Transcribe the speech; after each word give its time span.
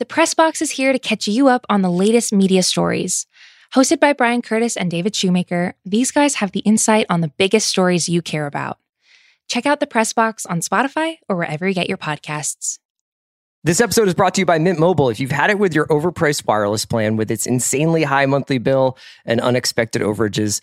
The 0.00 0.06
Press 0.06 0.32
Box 0.32 0.62
is 0.62 0.70
here 0.70 0.94
to 0.94 0.98
catch 0.98 1.28
you 1.28 1.48
up 1.48 1.66
on 1.68 1.82
the 1.82 1.90
latest 1.90 2.32
media 2.32 2.62
stories. 2.62 3.26
Hosted 3.74 4.00
by 4.00 4.14
Bryan 4.14 4.40
Curtis 4.40 4.74
and 4.74 4.90
David 4.90 5.14
Shoemaker, 5.14 5.74
these 5.84 6.10
guys 6.10 6.36
have 6.36 6.52
the 6.52 6.60
insight 6.60 7.04
on 7.10 7.20
the 7.20 7.28
biggest 7.36 7.68
stories 7.68 8.08
you 8.08 8.22
care 8.22 8.46
about. 8.46 8.78
Check 9.46 9.66
out 9.66 9.78
the 9.78 9.86
Press 9.86 10.14
Box 10.14 10.46
on 10.46 10.62
Spotify 10.62 11.16
or 11.28 11.36
wherever 11.36 11.68
you 11.68 11.74
get 11.74 11.90
your 11.90 11.98
podcasts. 11.98 12.78
This 13.62 13.78
episode 13.78 14.08
is 14.08 14.14
brought 14.14 14.34
to 14.36 14.40
you 14.40 14.46
by 14.46 14.58
Mint 14.58 14.78
Mobile. 14.78 15.10
If 15.10 15.20
you've 15.20 15.32
had 15.32 15.50
it 15.50 15.58
with 15.58 15.74
your 15.74 15.86
overpriced 15.88 16.46
wireless 16.46 16.86
plan 16.86 17.16
with 17.16 17.30
its 17.30 17.44
insanely 17.44 18.04
high 18.04 18.24
monthly 18.24 18.56
bill 18.56 18.96
and 19.26 19.38
unexpected 19.38 20.00
overages, 20.00 20.62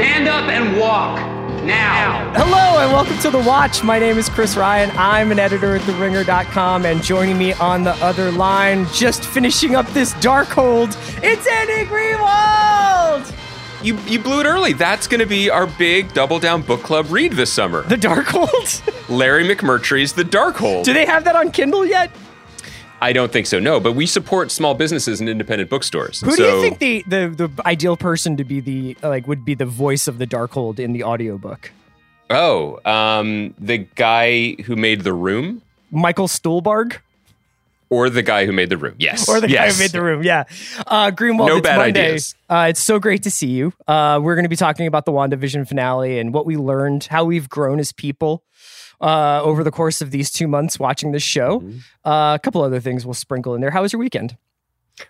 Stand 0.00 0.28
up 0.28 0.48
and 0.48 0.80
walk 0.80 1.18
now. 1.62 2.32
Hello 2.34 2.82
and 2.82 2.90
welcome 2.90 3.18
to 3.18 3.28
The 3.28 3.38
Watch. 3.38 3.84
My 3.84 3.98
name 3.98 4.16
is 4.16 4.30
Chris 4.30 4.56
Ryan. 4.56 4.90
I'm 4.96 5.30
an 5.30 5.38
editor 5.38 5.76
at 5.76 5.82
TheRinger.com, 5.82 6.86
and 6.86 7.02
joining 7.02 7.36
me 7.36 7.52
on 7.52 7.84
the 7.84 7.92
other 7.96 8.32
line, 8.32 8.86
just 8.94 9.22
finishing 9.26 9.74
up 9.74 9.86
this 9.88 10.14
dark 10.14 10.48
hold, 10.48 10.96
it's 11.22 11.46
Andy 11.46 11.84
Greenwald! 11.84 13.30
You, 13.84 13.98
you 14.06 14.18
blew 14.18 14.40
it 14.40 14.46
early. 14.46 14.72
That's 14.72 15.06
going 15.06 15.20
to 15.20 15.26
be 15.26 15.50
our 15.50 15.66
big 15.66 16.14
Double 16.14 16.38
Down 16.38 16.62
Book 16.62 16.82
Club 16.82 17.10
read 17.10 17.34
this 17.34 17.52
summer. 17.52 17.82
The 17.82 17.98
dark 17.98 18.28
hold? 18.28 18.82
Larry 19.10 19.54
McMurtry's 19.54 20.14
The 20.14 20.24
Darkhold. 20.24 20.84
Do 20.84 20.94
they 20.94 21.04
have 21.04 21.24
that 21.24 21.36
on 21.36 21.50
Kindle 21.50 21.84
yet? 21.84 22.10
I 23.00 23.12
don't 23.12 23.32
think 23.32 23.46
so, 23.46 23.58
no. 23.58 23.80
But 23.80 23.92
we 23.92 24.06
support 24.06 24.50
small 24.50 24.74
businesses 24.74 25.20
and 25.20 25.28
independent 25.28 25.70
bookstores. 25.70 26.20
Who 26.20 26.32
so, 26.32 26.36
do 26.36 26.42
you 26.42 26.60
think 26.60 26.78
the, 26.78 27.02
the 27.06 27.48
the 27.48 27.66
ideal 27.66 27.96
person 27.96 28.36
to 28.36 28.44
be 28.44 28.60
the 28.60 28.96
like 29.02 29.26
would 29.26 29.44
be 29.44 29.54
the 29.54 29.66
voice 29.66 30.06
of 30.06 30.18
the 30.18 30.26
Darkhold 30.26 30.78
in 30.78 30.92
the 30.92 31.04
audiobook? 31.04 31.72
Oh, 32.28 32.78
um, 32.88 33.54
the 33.58 33.78
guy 33.78 34.52
who 34.62 34.76
made 34.76 35.02
The 35.02 35.12
Room? 35.12 35.62
Michael 35.90 36.28
Stuhlbarg? 36.28 36.98
Or 37.88 38.08
the 38.08 38.22
guy 38.22 38.46
who 38.46 38.52
made 38.52 38.70
The 38.70 38.76
Room. 38.76 38.94
Yes. 38.98 39.28
Or 39.28 39.40
the 39.40 39.50
yes. 39.50 39.58
guy 39.58 39.72
who 39.72 39.82
made 39.82 39.90
the 39.90 40.00
room, 40.00 40.22
yeah. 40.22 40.44
Uh, 40.86 41.10
Greenwald, 41.10 41.48
No 41.48 41.56
it's 41.56 41.66
bad 41.66 41.78
Monday. 41.78 42.06
ideas. 42.06 42.36
Uh, 42.48 42.66
it's 42.70 42.78
so 42.78 43.00
great 43.00 43.24
to 43.24 43.32
see 43.32 43.48
you. 43.48 43.72
Uh, 43.88 44.20
we're 44.22 44.36
going 44.36 44.44
to 44.44 44.48
be 44.48 44.54
talking 44.54 44.86
about 44.86 45.06
the 45.06 45.12
WandaVision 45.12 45.66
finale 45.66 46.20
and 46.20 46.32
what 46.32 46.46
we 46.46 46.56
learned, 46.56 47.02
how 47.02 47.24
we've 47.24 47.48
grown 47.48 47.80
as 47.80 47.90
people 47.90 48.44
uh, 49.00 49.40
over 49.42 49.64
the 49.64 49.70
course 49.70 50.00
of 50.00 50.10
these 50.10 50.30
two 50.30 50.46
months 50.46 50.78
watching 50.78 51.12
this 51.12 51.22
show. 51.22 51.60
Mm-hmm. 51.60 51.78
Uh, 52.08 52.34
a 52.34 52.38
couple 52.38 52.62
other 52.62 52.80
things 52.80 53.04
we'll 53.04 53.14
sprinkle 53.14 53.54
in 53.54 53.60
there. 53.60 53.70
How 53.70 53.82
was 53.82 53.92
your 53.92 54.00
weekend? 54.00 54.36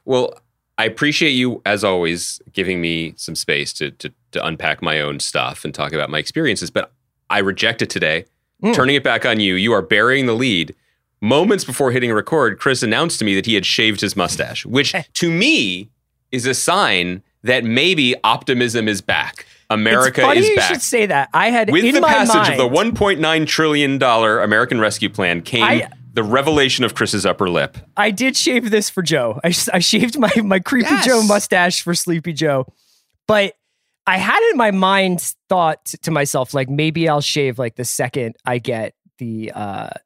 Well, 0.04 0.40
I 0.78 0.84
appreciate 0.84 1.32
you, 1.32 1.60
as 1.66 1.84
always, 1.84 2.40
giving 2.52 2.80
me 2.80 3.12
some 3.16 3.34
space 3.34 3.72
to, 3.74 3.90
to, 3.92 4.12
to 4.32 4.46
unpack 4.46 4.80
my 4.80 5.00
own 5.00 5.20
stuff 5.20 5.64
and 5.64 5.74
talk 5.74 5.92
about 5.92 6.08
my 6.08 6.18
experiences. 6.18 6.70
But 6.70 6.92
I 7.28 7.38
reject 7.38 7.82
it 7.82 7.90
today. 7.90 8.24
Mm. 8.62 8.74
Turning 8.74 8.96
it 8.96 9.04
back 9.04 9.24
on 9.24 9.40
you. 9.40 9.54
You 9.54 9.72
are 9.72 9.82
burying 9.82 10.26
the 10.26 10.34
lead. 10.34 10.74
Moments 11.20 11.64
before 11.64 11.90
hitting 11.90 12.12
record, 12.12 12.58
Chris 12.58 12.82
announced 12.82 13.18
to 13.18 13.24
me 13.24 13.34
that 13.34 13.44
he 13.44 13.54
had 13.54 13.66
shaved 13.66 14.00
his 14.00 14.16
mustache, 14.16 14.64
which 14.64 14.94
to 15.14 15.30
me 15.30 15.90
is 16.32 16.46
a 16.46 16.54
sign 16.54 17.22
that 17.42 17.64
maybe 17.64 18.14
optimism 18.24 18.88
is 18.88 19.00
back. 19.00 19.46
America 19.70 20.20
it's 20.20 20.26
funny 20.26 20.40
is 20.40 20.48
you 20.48 20.56
back. 20.56 20.70
should 20.72 20.82
say 20.82 21.06
that. 21.06 21.28
I 21.32 21.50
had 21.50 21.70
With 21.70 21.84
in 21.84 21.94
the 21.94 22.00
my 22.00 22.08
passage 22.08 22.34
mind, 22.34 22.52
of 22.52 22.58
the 22.58 22.68
$1.9 22.68 23.46
trillion 23.46 24.02
American 24.02 24.80
Rescue 24.80 25.08
Plan 25.08 25.40
came 25.42 25.62
I- 25.62 25.88
the 26.12 26.22
revelation 26.24 26.84
of 26.84 26.94
Chris's 26.94 27.24
upper 27.24 27.48
lip. 27.48 27.78
I 27.96 28.10
did 28.10 28.36
shave 28.36 28.70
this 28.72 28.90
for 28.90 29.00
Joe. 29.00 29.38
I, 29.44 29.54
I 29.72 29.78
shaved 29.78 30.18
my 30.18 30.30
my 30.42 30.58
creepy 30.58 30.88
Yes. 30.90 31.06
Joe 31.06 31.22
mustache 31.22 31.82
for 31.82 31.94
Sleepy 31.94 32.32
Joe, 32.32 32.66
but 33.28 33.54
I 34.06 34.18
had 34.18 34.40
in 34.50 34.56
my 34.56 34.72
mind 34.72 35.20
thought 35.48 35.84
to 36.02 36.10
myself 36.10 36.52
like 36.52 36.68
maybe 36.68 37.08
I'll 37.08 37.20
shave 37.20 37.58
like 37.60 37.76
the 37.76 37.84
second 37.84 38.34
I 38.44 38.58
get 38.58 38.94
the 39.18 39.52
uh 39.54 39.90
the 39.90 40.00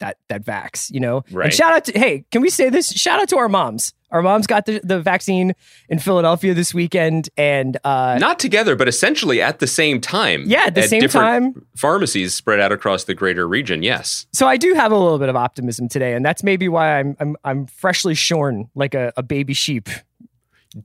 that 0.00 0.18
that 0.28 0.44
vax, 0.44 0.90
you 0.90 1.00
know. 1.00 1.24
Right. 1.30 1.46
And 1.46 1.54
shout 1.54 1.72
out 1.72 1.84
to 1.86 1.98
hey, 1.98 2.24
can 2.30 2.42
we 2.42 2.50
say 2.50 2.68
this? 2.68 2.90
Shout 2.90 3.20
out 3.20 3.28
to 3.28 3.38
our 3.38 3.48
moms. 3.48 3.94
Our 4.10 4.22
moms 4.22 4.48
got 4.48 4.66
the, 4.66 4.80
the 4.82 5.00
vaccine 5.00 5.54
in 5.88 6.00
Philadelphia 6.00 6.52
this 6.52 6.74
weekend, 6.74 7.28
and 7.36 7.78
uh, 7.84 8.18
Not 8.18 8.40
together, 8.40 8.74
but 8.74 8.88
essentially 8.88 9.40
at 9.40 9.60
the 9.60 9.68
same 9.68 10.00
time. 10.00 10.42
Yeah, 10.46 10.64
at 10.66 10.74
the 10.74 10.82
same 10.82 11.00
different 11.00 11.54
time. 11.54 11.66
Pharmacies 11.76 12.34
spread 12.34 12.58
out 12.58 12.72
across 12.72 13.04
the 13.04 13.14
greater 13.14 13.46
region. 13.46 13.84
Yes. 13.84 14.26
so 14.32 14.48
I 14.48 14.56
do 14.56 14.74
have 14.74 14.90
a 14.90 14.96
little 14.96 15.20
bit 15.20 15.28
of 15.28 15.36
optimism 15.36 15.88
today, 15.88 16.14
and 16.14 16.24
that's 16.24 16.42
maybe 16.42 16.68
why 16.68 16.98
I'm 16.98 17.16
I'm 17.20 17.36
I'm 17.44 17.66
freshly 17.66 18.16
shorn 18.16 18.68
like 18.74 18.94
a, 18.94 19.12
a 19.16 19.22
baby 19.22 19.54
sheep. 19.54 19.88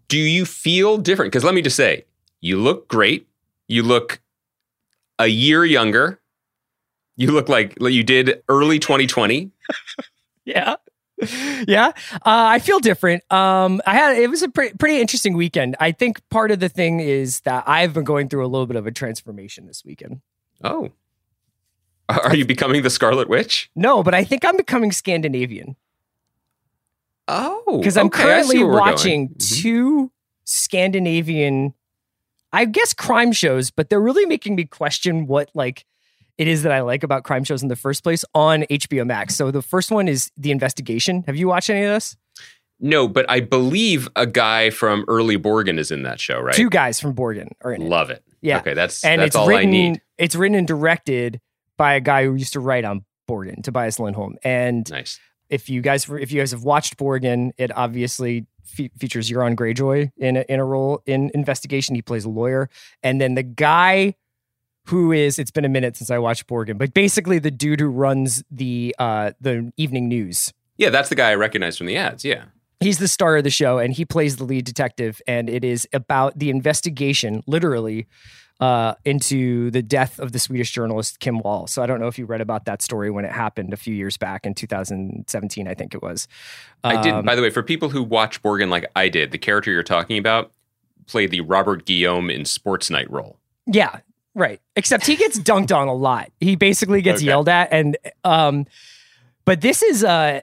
Do 0.08 0.18
you 0.18 0.46
feel 0.46 0.98
different? 0.98 1.32
Because 1.32 1.44
let 1.44 1.54
me 1.56 1.62
just 1.62 1.76
say, 1.76 2.06
you 2.42 2.58
look 2.58 2.88
great. 2.88 3.28
You 3.68 3.82
look 3.84 4.20
a 5.18 5.28
year 5.28 5.66
younger. 5.66 6.20
You 7.18 7.32
look 7.32 7.48
like 7.50 7.76
you 7.80 8.04
did 8.04 8.42
early 8.50 8.80
2020. 8.80 9.52
Yeah. 10.48 10.76
Yeah, 11.68 11.88
uh, 12.14 12.20
I 12.26 12.60
feel 12.60 12.78
different. 12.80 13.24
Um, 13.32 13.82
I 13.88 13.96
had 13.96 14.18
it 14.18 14.30
was 14.30 14.44
a 14.44 14.50
pre- 14.50 14.74
pretty 14.74 15.00
interesting 15.00 15.34
weekend. 15.36 15.76
I 15.80 15.92
think 15.92 16.22
part 16.30 16.52
of 16.52 16.60
the 16.60 16.70
thing 16.70 17.00
is 17.00 17.40
that 17.42 17.64
I've 17.66 17.94
been 17.94 18.04
going 18.04 18.30
through 18.30 18.46
a 18.46 18.50
little 18.50 18.68
bit 18.68 18.76
of 18.76 18.86
a 18.86 18.92
transformation 18.92 19.66
this 19.66 19.84
weekend. 19.84 20.22
Oh. 20.64 20.92
Are 22.10 22.36
you 22.36 22.46
becoming 22.46 22.84
the 22.84 22.92
Scarlet 22.92 23.28
Witch? 23.28 23.72
No, 23.76 24.04
but 24.04 24.14
I 24.14 24.24
think 24.24 24.46
I'm 24.46 24.56
becoming 24.58 24.92
Scandinavian 24.92 25.76
Oh. 27.28 27.78
because 27.80 27.98
I'm 27.98 28.08
okay, 28.08 28.22
currently 28.24 28.58
where 28.60 28.68
we're 28.68 28.72
going. 28.80 28.92
watching 28.92 29.30
Mhm. 29.30 29.62
two 29.62 30.12
Scandinavian, 30.44 31.74
I 32.54 32.66
guess, 32.66 32.94
crime 32.94 33.32
shows, 33.32 33.72
but 33.72 33.90
they're 33.90 34.02
really 34.02 34.26
making 34.28 34.56
me 34.56 34.66
question 34.66 35.26
what 35.26 35.50
like 35.56 35.86
it 36.38 36.48
is 36.48 36.64
that 36.64 36.72
I 36.72 36.82
like 36.82 37.04
about 37.04 37.24
crime 37.24 37.44
shows 37.44 37.64
in 37.64 37.70
the 37.70 37.76
first 37.76 38.04
place 38.04 38.26
on 38.34 38.64
HBO 38.64 39.06
Max. 39.06 39.36
So 39.36 39.52
the 39.52 39.62
first 39.62 39.92
one 39.92 40.08
is 40.08 40.32
The 40.38 40.52
Investigation. 40.52 41.24
Have 41.28 41.36
you 41.36 41.48
watched 41.48 41.70
any 41.70 41.84
of 41.84 41.94
this? 41.94 42.18
No, 42.80 43.08
but 43.08 43.26
I 43.30 43.40
believe 43.40 44.10
a 44.18 44.26
guy 44.28 44.70
from 44.70 45.06
Early 45.08 45.38
Borgen 45.38 45.80
is 45.80 45.92
in 45.92 46.04
that 46.04 46.20
show, 46.20 46.40
right? 46.42 46.54
Two 46.54 46.70
guys 46.70 47.00
from 47.00 47.14
Borgen 47.16 47.50
are 47.62 47.72
in 47.72 47.84
it. 47.84 47.90
Love 47.90 48.10
it. 48.10 48.22
Yeah. 48.42 48.58
Okay, 48.60 48.74
that's 48.74 49.04
and 49.06 49.22
that's 49.22 49.28
it's 49.28 49.36
all 49.38 49.48
written. 49.48 49.70
I 49.70 49.72
need. 49.72 50.02
It's 50.18 50.36
written 50.36 50.58
and 50.58 50.68
directed 50.68 51.40
by 51.78 51.94
a 51.94 52.02
guy 52.02 52.26
who 52.26 52.36
used 52.36 52.54
to 52.54 52.60
write 52.60 52.84
on 52.84 53.06
Borgen, 53.30 53.64
Tobias 53.64 53.98
Lindholm. 54.00 54.36
And 54.44 54.90
Nice. 54.92 55.20
if 55.50 55.70
you 55.70 55.82
guys, 55.82 56.10
if 56.10 56.32
you 56.34 56.42
guys 56.42 56.52
have 56.52 56.64
watched 56.64 56.98
Borgen, 56.98 57.52
it 57.58 57.76
obviously 57.76 58.46
fe- 58.66 58.92
features 59.00 59.30
Euron 59.32 59.56
Greyjoy 59.56 60.12
in 60.18 60.38
a, 60.38 60.42
in 60.50 60.60
a 60.60 60.66
role 60.66 61.02
in 61.06 61.32
investigation. 61.34 61.96
He 61.96 62.02
plays 62.02 62.26
a 62.26 62.30
lawyer, 62.30 62.70
and 63.02 63.22
then 63.22 63.36
the 63.36 63.44
guy 63.44 64.16
who 64.86 65.12
is. 65.12 65.40
It's 65.40 65.52
been 65.52 65.66
a 65.66 65.70
minute 65.70 65.96
since 65.98 66.10
I 66.10 66.18
watched 66.18 66.48
Borgen, 66.48 66.78
but 66.78 66.94
basically 66.94 67.40
the 67.40 67.52
dude 67.52 67.80
who 67.80 67.90
runs 67.90 68.44
the 68.50 68.96
uh 69.00 69.32
the 69.40 69.72
evening 69.78 70.08
news. 70.08 70.54
Yeah, 70.78 70.90
that's 70.90 71.10
the 71.10 71.16
guy 71.16 71.32
I 71.32 71.36
recognize 71.36 71.78
from 71.78 71.88
the 71.88 71.98
ads. 71.98 72.26
Yeah. 72.26 72.46
He's 72.82 73.00
the 73.00 73.08
star 73.08 73.38
of 73.38 73.44
the 73.46 73.50
show, 73.50 73.80
and 73.80 73.94
he 73.94 74.04
plays 74.04 74.36
the 74.36 74.44
lead 74.44 74.66
detective, 74.66 75.22
and 75.28 75.50
it 75.50 75.64
is 75.64 75.88
about 75.94 76.38
the 76.38 76.50
investigation, 76.50 77.42
literally, 77.48 78.06
uh, 78.60 78.96
into 79.06 79.72
the 79.72 79.82
death 79.82 80.20
of 80.20 80.34
the 80.34 80.40
Swedish 80.40 80.72
journalist 80.72 81.20
Kim 81.20 81.40
Wall. 81.40 81.68
So 81.68 81.82
I 81.82 81.86
don't 81.86 82.00
know 82.00 82.08
if 82.08 82.20
you 82.20 82.26
read 82.26 82.42
about 82.42 82.66
that 82.66 82.82
story 82.82 83.10
when 83.10 83.26
it 83.26 83.32
happened 83.32 83.74
a 83.74 83.78
few 83.78 83.94
years 83.94 84.18
back 84.18 84.46
in 84.46 84.54
2017, 84.54 85.68
I 85.68 85.74
think 85.74 85.94
it 85.94 86.02
was. 86.02 86.28
I 86.84 87.02
did. 87.02 87.14
Um, 87.14 87.26
By 87.26 87.36
the 87.36 87.42
way, 87.42 87.50
for 87.50 87.64
people 87.64 87.90
who 87.90 88.04
watch 88.04 88.42
Borgen 88.42 88.70
like 88.70 88.86
I 88.96 89.10
did, 89.10 89.32
the 89.32 89.38
character 89.38 89.72
you're 89.72 89.84
talking 89.84 90.18
about 90.18 90.52
played 91.08 91.32
the 91.32 91.42
Robert 91.42 91.86
Guillaume 91.86 92.30
in 92.30 92.46
Sports 92.46 92.90
Night 92.90 93.10
role. 93.10 93.40
Yeah, 93.68 94.00
right. 94.36 94.62
Except 94.76 95.06
he 95.08 95.16
gets 95.16 95.40
dunked 95.40 95.76
on 95.76 95.88
a 95.88 95.94
lot. 95.94 96.32
He 96.40 96.56
basically 96.56 97.02
gets 97.02 97.20
Okay. 97.22 97.26
yelled 97.28 97.50
at, 97.50 97.70
and 97.72 97.98
um, 98.24 98.66
but 99.46 99.62
this 99.62 99.82
is 99.82 100.04
uh, 100.04 100.42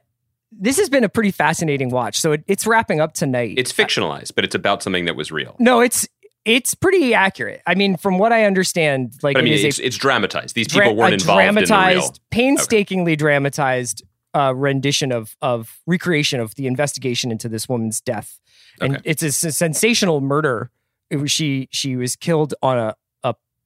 this 0.50 0.78
has 0.78 0.88
been 0.88 1.04
a 1.04 1.08
pretty 1.08 1.30
fascinating 1.30 1.90
watch. 1.90 2.20
So 2.20 2.32
it, 2.32 2.42
it's 2.48 2.66
wrapping 2.66 3.00
up 3.00 3.14
tonight. 3.14 3.54
It's 3.58 3.72
fictionalized, 3.72 4.34
but 4.34 4.44
it's 4.44 4.54
about 4.54 4.82
something 4.82 5.04
that 5.04 5.14
was 5.16 5.30
real. 5.30 5.54
no, 5.60 5.80
it's 5.80 6.08
it's 6.44 6.74
pretty 6.74 7.14
accurate. 7.14 7.62
I 7.68 7.76
mean, 7.76 7.96
from 7.96 8.18
what 8.18 8.32
I 8.32 8.46
understand, 8.46 9.12
like 9.22 9.34
But 9.34 9.40
I 9.40 9.42
it 9.42 9.44
mean, 9.44 9.52
is 9.54 9.64
a 9.64 9.68
it's, 9.68 9.78
it's 9.78 9.96
dramatized. 9.96 10.56
These 10.56 10.66
dra- 10.66 10.82
people 10.86 10.96
weren't 10.96 11.12
a 11.12 11.14
involved 11.14 11.42
in 11.46 11.54
the 11.54 11.60
real. 11.60 11.66
dramatized, 11.68 12.20
painstakingly 12.30 13.14
dramatized 13.14 14.02
uh, 14.34 14.52
rendition 14.54 15.12
of 15.12 15.36
of 15.42 15.80
recreation 15.86 16.40
of 16.40 16.54
the 16.56 16.66
investigation 16.66 17.30
into 17.30 17.48
this 17.48 17.68
woman's 17.68 18.00
death, 18.00 18.40
and 18.80 18.94
Okay. 18.96 19.02
it's 19.04 19.22
a 19.22 19.52
sensational 19.52 20.20
murder. 20.20 20.70
It 21.10 21.16
was, 21.18 21.30
she 21.30 21.68
she 21.70 21.94
was 21.96 22.16
killed 22.16 22.54
on 22.62 22.78
a 22.78 22.88
a 22.88 22.94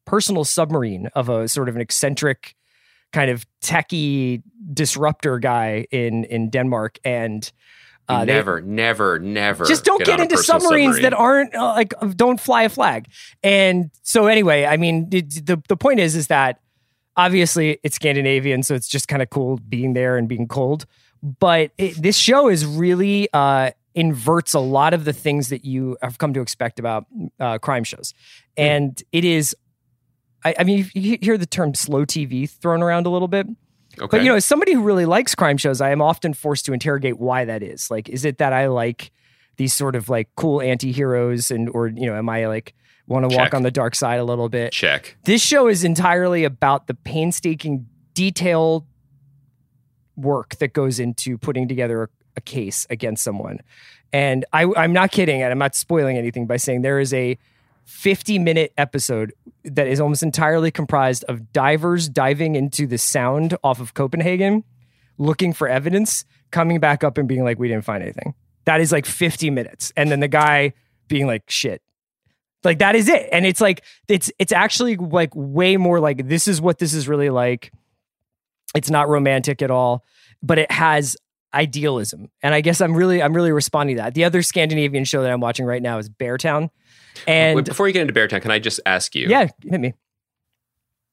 personal 0.07 0.45
submarine 0.45 1.09
of 1.15 1.29
a 1.29 1.49
sort 1.49 1.69
of 1.69 1.75
an 1.77 1.83
eccentric 1.83 2.55
kind 3.13 3.31
of 3.31 3.47
techie 3.63 4.43
disruptor 4.73 5.39
guy 5.39 5.87
in 5.91 6.25
in 6.25 6.51
Denmark, 6.51 6.99
and 7.05 7.51
uh, 8.09 8.25
they- 8.25 8.33
never, 8.35 8.61
never, 8.61 9.19
never. 9.19 9.65
just 9.65 9.85
don't 9.85 10.05
get, 10.05 10.21
a 10.21 10.23
into 10.23 10.37
submarines 10.39 10.97
submarine. 10.97 11.03
that 11.03 11.13
aren't 11.15 11.55
uh, 11.55 11.75
like 11.75 11.93
don't 12.17 12.41
fly 12.41 12.63
a 12.63 12.69
flag. 12.69 13.09
And 13.43 13.91
so 14.03 14.27
anyway, 14.27 14.65
I 14.65 14.77
mean, 14.77 15.09
it, 15.13 15.47
the 15.47 15.61
the 15.69 15.77
point 15.77 16.01
is 16.01 16.15
is 16.15 16.29
that 16.29 16.61
obviously 17.17 17.79
it's 17.83 17.97
Scandinavian, 17.97 18.63
so 18.63 18.75
it's 18.75 18.89
just 18.89 19.09
kind 19.09 19.23
of 19.23 19.31
cool 19.31 19.59
being 19.69 19.95
there 19.95 20.17
and 20.17 20.29
being 20.29 20.47
cold. 20.47 20.87
But 21.23 21.73
it, 21.79 22.01
this 22.01 22.17
show 22.17 22.49
is 22.49 22.65
really 22.65 23.29
uh, 23.33 23.71
inverts 23.95 24.55
a 24.55 24.61
lot 24.61 24.95
of 24.95 25.05
the 25.05 25.13
things 25.13 25.49
that 25.49 25.65
you 25.65 25.97
have 26.03 26.19
come 26.19 26.35
to 26.35 26.41
expect 26.41 26.79
about 26.79 27.07
uh, 27.41 27.59
crime 27.59 27.85
shows, 27.85 28.15
and 28.57 29.03
it 29.13 29.25
is. 29.25 29.57
I, 30.47 30.55
I 30.61 30.65
mean, 30.65 30.89
you 30.95 31.19
hear 31.21 31.37
the 31.37 31.47
term 31.47 31.75
slow 31.75 32.05
TV 32.05 32.49
thrown 32.49 32.81
around 32.81 33.07
a 33.07 33.11
little 33.11 33.27
bit. 33.27 33.49
Okay. 33.99 34.07
But 34.19 34.23
you 34.23 34.29
know, 34.29 34.37
as 34.37 34.45
somebody 34.45 34.75
who 34.75 34.83
really 34.83 35.07
likes 35.07 35.35
crime 35.35 35.57
shows, 35.57 35.81
I 35.81 35.91
am 35.91 36.01
often 36.01 36.35
forced 36.35 36.67
to 36.67 36.73
interrogate 36.73 37.19
why 37.19 37.45
that 37.47 37.63
is. 37.63 37.91
Like, 37.91 38.09
is 38.09 38.25
it 38.25 38.39
that 38.39 38.53
I 38.53 38.69
like 38.69 39.11
these 39.57 39.75
sort 39.75 39.97
of 39.97 40.09
like 40.09 40.29
cool 40.37 40.61
anti-heroes 40.61 41.51
and 41.51 41.69
or 41.71 41.89
you 41.89 42.07
know, 42.07 42.15
am 42.15 42.29
I 42.29 42.47
like 42.47 42.75
want 43.09 43.29
to 43.29 43.37
walk 43.37 43.55
on 43.55 43.63
the 43.63 43.71
dark 43.71 43.97
side 43.97 44.21
a 44.21 44.25
little 44.25 44.49
bit? 44.49 44.73
check. 44.73 45.17
This 45.25 45.43
show 45.43 45.67
is 45.67 45.83
entirely 45.83 46.45
about 46.45 46.87
the 46.87 46.95
painstaking 46.95 47.87
detail 48.15 48.87
work 50.15 50.57
that 50.57 50.75
goes 50.75 51.01
into 51.01 51.39
putting 51.39 51.67
together 51.67 52.05
a, 52.05 52.09
a 52.37 52.41
case 52.41 52.87
against 52.89 53.25
someone. 53.25 53.61
And 54.13 54.45
I, 54.53 54.67
I'm 54.77 54.93
not 54.93 55.11
kidding, 55.11 55.43
and 55.43 55.51
I'm 55.51 55.59
not 55.59 55.75
spoiling 55.75 56.17
anything 56.17 56.47
by 56.47 56.59
saying 56.59 56.83
there 56.83 57.01
is 57.01 57.13
a 57.13 57.37
50 57.87 58.39
minute 58.41 58.73
episode 58.77 59.33
that 59.65 59.87
is 59.87 60.01
almost 60.01 60.23
entirely 60.23 60.71
comprised 60.71 61.25
of 61.25 61.53
divers 61.53 62.09
diving 62.09 62.57
into 62.57 62.87
the 62.87 62.99
sound 62.99 63.57
off 63.65 63.81
of 63.81 63.95
Copenhagen, 63.95 64.65
looking 65.19 65.53
for 65.53 65.69
evidence, 65.69 66.25
coming 66.51 66.81
back 66.81 67.05
up 67.05 67.17
and 67.17 67.29
being 67.29 67.45
like, 67.45 67.59
we 67.59 67.69
didn't 67.69 67.85
find 67.85 68.03
anything. 68.03 68.35
That 68.65 68.81
is 68.81 68.91
like 68.91 69.07
50 69.07 69.51
minutes. 69.51 69.93
And 69.97 70.11
then 70.11 70.21
the 70.21 70.29
guy 70.29 70.73
being 71.09 71.27
like, 71.27 71.45
shit. 71.49 71.81
Like 72.65 72.81
that 72.81 72.97
is 72.97 73.09
it. 73.09 73.29
And 73.31 73.47
it's 73.47 73.61
like, 73.61 73.85
it's 74.09 74.33
it's 74.41 74.51
actually 74.51 74.97
like 74.97 75.31
way 75.35 75.77
more 75.77 76.01
like 76.01 76.27
this 76.27 76.49
is 76.49 76.61
what 76.61 76.79
this 76.79 76.93
is 76.93 77.07
really 77.07 77.31
like. 77.31 77.73
It's 78.75 78.91
not 78.91 79.09
romantic 79.09 79.63
at 79.63 79.71
all, 79.71 80.05
but 80.43 80.59
it 80.59 80.71
has 80.73 81.17
idealism. 81.55 82.29
And 82.43 82.55
I 82.55 82.61
guess 82.61 82.81
I'm 82.81 82.95
really 82.95 83.23
I'm 83.23 83.35
really 83.35 83.53
responding 83.53 83.97
to 83.97 84.03
that. 84.03 84.15
The 84.15 84.25
other 84.25 84.43
Scandinavian 84.43 85.05
show 85.05 85.23
that 85.23 85.31
I'm 85.31 85.41
watching 85.41 85.65
right 85.65 85.81
now 85.81 85.99
is 85.99 86.09
Beartown. 86.09 86.71
And 87.27 87.57
Wait, 87.57 87.65
before 87.65 87.87
you 87.87 87.93
get 87.93 88.03
into 88.03 88.13
Beartown, 88.13 88.43
can 88.43 88.51
I 88.51 88.59
just 88.59 88.81
ask 88.87 89.15
you? 89.15 89.29
yeah, 89.29 89.49
hit 89.63 89.81
me. 89.81 89.95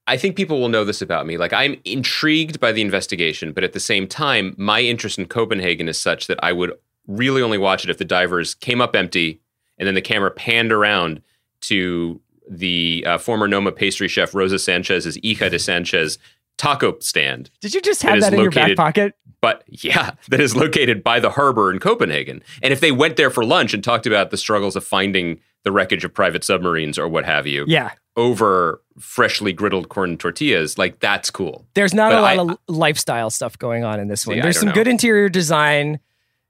I 0.06 0.18
think 0.18 0.36
people 0.36 0.60
will 0.60 0.68
know 0.68 0.84
this 0.84 1.00
about 1.00 1.26
me. 1.26 1.38
Like, 1.38 1.54
I'm 1.54 1.80
intrigued 1.84 2.60
by 2.60 2.72
the 2.72 2.82
investigation, 2.82 3.52
but 3.52 3.64
at 3.64 3.72
the 3.72 3.80
same 3.80 4.06
time, 4.06 4.54
my 4.58 4.80
interest 4.80 5.18
in 5.18 5.26
Copenhagen 5.26 5.88
is 5.88 5.98
such 5.98 6.26
that 6.26 6.38
I 6.42 6.52
would 6.52 6.72
really 7.06 7.40
only 7.40 7.58
watch 7.58 7.84
it 7.84 7.90
if 7.90 7.98
the 7.98 8.04
divers 8.04 8.54
came 8.54 8.80
up 8.80 8.94
empty 8.94 9.40
and 9.78 9.86
then 9.86 9.94
the 9.94 10.02
camera 10.02 10.30
panned 10.30 10.72
around 10.72 11.22
to 11.62 12.20
the 12.48 13.04
uh, 13.06 13.18
former 13.18 13.48
Noma 13.48 13.72
pastry 13.72 14.08
chef 14.08 14.32
Rosio 14.32 14.60
Sanchez's 14.60 15.16
Hija 15.18 15.50
de 15.50 15.58
Sanchez 15.58 16.18
taco 16.56 16.98
stand. 17.00 17.50
Did 17.60 17.74
you 17.74 17.80
just 17.80 18.02
have 18.02 18.18
is 18.18 18.24
that 18.24 18.34
in 18.34 18.40
your 18.40 18.50
back 18.50 18.76
pocket? 18.76 19.14
But 19.40 19.64
yeah, 19.66 20.12
that 20.28 20.40
is 20.40 20.54
located 20.54 21.02
by 21.02 21.20
the 21.20 21.30
harbor 21.30 21.70
in 21.70 21.78
Copenhagen. 21.78 22.42
And 22.62 22.72
if 22.72 22.80
they 22.80 22.92
went 22.92 23.16
there 23.16 23.30
for 23.30 23.44
lunch 23.44 23.74
and 23.74 23.82
talked 23.82 24.06
about 24.06 24.30
the 24.30 24.36
struggles 24.36 24.76
of 24.76 24.84
finding 24.84 25.40
the 25.64 25.72
wreckage 25.72 26.04
of 26.04 26.12
private 26.14 26.44
submarines 26.44 26.98
or 26.98 27.08
what 27.08 27.24
have 27.24 27.46
you 27.46 27.64
Yeah. 27.66 27.90
over 28.16 28.80
freshly 28.98 29.52
griddled 29.54 29.88
corn 29.88 30.16
tortillas, 30.16 30.78
like 30.78 31.00
that's 31.00 31.30
cool. 31.30 31.66
There's 31.74 31.92
not 31.94 32.12
But 32.12 32.18
a 32.18 32.22
lot 32.22 32.38
I- 32.38 32.52
of 32.52 32.58
lifestyle 32.68 33.30
stuff 33.30 33.58
going 33.58 33.82
on 33.84 33.98
in 33.98 34.08
this 34.08 34.26
one. 34.26 34.36
See, 34.36 34.40
There's 34.42 34.58
some 34.58 34.68
know. 34.68 34.74
good 34.74 34.86
interior 34.88 35.28
design. 35.28 35.98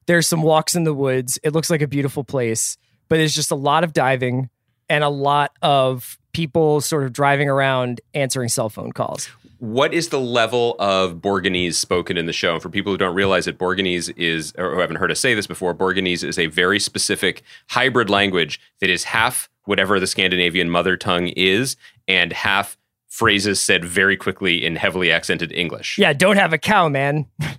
There's 0.07 0.27
some 0.27 0.43
walks 0.43 0.75
in 0.75 0.85
the 0.85 0.93
woods. 0.93 1.39
It 1.43 1.53
looks 1.55 1.71
like 1.71 1.81
a 1.81 1.87
beautiful 1.87 2.25
place, 2.25 2.77
but 3.09 3.17
there's 3.17 3.35
just 3.35 3.51
a 3.51 3.55
lot 3.57 3.85
of 3.85 3.93
diving 3.95 4.51
and 4.91 5.03
a 5.03 5.09
lot 5.09 5.53
of 5.63 6.19
people 6.35 6.81
sort 6.83 7.05
of 7.05 7.13
driving 7.13 7.49
around 7.49 8.01
answering 8.13 8.49
cell 8.51 8.69
phone 8.69 8.93
calls. 8.93 9.31
What 9.59 9.95
is 9.95 10.09
the 10.09 10.21
level 10.21 10.77
of 10.79 11.17
Borganese 11.17 11.75
spoken 11.75 12.17
in 12.17 12.27
the 12.27 12.33
show? 12.33 12.55
And 12.55 12.63
for 12.63 12.69
people 12.69 12.93
who 12.93 12.99
don't 12.99 13.15
realize 13.15 13.47
it, 13.47 13.59
Borganese 13.59 14.17
is, 14.17 14.53
or 14.59 14.75
who 14.75 14.81
haven't 14.81 14.97
heard 14.97 15.11
us 15.11 15.21
say 15.21 15.35
this 15.35 15.47
before, 15.47 15.75
Borganese 15.75 16.23
is 16.23 16.39
a 16.39 16.47
very 16.47 16.79
specific 16.79 17.43
hybrid 17.69 18.11
language 18.11 18.61
that 18.81 18.91
is 18.91 19.05
half 19.05 19.49
whatever 19.65 19.99
the 19.99 20.07
Scandinavian 20.07 20.71
mother 20.71 20.97
tongue 20.97 21.29
is 21.29 21.77
and 22.07 22.33
half 22.33 22.77
phrases 23.09 23.61
said 23.61 23.85
very 23.85 24.17
quickly 24.17 24.65
in 24.65 24.77
heavily 24.77 25.11
accented 25.11 25.53
English. 25.53 25.99
Yeah, 25.99 26.13
don't 26.13 26.37
have 26.37 26.53
a 26.53 26.59
cow, 26.59 26.89
man. 26.89 27.27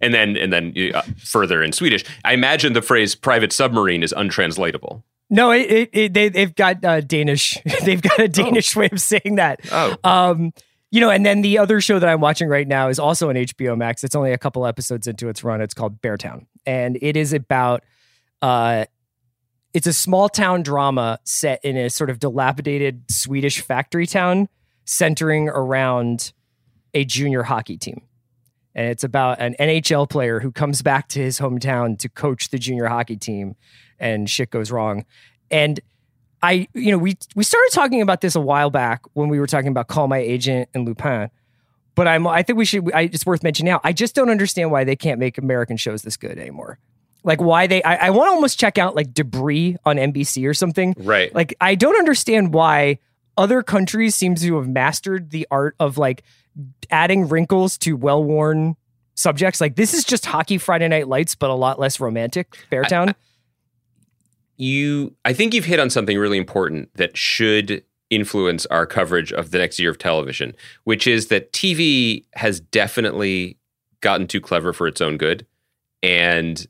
And 0.00 0.14
then, 0.14 0.36
and 0.36 0.52
then 0.52 0.74
uh, 0.94 1.02
further 1.24 1.60
in 1.60 1.72
Swedish. 1.72 2.04
I 2.24 2.32
imagine 2.32 2.72
the 2.72 2.82
phrase 2.82 3.16
private 3.16 3.52
submarine 3.52 4.04
is 4.04 4.12
untranslatable. 4.12 5.02
No, 5.30 5.50
it, 5.50 5.70
it, 5.70 5.90
it 5.92 6.14
they 6.14 6.28
they've 6.28 6.54
got 6.54 6.84
uh, 6.84 7.00
Danish. 7.00 7.58
they've 7.84 8.00
got 8.00 8.18
a 8.18 8.28
Danish 8.28 8.74
way 8.76 8.88
of 8.90 9.00
saying 9.00 9.36
that. 9.36 9.60
Oh. 9.70 9.96
Um, 10.04 10.52
you 10.90 11.00
know, 11.00 11.10
and 11.10 11.24
then 11.24 11.42
the 11.42 11.58
other 11.58 11.80
show 11.80 11.98
that 11.98 12.08
I'm 12.08 12.20
watching 12.20 12.48
right 12.48 12.66
now 12.66 12.88
is 12.88 12.98
also 12.98 13.28
on 13.28 13.34
HBO 13.34 13.76
Max. 13.76 14.02
It's 14.04 14.14
only 14.14 14.32
a 14.32 14.38
couple 14.38 14.66
episodes 14.66 15.06
into 15.06 15.28
its 15.28 15.44
run. 15.44 15.60
It's 15.60 15.74
called 15.74 16.00
Beartown, 16.00 16.46
and 16.64 16.98
it 17.02 17.16
is 17.16 17.32
about 17.32 17.84
uh, 18.40 18.86
it's 19.74 19.86
a 19.86 19.92
small 19.92 20.28
town 20.28 20.62
drama 20.62 21.18
set 21.24 21.62
in 21.64 21.76
a 21.76 21.90
sort 21.90 22.10
of 22.10 22.18
dilapidated 22.18 23.04
Swedish 23.10 23.60
factory 23.60 24.06
town, 24.06 24.48
centering 24.84 25.48
around 25.48 26.32
a 26.94 27.04
junior 27.04 27.42
hockey 27.42 27.76
team. 27.76 28.02
And 28.74 28.86
it's 28.86 29.04
about 29.04 29.40
an 29.40 29.56
NHL 29.58 30.08
player 30.08 30.40
who 30.40 30.52
comes 30.52 30.82
back 30.82 31.08
to 31.08 31.20
his 31.20 31.38
hometown 31.38 31.98
to 31.98 32.08
coach 32.08 32.50
the 32.50 32.58
junior 32.58 32.86
hockey 32.86 33.16
team, 33.16 33.56
and 33.98 34.30
shit 34.30 34.50
goes 34.50 34.70
wrong. 34.70 35.04
And 35.50 35.80
I, 36.42 36.68
you 36.74 36.92
know, 36.92 36.98
we 36.98 37.16
we 37.34 37.44
started 37.44 37.70
talking 37.72 38.00
about 38.00 38.20
this 38.20 38.34
a 38.34 38.40
while 38.40 38.70
back 38.70 39.02
when 39.14 39.28
we 39.28 39.40
were 39.40 39.46
talking 39.46 39.68
about 39.68 39.88
Call 39.88 40.08
My 40.08 40.18
Agent 40.18 40.68
and 40.74 40.86
Lupin. 40.86 41.30
But 41.94 42.06
I'm, 42.06 42.26
I 42.28 42.42
think 42.42 42.58
we 42.58 42.64
should. 42.64 42.92
I, 42.94 43.02
it's 43.02 43.26
worth 43.26 43.42
mentioning 43.42 43.72
now. 43.72 43.80
I 43.82 43.92
just 43.92 44.14
don't 44.14 44.30
understand 44.30 44.70
why 44.70 44.84
they 44.84 44.94
can't 44.94 45.18
make 45.18 45.36
American 45.36 45.76
shows 45.76 46.02
this 46.02 46.16
good 46.16 46.38
anymore. 46.38 46.78
Like 47.24 47.40
why 47.40 47.66
they? 47.66 47.82
I, 47.82 48.06
I 48.06 48.10
want 48.10 48.28
to 48.28 48.34
almost 48.34 48.60
check 48.60 48.78
out 48.78 48.94
like 48.94 49.12
Debris 49.12 49.76
on 49.84 49.96
NBC 49.96 50.48
or 50.48 50.54
something. 50.54 50.94
Right. 50.96 51.34
Like 51.34 51.54
I 51.60 51.74
don't 51.74 51.98
understand 51.98 52.54
why 52.54 53.00
other 53.36 53.62
countries 53.62 54.14
seem 54.14 54.36
to 54.36 54.56
have 54.56 54.68
mastered 54.68 55.30
the 55.30 55.46
art 55.50 55.74
of 55.80 55.98
like 55.98 56.22
adding 56.90 57.28
wrinkles 57.28 57.76
to 57.78 57.96
well-worn 57.96 58.76
subjects. 59.14 59.60
Like 59.60 59.74
this 59.74 59.92
is 59.92 60.04
just 60.04 60.24
Hockey 60.24 60.58
Friday 60.58 60.86
Night 60.86 61.08
Lights, 61.08 61.34
but 61.34 61.50
a 61.50 61.54
lot 61.54 61.80
less 61.80 61.98
romantic. 61.98 62.58
Beartown. 62.70 63.14
You 64.58 65.14
i 65.24 65.32
think 65.32 65.54
you've 65.54 65.64
hit 65.64 65.78
on 65.80 65.88
something 65.88 66.18
really 66.18 66.36
important 66.38 66.88
that 66.94 67.16
should 67.16 67.82
influence 68.10 68.66
our 68.66 68.86
coverage 68.86 69.32
of 69.32 69.50
the 69.50 69.58
next 69.58 69.78
year 69.78 69.90
of 69.90 69.98
television 69.98 70.54
which 70.84 71.06
is 71.06 71.28
that 71.28 71.52
tv 71.52 72.24
has 72.34 72.60
definitely 72.60 73.56
gotten 74.00 74.26
too 74.26 74.40
clever 74.40 74.72
for 74.72 74.86
its 74.86 75.00
own 75.00 75.16
good. 75.16 75.44
And 76.04 76.64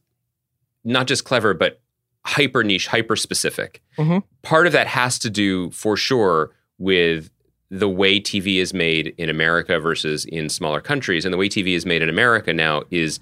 not 0.85 1.07
just 1.07 1.25
clever 1.25 1.53
but 1.53 1.81
hyper 2.25 2.65
niche 2.65 2.87
hyper 2.87 3.17
specific. 3.17 3.83
Mhm. 3.99 4.23
part 4.43 4.67
of 4.67 4.73
that 4.73 4.87
has 4.87 5.19
to 5.19 5.29
do 5.31 5.71
for 5.71 5.97
sure 5.97 6.51
with 6.79 7.31
the 7.71 7.89
way 7.89 8.19
tv 8.19 8.57
is 8.57 8.73
made 8.73 9.15
in 9.19 9.29
america 9.29 9.79
versus 9.79 10.25
in 10.25 10.49
smaller 10.49 10.81
countries. 10.81 11.25
And 11.27 11.35
the 11.35 11.39
way 11.39 11.49
tv 11.51 11.75
is 11.75 11.85
made 11.85 12.01
in 12.01 12.09
america 12.09 12.53
now 12.55 12.85
is 12.91 13.21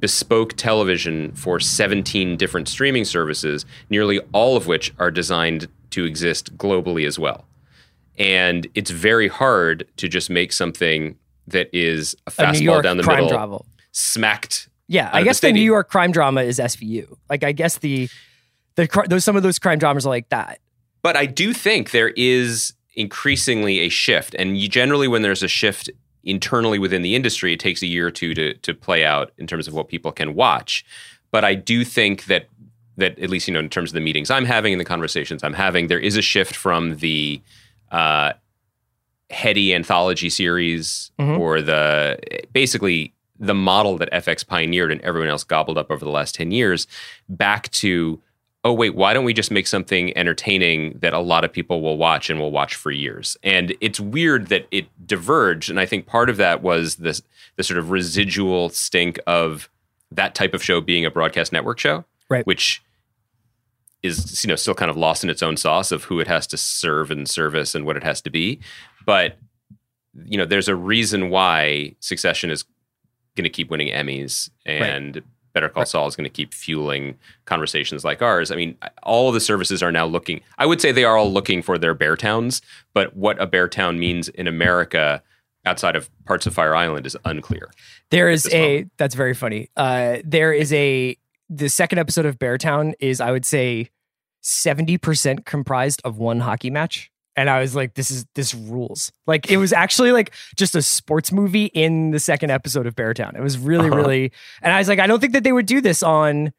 bespoke 0.00 0.54
television 0.54 1.32
for 1.32 1.58
17 1.58 2.36
different 2.36 2.68
streaming 2.68 3.04
services, 3.04 3.64
nearly 3.90 4.20
all 4.32 4.56
of 4.56 4.66
which 4.66 4.92
are 4.98 5.10
designed 5.10 5.68
to 5.90 6.04
exist 6.04 6.56
globally 6.56 7.06
as 7.06 7.18
well. 7.18 7.46
And 8.18 8.66
it's 8.74 8.90
very 8.90 9.28
hard 9.28 9.86
to 9.96 10.08
just 10.08 10.28
make 10.28 10.52
something 10.52 11.16
that 11.46 11.70
is 11.72 12.14
a 12.26 12.30
fastball 12.30 12.82
down 12.82 12.96
the 12.96 13.02
crime 13.02 13.24
middle, 13.24 13.30
drama. 13.30 13.60
smacked. 13.92 14.68
Yeah, 14.88 15.10
I 15.12 15.22
guess 15.22 15.40
the 15.40 15.48
the 15.48 15.52
New. 15.52 15.62
York 15.62 15.88
crime 15.90 16.12
drama 16.12 16.42
is 16.42 16.58
SVU. 16.58 17.16
Like 17.30 17.44
I 17.44 17.52
guess 17.52 17.78
the 17.78 18.08
the 18.74 18.88
those 19.08 19.24
some 19.24 19.36
of 19.36 19.42
those 19.42 19.58
crime 19.58 19.78
dramas 19.78 20.06
are 20.06 20.10
like 20.10 20.28
that. 20.30 20.60
But 21.02 21.16
I 21.16 21.26
do 21.26 21.52
think 21.52 21.90
there 21.90 22.08
is 22.08 22.74
increasingly 22.94 23.80
a 23.80 23.88
shift. 23.88 24.34
And 24.38 24.58
you, 24.58 24.68
generally, 24.68 25.08
when 25.08 25.22
there's 25.22 25.42
a 25.42 25.48
shift 25.48 25.88
internally 26.24 26.78
within 26.78 27.02
the 27.02 27.14
industry, 27.14 27.52
it 27.52 27.60
takes 27.60 27.82
a 27.82 27.86
year 27.86 28.06
or 28.06 28.10
two 28.10 28.34
to 28.34 28.54
to 28.54 28.74
play 28.74 29.04
out 29.04 29.32
in 29.38 29.46
terms 29.46 29.68
of 29.68 29.74
what 29.74 29.88
people 29.88 30.12
can 30.12 30.34
watch. 30.34 30.84
But 31.30 31.44
I 31.44 31.54
do 31.54 31.84
think 31.84 32.24
that 32.26 32.48
that 32.96 33.18
at 33.18 33.30
least 33.30 33.46
you 33.48 33.54
know 33.54 33.60
in 33.60 33.68
terms 33.68 33.90
of 33.90 33.94
the 33.94 34.00
meetings 34.00 34.30
I'm 34.30 34.44
having 34.44 34.72
and 34.72 34.80
the 34.80 34.84
conversations 34.84 35.44
I'm 35.44 35.54
having, 35.54 35.86
there 35.88 36.00
is 36.00 36.16
a 36.16 36.22
shift 36.22 36.54
from 36.56 36.96
the 36.98 37.40
uh, 37.92 38.32
heady 39.30 39.74
anthology 39.74 40.30
series 40.30 41.10
Mhm. 41.18 41.38
or 41.38 41.60
the 41.62 42.18
basically 42.52 43.12
the 43.38 43.54
model 43.54 43.96
that 43.98 44.10
FX 44.12 44.44
pioneered 44.46 44.90
and 44.90 45.00
everyone 45.02 45.28
else 45.30 45.44
gobbled 45.44 45.78
up 45.78 45.90
over 45.92 46.04
the 46.04 46.10
last 46.10 46.34
10 46.34 46.50
years 46.50 46.86
back 47.28 47.70
to 47.70 48.20
oh 48.64 48.72
wait 48.72 48.94
why 48.94 49.14
don't 49.14 49.24
we 49.24 49.32
just 49.32 49.50
make 49.50 49.66
something 49.66 50.16
entertaining 50.16 50.98
that 51.00 51.14
a 51.14 51.18
lot 51.20 51.44
of 51.44 51.52
people 51.52 51.80
will 51.80 51.96
watch 51.96 52.28
and 52.30 52.38
will 52.40 52.50
watch 52.50 52.74
for 52.74 52.90
years? 52.90 53.36
And 53.42 53.74
it's 53.80 54.00
weird 54.00 54.48
that 54.48 54.66
it 54.70 54.86
diverged 55.06 55.70
and 55.70 55.78
i 55.80 55.86
think 55.86 56.06
part 56.06 56.28
of 56.30 56.36
that 56.38 56.62
was 56.62 56.96
this 56.96 57.22
the 57.56 57.62
sort 57.64 57.78
of 57.78 57.90
residual 57.90 58.68
stink 58.68 59.18
of 59.26 59.68
that 60.10 60.34
type 60.34 60.54
of 60.54 60.62
show 60.62 60.80
being 60.80 61.04
a 61.04 61.10
broadcast 61.10 61.52
network 61.52 61.78
show 61.78 62.04
Right. 62.30 62.46
which 62.46 62.82
is 64.02 64.44
you 64.44 64.48
know 64.48 64.54
still 64.56 64.74
kind 64.74 64.90
of 64.90 64.96
lost 64.96 65.24
in 65.24 65.30
its 65.30 65.42
own 65.42 65.56
sauce 65.56 65.90
of 65.90 66.04
who 66.04 66.20
it 66.20 66.28
has 66.28 66.46
to 66.48 66.56
serve 66.56 67.10
and 67.10 67.28
service 67.28 67.74
and 67.74 67.84
what 67.84 67.96
it 67.96 68.04
has 68.04 68.20
to 68.22 68.30
be. 68.30 68.60
But 69.04 69.38
you 70.24 70.38
know 70.38 70.44
there's 70.44 70.68
a 70.68 70.76
reason 70.76 71.30
why 71.30 71.94
succession 72.00 72.50
is 72.50 72.64
going 73.34 73.44
to 73.44 73.50
keep 73.50 73.70
winning 73.70 73.88
emmys 73.88 74.50
and 74.66 75.22
better 75.58 75.68
call 75.68 75.84
saul 75.84 76.06
is 76.06 76.14
going 76.16 76.24
to 76.24 76.30
keep 76.30 76.54
fueling 76.54 77.16
conversations 77.44 78.04
like 78.04 78.22
ours 78.22 78.50
i 78.50 78.54
mean 78.56 78.76
all 79.02 79.28
of 79.28 79.34
the 79.34 79.40
services 79.40 79.82
are 79.82 79.92
now 79.92 80.06
looking 80.06 80.40
i 80.58 80.64
would 80.66 80.80
say 80.80 80.92
they 80.92 81.04
are 81.04 81.16
all 81.16 81.32
looking 81.32 81.62
for 81.62 81.76
their 81.78 81.94
bear 81.94 82.16
towns 82.16 82.62
but 82.94 83.16
what 83.16 83.40
a 83.40 83.46
bear 83.46 83.68
town 83.68 83.98
means 83.98 84.28
in 84.28 84.46
america 84.46 85.22
outside 85.64 85.96
of 85.96 86.08
parts 86.24 86.46
of 86.46 86.54
fire 86.54 86.74
island 86.76 87.04
is 87.06 87.16
unclear 87.24 87.68
There 88.10 88.30
is 88.30 88.46
a 88.52 88.68
moment. 88.76 88.92
that's 88.96 89.14
very 89.14 89.34
funny. 89.34 89.68
Uh, 89.76 90.18
there 90.24 90.52
is 90.52 90.72
a 90.72 91.16
the 91.50 91.68
second 91.68 91.98
episode 91.98 92.24
of 92.26 92.38
Bear 92.38 92.56
Town 92.56 92.94
is 93.00 93.20
I 93.20 93.32
would 93.32 93.44
say 93.44 93.90
seventy 94.40 94.96
percent 94.96 95.44
comprised 95.44 96.00
of 96.04 96.16
one 96.18 96.40
hockey 96.40 96.70
match, 96.70 97.10
and 97.38 97.48
I 97.48 97.60
was 97.60 97.74
like, 97.76 97.94
this 97.94 98.10
is 98.10 98.26
this 98.34 98.52
rules. 98.54 99.12
Like 99.26 99.50
it 99.50 99.56
was 99.58 99.72
actually 99.72 100.10
like 100.12 100.32
just 100.56 100.74
a 100.74 100.82
sports 100.82 101.30
movie 101.30 101.66
in 101.66 102.10
the 102.10 102.18
second 102.18 102.50
episode 102.50 102.86
of 102.86 102.96
Beartown. 102.96 103.36
It 103.36 103.40
was 103.42 103.56
really 103.58 103.88
Uh-huh. 103.88 103.96
really, 103.96 104.32
and 104.60 104.74
I 104.74 104.78
was 104.78 104.88
like, 104.88 104.98
I 104.98 105.06
don't 105.06 105.20
think 105.20 105.32
that 105.34 105.44
they 105.44 105.52
would 105.52 105.66
do 105.66 105.80
this 105.80 106.02
on 106.02 106.52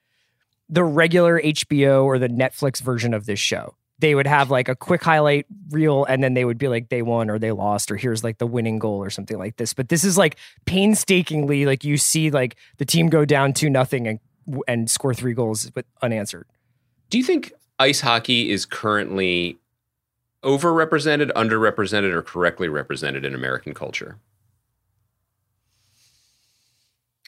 the 0.69 0.83
regular 0.83 1.41
HBO 1.41 2.05
or 2.05 2.17
the 2.17 2.29
Netflix 2.29 2.79
version 2.81 3.13
of 3.13 3.25
this 3.25 3.39
show. 3.39 3.75
They 3.99 4.15
would 4.15 4.27
have 4.27 4.49
like 4.49 4.69
a 4.69 4.75
quick 4.75 5.03
highlight 5.03 5.45
reel 5.71 6.05
and 6.05 6.23
then 6.23 6.33
they 6.33 6.45
would 6.45 6.57
be 6.57 6.69
like 6.69 6.87
they 6.87 7.01
won 7.01 7.29
or 7.29 7.37
they 7.37 7.51
lost 7.51 7.91
or 7.91 7.97
here's 7.97 8.23
like 8.23 8.37
the 8.37 8.47
winning 8.47 8.79
goal 8.79 9.03
or 9.03 9.09
something 9.09 9.37
like 9.37 9.57
this. 9.57 9.73
But 9.73 9.89
this 9.89 10.05
is 10.05 10.17
like 10.17 10.37
painstakingly 10.65 11.65
like 11.65 11.83
you 11.83 11.97
see 11.97 12.31
like 12.31 12.55
the 12.77 12.85
team 12.85 13.09
go 13.09 13.25
down 13.25 13.51
two 13.53 13.69
nothing 13.69 14.07
and 14.07 14.19
and 14.67 14.89
score 14.89 15.13
three 15.13 15.33
goals 15.33 15.69
but 15.71 15.85
unanswered. 16.01 16.47
Do 17.09 17.17
you 17.17 17.23
think 17.25 17.51
ice 17.77 17.99
hockey 17.99 18.49
is 18.49 18.65
currently 18.65 19.57
overrepresented, 20.43 21.31
underrepresented, 21.33 22.11
or 22.13 22.21
correctly 22.21 22.67
represented 22.67 23.25
in 23.25 23.33
American 23.35 23.73
culture? 23.73 24.17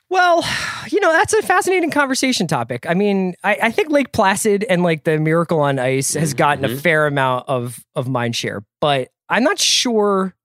Well, 0.09 0.43
you 0.89 0.99
know, 0.99 1.13
that's 1.13 1.33
a 1.33 1.41
fascinating 1.41 1.89
conversation 1.89 2.45
topic. 2.45 2.85
I 2.87 2.93
mean, 2.93 3.33
I, 3.45 3.57
I 3.63 3.71
think 3.71 3.89
Lake 3.89 4.11
Placid 4.11 4.65
and 4.65 4.83
like 4.83 5.05
the 5.05 5.17
Miracle 5.17 5.61
on 5.61 5.79
Ice 5.79 6.13
has 6.15 6.33
gotten 6.33 6.65
a 6.65 6.69
Mhm. 6.69 6.81
fair 6.81 7.07
amount 7.07 7.47
of 7.47 7.83
of 7.95 8.09
mind 8.09 8.35
share, 8.35 8.63
but 8.81 9.09
I'm 9.29 9.43
not 9.43 9.57
sure. 9.57 10.35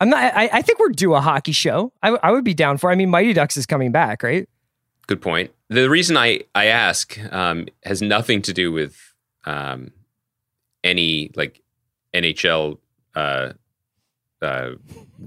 I'm 0.00 0.10
not. 0.10 0.34
I, 0.34 0.50
I 0.52 0.62
think 0.62 0.80
we're 0.80 0.90
due 0.90 1.14
a 1.14 1.20
hockey 1.22 1.52
show. 1.52 1.92
I, 2.02 2.08
I 2.22 2.30
would 2.30 2.44
be 2.44 2.52
down 2.54 2.76
for. 2.76 2.90
I 2.90 2.94
mean, 2.94 3.08
Mighty 3.08 3.32
Ducks 3.32 3.56
is 3.56 3.64
coming 3.64 3.90
back, 3.90 4.22
right? 4.22 4.46
Good 5.06 5.22
point. 5.22 5.50
The 5.70 5.88
reason 5.88 6.18
I 6.18 6.40
I 6.54 6.66
ask 6.66 7.18
um, 7.32 7.68
has 7.84 8.02
nothing 8.02 8.42
to 8.42 8.52
do 8.52 8.70
with 8.70 8.98
um, 9.46 9.92
any 10.84 11.30
like 11.36 11.60
NHL 12.14 12.78
uh, 13.14 13.52
uh, 14.40 14.70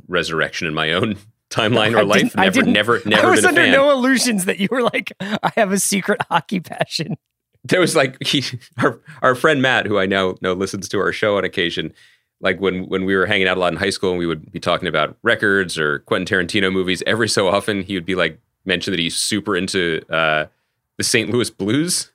resurrection 0.07 0.67
in 0.67 0.73
my 0.73 0.91
own 0.93 1.15
timeline 1.49 1.95
I 1.95 2.01
or 2.01 2.03
life. 2.05 2.33
didn't- 2.33 2.73
Never, 2.73 2.97
never, 2.99 3.01
I 3.05 3.09
never 3.09 3.31
was 3.31 3.39
been 3.41 3.45
a 3.45 3.47
under 3.49 3.61
fan. 3.61 3.71
no 3.71 3.91
illusions 3.91 4.45
that 4.45 4.59
you 4.59 4.67
were 4.71 4.81
like, 4.83 5.11
I 5.19 5.51
have 5.55 5.71
a 5.71 5.79
secret 5.79 6.21
hockey 6.29 6.59
passion. 6.59 7.17
there 7.63 7.79
was 7.79 7.95
like 7.95 8.21
he, 8.23 8.43
our 8.77 8.99
our 9.21 9.35
friend 9.35 9.61
Matt, 9.61 9.85
who 9.87 9.97
I 9.97 10.05
now 10.05 10.35
know 10.41 10.53
listens 10.53 10.87
to 10.89 10.99
our 10.99 11.11
show 11.11 11.37
on 11.37 11.43
occasion. 11.43 11.93
Like 12.41 12.59
when 12.59 12.87
when 12.89 13.05
we 13.05 13.15
were 13.15 13.25
hanging 13.25 13.47
out 13.47 13.57
a 13.57 13.59
lot 13.59 13.71
in 13.73 13.79
high 13.79 13.89
school 13.89 14.09
and 14.11 14.19
we 14.19 14.25
would 14.27 14.51
be 14.51 14.59
talking 14.59 14.87
about 14.87 15.17
records 15.23 15.79
or 15.79 15.99
Quentin 15.99 16.27
Tarantino 16.37 16.71
movies, 16.71 17.01
every 17.07 17.29
so 17.29 17.47
often 17.47 17.81
he 17.81 17.95
would 17.95 18.05
be 18.05 18.13
like 18.15 18.39
mention 18.65 18.91
that 18.91 18.99
he's 18.99 19.15
super 19.15 19.55
into 19.55 20.01
uh, 20.11 20.45
the 20.97 21.03
St. 21.03 21.29
Louis 21.29 21.49
Blues. 21.49 22.11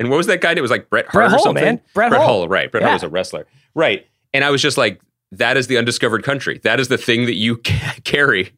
And 0.00 0.10
what 0.10 0.16
was 0.16 0.26
that 0.26 0.40
guy? 0.40 0.52
It 0.52 0.60
was 0.62 0.70
like 0.70 0.90
Bret 0.90 1.06
Hart 1.06 1.28
Bret 1.30 1.32
or 1.32 1.38
something. 1.42 1.62
man. 1.64 1.80
Bret 1.94 2.10
Brett 2.10 2.20
Hull. 2.22 2.40
Hull, 2.40 2.48
right? 2.48 2.70
Bret 2.72 2.82
Yeah. 2.82 2.88
Hull 2.88 2.94
was 2.96 3.02
a 3.04 3.08
wrestler, 3.08 3.46
right? 3.74 4.04
And 4.34 4.42
I 4.44 4.50
was 4.50 4.60
just 4.62 4.76
like, 4.78 5.00
that 5.32 5.56
is 5.56 5.68
the 5.68 5.76
undiscovered 5.78 6.24
country. 6.24 6.58
That 6.64 6.80
is 6.80 6.88
the 6.88 6.98
thing 6.98 7.26
that 7.26 7.34
you 7.36 7.56
carry 8.04 8.52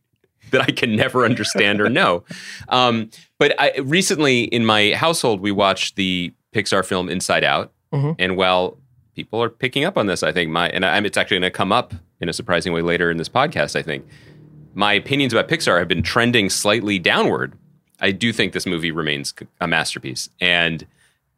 that 0.53 0.63
I 0.63 0.71
can 0.73 0.95
never 0.97 1.25
understand 1.27 1.81
or 1.81 1.89
know. 1.91 2.25
Um, 2.69 3.11
but 3.39 3.55
I, 3.61 3.73
recently 3.81 4.45
in 4.45 4.65
my 4.65 4.93
household, 4.93 5.41
we 5.41 5.51
watched 5.53 5.97
the 5.97 6.33
Pixar 6.55 6.85
film 6.85 7.09
Inside 7.11 7.45
Out, 7.45 7.73
Mhm. 7.93 8.15
and 8.19 8.37
while 8.37 8.79
people 9.17 9.43
are 9.43 9.51
picking 9.51 9.85
up 9.85 9.99
on 9.99 10.07
this, 10.07 10.23
I 10.23 10.31
think 10.33 10.51
my 10.51 10.69
and 10.71 10.87
I, 10.87 10.97
it's 10.99 11.17
actually 11.19 11.41
going 11.41 11.51
to 11.53 11.57
come 11.57 11.73
up 11.73 11.93
in 12.21 12.29
a 12.29 12.33
surprising 12.33 12.73
way 12.73 12.81
later 12.83 13.11
in 13.11 13.17
this 13.19 13.29
podcast. 13.29 13.75
I 13.77 13.83
think 13.83 14.07
my 14.75 14.93
opinions 14.95 15.33
about 15.35 15.49
Pixar 15.49 15.79
have 15.81 15.89
been 15.89 16.03
trending 16.03 16.49
slightly 16.49 16.99
downward. 16.99 17.55
I 18.01 18.13
do 18.13 18.33
think 18.33 18.53
this 18.53 18.65
movie 18.67 18.91
remains 18.93 19.35
a 19.61 19.67
masterpiece, 19.67 20.31
and 20.41 20.87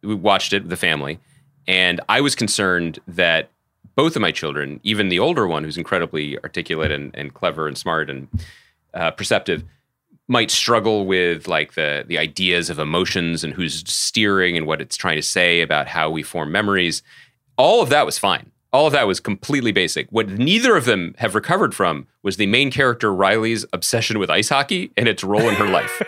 we 0.05 0.15
watched 0.15 0.53
it 0.53 0.63
with 0.63 0.69
the 0.69 0.77
family, 0.77 1.19
and 1.67 2.01
I 2.09 2.21
was 2.21 2.35
concerned 2.35 2.99
that 3.07 3.49
both 3.95 4.15
of 4.15 4.21
my 4.21 4.31
children, 4.31 4.79
even 4.83 5.09
the 5.09 5.19
older 5.19 5.47
one, 5.47 5.63
who's 5.63 5.77
incredibly 5.77 6.37
articulate 6.39 6.91
and, 6.91 7.15
and 7.15 7.33
clever 7.33 7.67
and 7.67 7.77
smart 7.77 8.09
and 8.09 8.27
uh, 8.93 9.11
perceptive, 9.11 9.63
might 10.27 10.51
struggle 10.51 11.05
with 11.05 11.47
like 11.47 11.73
the 11.73 12.03
the 12.07 12.17
ideas 12.17 12.69
of 12.69 12.79
emotions 12.79 13.43
and 13.43 13.53
who's 13.53 13.83
steering 13.89 14.57
and 14.57 14.65
what 14.65 14.81
it's 14.81 14.97
trying 14.97 15.15
to 15.15 15.21
say 15.21 15.61
about 15.61 15.87
how 15.87 16.09
we 16.09 16.23
form 16.23 16.51
memories. 16.51 17.03
All 17.57 17.81
of 17.81 17.89
that 17.89 18.05
was 18.05 18.17
fine. 18.17 18.51
All 18.73 18.87
of 18.87 18.93
that 18.93 19.07
was 19.07 19.21
completely 19.21 19.71
basic. 19.71 20.07
What 20.09 20.27
neither 20.27 20.75
of 20.75 20.83
them 20.83 21.15
have 21.19 21.33
recovered 21.33 21.73
from 21.73 22.07
was 22.23 22.35
the 22.35 22.47
main 22.47 22.71
character 22.71 23.13
Riley's 23.13 23.65
obsession 23.71 24.19
with 24.19 24.29
ice 24.29 24.49
hockey 24.49 24.91
and 24.97 25.07
its 25.07 25.23
role 25.23 25.47
in 25.47 25.55
her 25.55 25.69
life. 25.69 26.01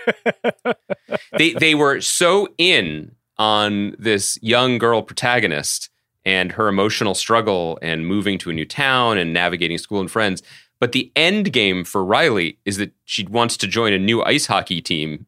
they 1.38 1.54
they 1.54 1.76
were 1.76 2.02
so 2.02 2.50
in 2.58 3.16
on 3.40 3.96
this 4.00 4.38
young 4.42 4.78
girl 4.78 5.02
protagonist 5.02 5.90
and 6.26 6.52
her 6.52 6.68
emotional 6.68 7.16
struggle 7.16 7.80
and 7.82 8.06
moving 8.06 8.38
to 8.40 8.50
a 8.50 8.54
new 8.54 8.66
town 8.66 9.18
and 9.18 9.32
navigating 9.32 9.78
school 9.78 10.02
and 10.02 10.12
friends. 10.12 10.44
But 10.80 10.92
the 10.92 11.12
end 11.16 11.54
game 11.54 11.84
for 11.84 12.04
Riley 12.04 12.60
is 12.66 12.78
that 12.78 12.92
she 13.06 13.24
wants 13.26 13.58
to 13.58 13.68
join 13.68 13.94
a 13.94 13.98
new 13.98 14.22
ice 14.24 14.46
hockey 14.46 14.82
team 14.82 15.26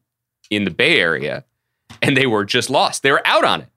in 0.50 0.64
the 0.64 0.70
Bay 0.70 1.00
Area, 1.00 1.44
and 2.02 2.16
they 2.16 2.26
were 2.26 2.44
just 2.44 2.70
lost. 2.70 3.02
They 3.02 3.10
were 3.10 3.26
out 3.26 3.44
on 3.44 3.62
it, 3.62 3.68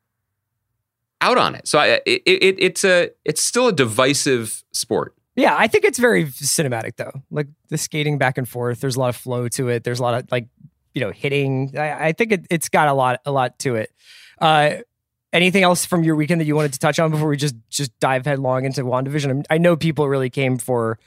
out 1.21 1.37
on 1.37 1.55
it. 1.55 1.67
So 1.67 1.79
I, 1.79 2.01
it, 2.05 2.21
it, 2.25 2.55
it's 2.59 2.83
a 2.83 3.09
it's 3.25 3.41
still 3.41 3.67
a 3.67 3.73
divisive 3.73 4.63
sport. 4.71 5.15
Yeah, 5.35 5.55
I 5.57 5.67
think 5.67 5.83
it's 5.83 5.97
very 5.97 6.25
cinematic 6.25 6.97
though. 6.97 7.23
Like 7.31 7.47
the 7.69 7.77
skating 7.77 8.17
back 8.17 8.37
and 8.37 8.47
forth. 8.47 8.81
There's 8.81 8.95
a 8.95 8.99
lot 8.99 9.09
of 9.09 9.15
flow 9.15 9.47
to 9.49 9.69
it. 9.69 9.83
There's 9.83 9.99
a 9.99 10.03
lot 10.03 10.13
of 10.15 10.31
like 10.31 10.47
you 10.93 11.01
know 11.01 11.11
hitting. 11.11 11.73
I, 11.77 12.09
I 12.09 12.11
think 12.11 12.31
it, 12.33 12.47
it's 12.49 12.69
got 12.69 12.87
a 12.87 12.93
lot 12.93 13.19
a 13.25 13.31
lot 13.31 13.57
to 13.59 13.75
it. 13.75 13.91
Uh, 14.43 14.81
anything 15.31 15.63
else 15.63 15.85
from 15.85 16.03
your 16.03 16.15
weekend 16.15 16.41
that 16.41 16.45
you 16.45 16.55
wanted 16.55 16.73
to 16.73 16.79
touch 16.79 16.99
on 16.99 17.09
before 17.11 17.29
we 17.29 17.37
just 17.37 17.55
just 17.69 17.97
dive 17.99 18.25
headlong 18.25 18.65
into 18.65 18.83
Wandavision? 18.83 19.45
I 19.49 19.57
know 19.57 19.75
people 19.77 20.09
really 20.09 20.29
came 20.29 20.57
for 20.57 20.99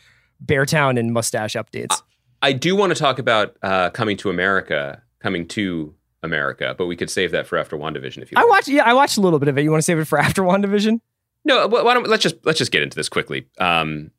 Beartown 0.45 0.99
and 0.99 1.13
mustache 1.13 1.55
updates. 1.55 2.01
I 2.43 2.53
do 2.53 2.75
want 2.75 2.95
to 2.95 2.99
talk 2.99 3.19
about 3.19 3.57
uh, 3.63 3.91
coming 3.91 4.17
to 4.19 4.31
America, 4.31 5.03
coming 5.21 5.47
to 5.49 5.95
America, 6.23 6.75
but 6.77 6.87
we 6.87 6.97
could 6.97 7.11
save 7.11 7.31
that 7.33 7.47
for 7.47 7.59
after 7.59 7.77
WandaVision 7.77 8.23
if 8.23 8.33
you. 8.33 8.37
I 8.37 8.41
want. 8.41 8.51
watched. 8.51 8.69
Yeah, 8.69 8.85
I 8.85 8.95
watched 8.95 9.19
a 9.19 9.21
little 9.21 9.39
bit 9.39 9.49
of 9.49 9.59
it. 9.59 9.63
You 9.63 9.71
want 9.71 9.81
to 9.81 9.85
save 9.85 9.99
it 9.99 10.07
for 10.07 10.19
after 10.19 10.43
Wandavision? 10.43 11.01
No, 11.45 11.67
why 11.69 11.95
don't 11.95 12.09
let's 12.09 12.23
just 12.23 12.37
let's 12.45 12.59
just 12.59 12.73
get 12.73 12.83
into 12.83 12.97
this 12.97 13.09
quickly. 13.09 13.47
Um, 13.59 14.11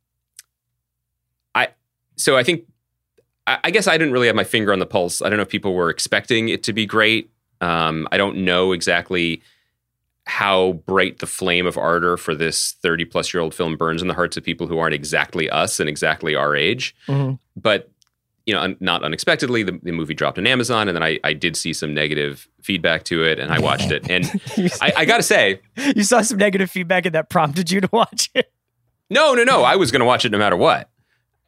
I 1.56 1.70
so 2.16 2.38
I 2.38 2.44
think 2.44 2.66
I, 3.48 3.58
I 3.66 3.72
guess 3.72 3.88
I 3.88 3.98
didn't 3.98 4.14
really 4.14 4.28
have 4.28 4.36
my 4.36 4.44
finger 4.44 4.72
on 4.72 4.80
the 4.80 4.86
pulse. 4.86 5.22
I 5.22 5.30
don't 5.30 5.38
know 5.38 5.44
if 5.44 5.50
people 5.50 5.74
were 5.74 5.90
expecting 5.90 6.50
it 6.50 6.64
to 6.64 6.74
be 6.74 6.86
great. 6.86 7.32
Um, 7.62 8.08
I 8.12 8.18
don't 8.18 8.38
know 8.38 8.72
exactly 8.72 9.42
how 10.26 10.74
bright 10.86 11.20
the 11.20 11.26
flame 11.26 11.66
of 11.66 11.78
ardor 11.78 12.18
for 12.18 12.36
this 12.36 12.74
30 12.82 13.06
plus 13.06 13.34
year 13.34 13.42
old 13.42 13.56
film 13.56 13.78
burns 13.78 14.02
in 14.02 14.08
the 14.10 14.14
hearts 14.14 14.36
of 14.36 14.44
people 14.44 14.68
who 14.68 14.78
aren't 14.78 14.94
exactly 14.94 15.50
us 15.50 15.80
and 15.80 15.88
exactly 15.88 16.36
our 16.36 16.56
age. 16.56 16.96
Mhm. 17.08 17.40
But 17.56 17.90
you 18.46 18.54
know, 18.54 18.62
un- 18.62 18.78
not 18.80 19.04
unexpectedly, 19.04 19.62
the, 19.64 19.78
the 19.84 19.92
movie 19.92 20.14
dropped 20.14 20.38
on 20.38 20.48
Amazon, 20.48 20.88
and 20.88 20.96
then 20.96 21.04
I, 21.04 21.20
I 21.22 21.34
did 21.34 21.58
see 21.58 21.74
some 21.74 21.94
negative 21.94 22.48
feedback 22.62 23.04
to 23.06 23.22
it, 23.26 23.40
and 23.40 23.52
I 23.52 23.60
watched 23.60 23.92
it. 23.92 24.10
And 24.10 24.26
I, 24.82 24.94
I 24.98 25.06
got 25.06 25.18
to 25.18 25.24
say, 25.24 25.60
you 25.96 26.04
saw 26.04 26.22
some 26.22 26.38
negative 26.38 26.72
feedback 26.72 27.06
and 27.06 27.14
that 27.14 27.30
prompted 27.30 27.70
you 27.70 27.82
to 27.82 27.90
watch 27.92 28.30
it. 28.34 28.50
No, 29.10 29.34
no, 29.34 29.44
no. 29.44 29.64
I 29.64 29.76
was 29.76 29.92
going 29.92 30.00
to 30.00 30.06
watch 30.06 30.24
it 30.24 30.32
no 30.32 30.38
matter 30.38 30.56
what. 30.56 30.90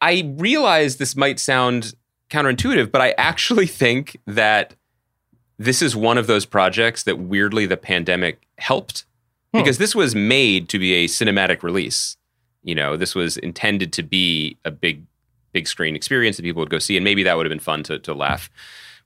I 0.02 0.34
realize 0.38 0.98
this 0.98 1.16
might 1.16 1.40
sound 1.40 1.94
counterintuitive, 2.30 2.92
but 2.92 3.02
I 3.02 3.12
actually 3.18 3.68
think 3.68 4.18
that 4.28 4.76
this 5.60 5.82
is 5.84 5.96
one 5.96 6.18
of 6.18 6.26
those 6.26 6.46
projects 6.46 7.04
that 7.04 7.20
weirdly 7.20 7.66
the 7.68 7.78
pandemic 7.78 8.42
helped 8.58 9.06
Hmm. 9.54 9.60
because 9.60 9.78
this 9.80 9.94
was 9.96 10.14
made 10.16 10.70
to 10.70 10.78
be 10.80 10.94
a 10.94 11.08
cinematic 11.08 11.62
release. 11.64 12.16
You 12.64 12.76
know, 12.76 12.96
this 12.98 13.14
was 13.16 13.36
intended 13.38 13.92
to 13.94 14.04
be 14.04 14.58
a 14.64 14.70
big, 14.72 15.04
big 15.54 15.68
screen 15.68 15.96
experience 15.96 16.38
that 16.38 16.44
people 16.44 16.60
would 16.60 16.70
go 16.70 16.78
see, 16.80 16.96
and 16.98 17.04
maybe 17.04 17.24
that 17.24 17.36
would 17.36 17.46
have 17.46 17.52
been 17.52 17.60
fun 17.60 17.84
to 17.84 17.98
to 18.00 18.14
laugh 18.14 18.50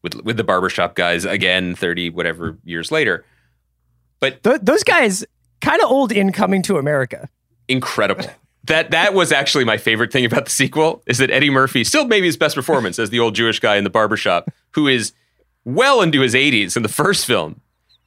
with 0.01 0.15
with 0.23 0.35
the 0.37 0.43
barbershop 0.43 0.95
guys 0.95 1.23
again, 1.25 1.75
thirty 1.75 2.09
whatever 2.09 2.57
years 2.65 2.91
later. 2.91 3.23
But 4.19 4.43
Th- 4.43 4.59
those 4.61 4.83
guys 4.83 5.25
kind 5.61 5.81
of 5.81 5.89
old 5.89 6.11
in 6.11 6.31
coming 6.33 6.61
to 6.63 6.77
America. 6.77 7.29
incredible. 7.67 8.25
That 8.65 8.91
that 8.91 9.13
was 9.13 9.31
actually 9.33 9.63
my 9.65 9.77
favorite 9.77 10.11
thing 10.11 10.23
about 10.25 10.45
the 10.45 10.51
sequel 10.51 11.03
is 11.05 11.17
that 11.17 11.29
Eddie 11.31 11.49
Murphy 11.49 11.83
still 11.83 12.05
maybe 12.07 12.25
his 12.27 12.37
best 12.37 12.55
performance 12.55 12.97
as 12.99 13.09
the 13.09 13.19
old 13.19 13.35
Jewish 13.35 13.59
guy 13.59 13.75
in 13.77 13.83
the 13.83 13.89
barbershop 13.89 14.49
who 14.71 14.87
is 14.87 15.11
well 15.65 16.01
into 16.01 16.21
his 16.21 16.33
80s 16.33 16.75
in 16.75 16.83
the 16.83 16.89
first 16.89 17.25
film 17.25 17.61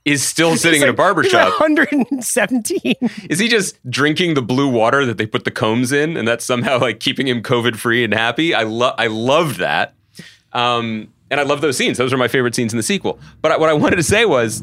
is 0.05 0.23
still 0.23 0.57
sitting 0.57 0.83
in 0.83 0.89
a 0.89 0.93
barbershop. 0.93 1.59
117. 1.61 2.95
Is 3.29 3.39
he 3.39 3.49
just 3.49 3.79
drinking 3.91 4.35
the 4.35 4.43
blue 4.43 4.69
water 4.69 5.05
that 5.05 5.19
they 5.19 5.27
put 5.27 5.45
the 5.45 5.51
combs 5.51 5.91
in 5.93 6.17
and 6.17 6.27
that's 6.29 6.45
somehow 6.45 6.79
like 6.79 7.01
keeping 7.01 7.27
him 7.27 7.43
covid 7.43 7.77
free 7.77 8.05
and 8.05 8.15
happy? 8.15 8.55
I 8.55 8.63
love 8.63 8.95
I 8.99 9.09
love 9.09 9.59
that. 9.59 9.95
Um 10.53 11.13
and 11.31 11.41
I 11.41 11.43
love 11.43 11.61
those 11.61 11.77
scenes. 11.77 11.99
Those 11.99 12.13
are 12.13 12.17
my 12.17 12.29
favorite 12.29 12.55
scenes 12.55 12.73
in 12.73 12.77
the 12.77 12.83
sequel. 12.85 13.19
But 13.43 13.53
I- 13.53 13.57
what 13.57 13.69
I 13.69 13.73
wanted 13.73 13.97
to 13.97 14.03
say 14.05 14.25
was 14.25 14.63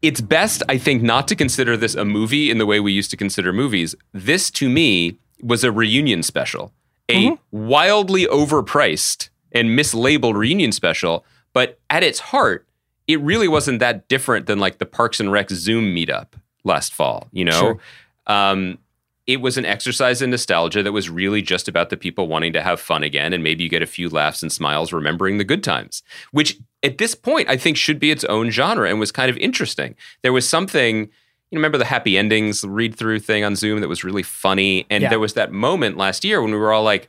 it's 0.00 0.22
best, 0.22 0.62
I 0.66 0.78
think, 0.78 1.02
not 1.02 1.28
to 1.28 1.36
consider 1.36 1.76
this 1.76 1.94
a 1.94 2.06
movie 2.06 2.50
in 2.50 2.56
the 2.56 2.64
way 2.64 2.80
we 2.80 2.90
used 2.92 3.10
to 3.10 3.18
consider 3.18 3.52
movies. 3.52 3.94
This, 4.14 4.50
to 4.52 4.70
me, 4.70 5.18
was 5.42 5.62
a 5.62 5.70
reunion 5.70 6.22
special, 6.22 6.72
a 7.10 7.36
wildly 7.50 8.24
overpriced 8.26 9.28
and 9.52 9.78
mislabeled 9.78 10.36
reunion 10.36 10.72
special. 10.72 11.22
But 11.52 11.78
at 11.90 12.02
its 12.02 12.18
heart, 12.20 12.66
it 13.06 13.20
really 13.20 13.48
wasn't 13.48 13.80
that 13.80 14.08
different 14.08 14.46
than 14.46 14.58
like 14.60 14.78
the 14.78 14.86
Parks 14.86 15.18
and 15.20 15.32
Rec 15.32 15.50
Zoom 15.50 15.94
meetup 15.94 16.28
last 16.64 16.92
fall. 16.94 17.28
You 17.32 17.44
know, 17.46 17.52
Sure. 17.60 17.78
um, 18.26 18.78
it 19.26 19.40
was 19.40 19.56
an 19.56 19.64
exercise 19.64 20.22
in 20.22 20.30
nostalgia 20.30 20.82
that 20.82 20.92
was 20.92 21.08
really 21.08 21.40
just 21.42 21.68
about 21.68 21.90
the 21.90 21.96
people 21.96 22.26
wanting 22.26 22.52
to 22.52 22.62
have 22.62 22.80
fun 22.80 23.02
again, 23.02 23.32
and 23.32 23.44
maybe 23.44 23.62
you 23.64 23.70
get 23.70 23.82
a 23.82 23.86
few 23.86 24.08
laughs 24.08 24.42
and 24.42 24.50
smiles 24.52 24.92
remembering 24.92 25.38
the 25.38 25.44
good 25.44 25.62
times, 25.62 26.02
which 26.32 26.58
at 26.82 26.98
this 26.98 27.14
point 27.14 27.48
I 27.48 27.56
think 27.56 27.76
should 27.76 27.98
be 28.00 28.10
its 28.10 28.24
own 28.24 28.50
genre 28.50 28.88
and 28.88 28.98
was 28.98 29.12
kind 29.12 29.30
of 29.30 29.36
interesting. 29.38 29.94
There 30.22 30.32
was 30.32 30.48
something. 30.48 31.10
You 31.52 31.58
remember 31.58 31.78
the 31.78 31.84
happy 31.84 32.16
endings 32.16 32.62
read 32.64 32.94
through 32.94 33.18
thing 33.20 33.42
on 33.44 33.56
Zoom 33.56 33.80
that 33.80 33.88
was 33.88 34.04
really 34.04 34.22
funny, 34.22 34.86
and 34.88 35.02
Yeah. 35.02 35.08
there 35.10 35.18
was 35.20 35.34
that 35.34 35.50
moment 35.52 35.96
last 35.96 36.24
year 36.24 36.40
when 36.40 36.52
we 36.52 36.56
were 36.58 36.72
all 36.72 36.84
like, 36.84 37.08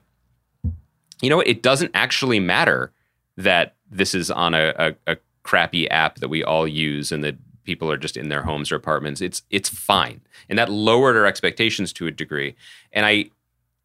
you 1.22 1.30
know 1.30 1.38
what? 1.38 1.48
It 1.48 1.62
doesn't 1.62 1.92
actually 1.94 2.40
matter 2.40 2.92
that 3.38 3.76
this 3.92 4.16
is 4.16 4.32
on 4.32 4.54
a, 4.54 4.74
a, 4.78 5.14
a 5.14 5.18
crappy 5.44 5.90
app 5.90 6.16
that 6.20 6.30
we 6.30 6.44
all 6.44 6.68
use 6.68 7.12
and 7.12 7.24
that 7.24 7.36
people 7.64 7.92
are 7.92 7.98
just 7.98 8.18
in 8.18 8.30
their 8.30 8.44
homes 8.44 8.72
or 8.72 8.76
apartments. 8.76 9.22
It's 9.22 9.44
it's 9.50 9.70
fine, 9.70 10.22
and 10.50 10.58
that 10.58 10.70
lowered 10.70 11.16
our 11.16 11.26
expectations 11.26 11.94
to 11.94 12.08
a 12.08 12.12
degree. 12.12 12.56
And 12.94 13.06
I, 13.06 13.30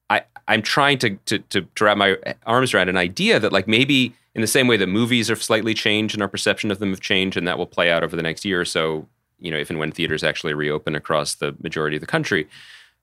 I 0.09 0.23
I'm 0.49 0.63
trying 0.63 0.99
to 0.99 1.17
to 1.27 1.39
to, 1.39 1.63
to 1.63 1.85
wrap 1.85 1.97
my 1.97 2.17
arms 2.47 2.73
around 2.73 2.89
an 2.89 2.97
idea 2.97 3.39
that 3.41 3.53
like 3.53 3.69
maybe 3.69 4.15
in 4.35 4.41
the 4.41 4.47
same 4.47 4.69
way 4.69 4.77
that 4.77 4.87
movies 4.87 5.29
have 5.29 5.43
slightly 5.43 5.75
changed 5.75 6.15
and 6.15 6.23
our 6.23 6.29
perception 6.29 6.71
of 6.71 6.79
them 6.79 6.91
have 6.91 7.01
changed, 7.01 7.37
and 7.37 7.47
that 7.49 7.59
will 7.59 7.67
play 7.67 7.91
out 7.91 8.05
over 8.05 8.17
the 8.17 8.23
next 8.23 8.45
year 8.45 8.61
or 8.61 8.65
so. 8.65 9.07
You 9.39 9.51
know, 9.51 9.59
if 9.59 9.69
and 9.69 9.79
when 9.79 9.93
theaters 9.93 10.25
actually 10.25 10.55
reopen 10.55 10.95
across 10.95 11.35
the 11.35 11.55
majority 11.63 11.97
of 11.97 12.01
the 12.01 12.07
country, 12.07 12.49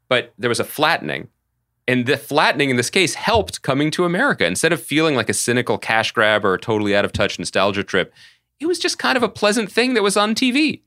but 0.07 0.33
there 0.39 0.49
was 0.49 0.59
a 0.59 0.63
flattening 0.63 1.27
and 1.87 2.05
the 2.05 2.17
flattening 2.17 2.69
in 2.69 2.75
this 2.75 2.89
case 2.89 3.15
helped 3.15 3.61
coming 3.61 3.91
to 3.91 4.05
America. 4.05 4.45
Instead 4.45 4.73
of 4.73 4.81
feeling 4.81 5.15
like 5.15 5.29
a 5.29 5.33
cynical 5.33 5.77
cash 5.77 6.11
grab 6.11 6.45
or 6.45 6.53
a 6.53 6.59
totally 6.59 6.95
out 6.95 7.05
of 7.05 7.11
touch 7.11 7.37
nostalgia 7.37 7.83
trip, 7.83 8.13
it 8.59 8.65
was 8.65 8.79
just 8.79 8.97
kind 8.97 9.17
of 9.17 9.23
a 9.23 9.29
pleasant 9.29 9.71
thing 9.71 9.93
that 9.93 10.03
was 10.03 10.15
on 10.15 10.35
TV. 10.35 10.81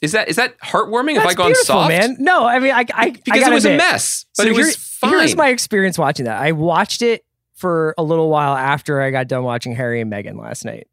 Is 0.00 0.12
that 0.12 0.28
is 0.28 0.36
that 0.36 0.58
heartwarming? 0.58 1.14
Have 1.14 1.22
I 1.22 1.26
That's 1.26 1.34
gone 1.36 1.54
soft? 1.54 1.88
man. 1.88 2.16
No, 2.18 2.44
I 2.44 2.58
mean, 2.58 2.72
I, 2.72 2.84
I 2.92 3.10
Because 3.10 3.44
I 3.44 3.50
it 3.50 3.54
was 3.54 3.64
a 3.64 3.76
mess, 3.76 4.26
but 4.36 4.44
so 4.44 4.48
it 4.48 4.56
was 4.56 4.74
fine. 4.74 5.10
Here's 5.10 5.36
my 5.36 5.48
experience 5.48 5.96
watching 5.96 6.26
that. 6.26 6.42
I 6.42 6.52
watched 6.52 7.02
it 7.02 7.24
for 7.54 7.94
a 7.96 8.02
little 8.02 8.28
while 8.28 8.56
after 8.56 9.00
I 9.00 9.12
got 9.12 9.28
done 9.28 9.44
watching 9.44 9.76
Harry 9.76 10.00
and 10.00 10.10
Meghan 10.10 10.36
last 10.40 10.64
night. 10.64 10.88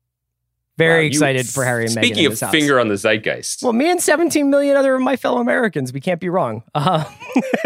Very 0.80 0.94
Wow, 0.96 1.02
you- 1.02 1.08
excited 1.10 1.48
for 1.48 1.64
Harry 1.64 1.86
and 1.86 1.92
Meghan. 1.94 2.04
Speaking 2.06 2.26
of 2.26 2.40
house. 2.40 2.52
finger 2.52 2.80
on 2.80 2.88
the 2.88 2.96
zeitgeist, 2.96 3.62
Well, 3.62 3.74
me 3.74 3.92
and 3.92 4.02
17 4.02 4.50
million 4.50 4.76
other 4.78 4.96
of 4.96 5.02
my 5.02 5.16
fellow 5.16 5.40
Americans, 5.40 5.94
we 5.94 6.00
can't 6.00 6.20
be 6.20 6.30
wrong. 6.30 6.64
Uh, 6.74 7.04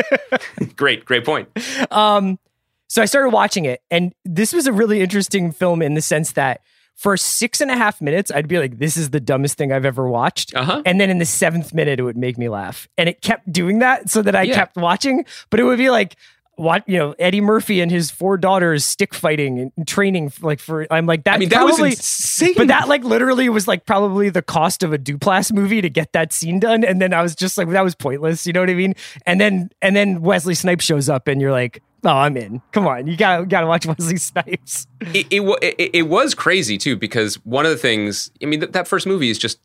great, 0.76 1.06
great 1.06 1.24
point. 1.26 1.48
um, 1.92 2.40
so 2.88 3.02
I 3.02 3.06
started 3.06 3.30
watching 3.30 3.66
it, 3.66 3.82
and 3.90 4.14
this 4.26 4.54
was 4.54 4.68
a 4.68 4.74
really 4.74 5.02
interesting 5.02 5.52
film 5.52 5.82
in 5.82 5.94
the 5.94 6.02
sense 6.02 6.34
that 6.34 6.62
for 6.96 7.18
six 7.18 7.60
and 7.62 7.72
a 7.72 7.76
half 7.76 8.02
minutes, 8.02 8.30
I'd 8.32 8.48
be 8.48 8.60
like, 8.60 8.78
"This 8.78 8.98
is 8.98 9.10
the 9.10 9.20
dumbest 9.20 9.58
thing 9.58 9.72
I've 9.72 9.86
ever 9.86 10.08
watched," 10.08 10.54
Uh 10.56 10.64
huh. 10.64 10.82
and 10.86 11.02
then 11.02 11.10
in 11.10 11.18
the 11.18 11.26
seventh 11.26 11.74
minute, 11.74 12.00
it 12.00 12.04
would 12.04 12.18
make 12.18 12.38
me 12.38 12.50
laugh, 12.50 12.88
and 12.98 13.10
it 13.10 13.22
kept 13.22 13.52
doing 13.52 13.80
that, 13.80 14.10
so 14.12 14.22
that 14.22 14.36
I 14.36 14.44
Yeah. 14.44 14.54
kept 14.56 14.76
watching. 14.78 15.26
But 15.50 15.60
it 15.60 15.64
would 15.64 15.78
be 15.80 15.90
like. 15.90 16.16
What 16.56 16.88
you 16.88 17.00
know, 17.00 17.16
Eddie 17.18 17.42
Murphy 17.42 17.82
and 17.82 17.90
his 17.90 18.12
four 18.12 18.38
daughters 18.38 18.86
stick 18.86 19.14
fighting 19.16 19.72
and 19.76 19.88
training 19.88 20.32
like 20.42 20.60
for. 20.60 20.86
I'm 20.92 21.08
like 21.08 21.24
that. 21.24 21.36
I 21.36 21.38
mean, 21.40 21.50
that 21.50 21.56
probably, 21.56 21.90
was 21.90 22.00
insane. 22.00 22.54
but 22.56 22.68
that 22.68 22.88
like 22.88 23.04
literally 23.04 23.50
was 23.50 23.68
like 23.68 23.86
probably 23.88 24.30
the 24.30 24.44
cost 24.44 24.84
of 24.84 24.94
a 24.94 25.00
Duplass 25.00 25.52
movie 25.52 25.82
to 25.82 25.90
get 25.90 26.14
that 26.14 26.32
scene 26.32 26.60
done. 26.60 26.84
And 26.84 27.02
then 27.02 27.12
I 27.12 27.24
was 27.24 27.36
just 27.36 27.58
like, 27.58 27.70
that 27.70 27.84
was 27.84 27.96
pointless. 27.96 28.46
You 28.46 28.54
know 28.54 28.60
what 28.60 28.70
I 28.70 28.76
mean? 28.76 28.94
And 29.26 29.42
then 29.42 29.72
and 29.82 29.96
then 29.96 30.22
Wesley 30.22 30.54
Snipes 30.54 30.86
shows 30.86 31.10
up, 31.10 31.28
and 31.28 31.42
you're 31.42 31.52
like, 31.52 31.82
oh, 32.04 32.10
I'm 32.10 32.38
in. 32.38 32.62
Come 32.72 32.86
on, 32.86 33.08
you 33.08 33.18
gotta 33.18 33.48
gotta 33.48 33.66
watch 33.66 33.86
Wesley 33.88 34.18
Snipes. 34.18 34.86
it, 35.02 35.26
it, 35.32 35.42
it, 35.80 35.90
it 35.96 36.02
was 36.04 36.36
crazy 36.36 36.78
too 36.78 36.96
because 36.96 37.36
one 37.46 37.66
of 37.66 37.72
the 37.72 37.78
things 37.78 38.30
I 38.44 38.46
mean 38.46 38.60
th- 38.60 38.74
that 38.74 38.88
first 38.88 39.08
movie 39.08 39.32
is 39.32 39.40
just 39.40 39.60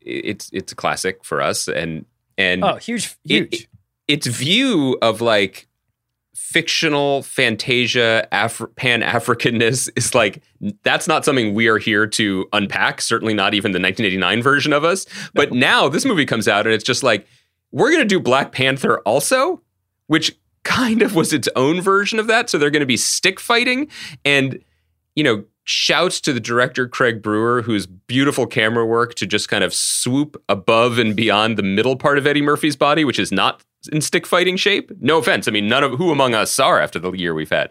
it's 0.00 0.50
it's 0.52 0.72
a 0.72 0.74
classic 0.74 1.24
for 1.24 1.40
us 1.40 1.68
and 1.68 2.06
and 2.36 2.64
Oh, 2.64 2.74
huge, 2.76 3.16
it- 3.24 3.52
huge. 3.54 3.68
its 4.08 4.26
view 4.26 4.98
of 5.00 5.20
like 5.20 5.66
fictional 6.38 7.22
fantasia 7.24 8.26
Af- 8.32 8.62
pan 8.76 9.02
africanness 9.02 9.90
is 9.96 10.14
like 10.14 10.42
that's 10.82 11.08
not 11.08 11.24
something 11.24 11.52
we 11.52 11.66
are 11.66 11.78
here 11.78 12.06
to 12.06 12.48
unpack 12.52 13.00
certainly 13.00 13.34
not 13.34 13.54
even 13.54 13.72
the 13.72 13.80
1989 13.80 14.42
version 14.42 14.72
of 14.72 14.84
us. 14.84 15.04
But 15.34 15.52
now 15.52 15.88
this 15.88 16.04
movie 16.04 16.24
comes 16.24 16.46
out 16.46 16.64
and 16.64 16.74
it's 16.74 16.84
just 16.84 17.02
like 17.02 17.26
we're 17.72 17.90
going 17.90 18.02
to 18.02 18.08
do 18.08 18.20
black 18.20 18.52
panther 18.52 19.00
also 19.00 19.62
which 20.06 20.38
kind 20.62 21.02
of 21.02 21.14
was 21.14 21.32
its 21.32 21.48
own 21.56 21.80
version 21.80 22.18
of 22.18 22.28
that. 22.28 22.48
So 22.48 22.56
they're 22.56 22.70
going 22.70 22.80
to 22.80 22.86
be 22.86 22.96
stick 22.96 23.40
fighting 23.40 23.88
and 24.24 24.62
you 25.16 25.24
know 25.24 25.44
shouts 25.64 26.18
to 26.22 26.32
the 26.32 26.40
director 26.40 26.88
Craig 26.88 27.20
Brewer 27.20 27.62
whose 27.62 27.86
beautiful 27.86 28.46
camera 28.46 28.86
work 28.86 29.16
to 29.16 29.26
just 29.26 29.48
kind 29.50 29.64
of 29.64 29.74
swoop 29.74 30.42
above 30.48 30.98
and 30.98 31.14
beyond 31.14 31.58
the 31.58 31.62
middle 31.62 31.96
part 31.96 32.16
of 32.16 32.26
Eddie 32.26 32.42
Murphy's 32.42 32.76
body 32.76 33.04
which 33.04 33.18
is 33.18 33.32
not 33.32 33.62
in 33.92 34.00
stick 34.00 34.26
fighting 34.26 34.56
shape? 34.56 34.90
No 35.00 35.18
offense. 35.18 35.46
I 35.48 35.50
mean 35.50 35.68
none 35.68 35.84
of 35.84 35.92
who 35.92 36.10
among 36.10 36.34
us 36.34 36.58
are 36.58 36.80
after 36.80 36.98
the 36.98 37.12
year 37.12 37.34
we've 37.34 37.50
had? 37.50 37.70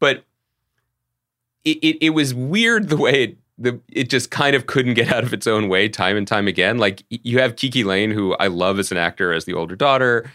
But 0.00 0.24
it, 1.64 1.78
it, 1.82 2.06
it 2.06 2.10
was 2.10 2.34
weird 2.34 2.88
the 2.88 2.96
way 2.96 3.22
it, 3.24 3.38
the, 3.56 3.80
it 3.92 4.10
just 4.10 4.30
kind 4.30 4.54
of 4.56 4.66
couldn't 4.66 4.94
get 4.94 5.12
out 5.12 5.22
of 5.24 5.32
its 5.32 5.46
own 5.46 5.68
way 5.68 5.88
time 5.88 6.16
and 6.16 6.26
time 6.26 6.48
again. 6.48 6.78
Like 6.78 7.04
you 7.08 7.38
have 7.38 7.54
KiKi 7.56 7.84
Layne 7.84 8.10
who 8.10 8.34
I 8.34 8.48
love 8.48 8.78
as 8.78 8.90
an 8.90 8.98
actor 8.98 9.32
as 9.32 9.44
the 9.44 9.54
older 9.54 9.76
daughter 9.76 10.30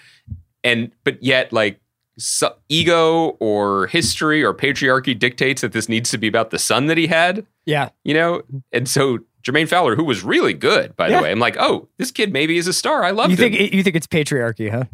and 0.64 0.92
but 1.04 1.22
yet 1.22 1.52
like 1.54 1.80
so, 2.18 2.54
ego 2.68 3.38
or 3.40 3.88
history 3.88 4.44
or 4.44 4.54
patriarchy 4.54 5.18
dictates 5.18 5.62
that 5.62 5.72
this 5.72 5.88
needs 5.88 6.10
to 6.12 6.18
be 6.18 6.28
about 6.28 6.50
the 6.50 6.60
son 6.60 6.88
that 6.88 6.98
he 6.98 7.08
had. 7.08 7.46
Yeah, 7.66 7.90
you 8.04 8.14
know? 8.14 8.42
And 8.74 8.90
so 8.90 9.20
Jermaine 9.44 9.70
Fowler 9.70 9.96
who 9.96 10.04
was 10.04 10.24
really 10.24 10.54
good 10.54 10.96
by 10.98 11.08
Yeah. 11.08 11.18
the 11.18 11.24
way 11.24 11.32
I'm 11.32 11.40
like 11.40 11.56
oh 11.60 11.88
this 11.98 12.12
kid 12.12 12.34
maybe 12.34 12.58
is 12.58 12.68
a 12.68 12.74
star. 12.74 13.04
I 13.04 13.12
love 13.12 13.30
you 13.30 13.38
him. 13.38 13.52
think 13.54 13.74
you 13.74 13.84
think 13.84 13.96
it's 13.96 14.08
patriarchy, 14.08 14.70
huh? 14.72 14.86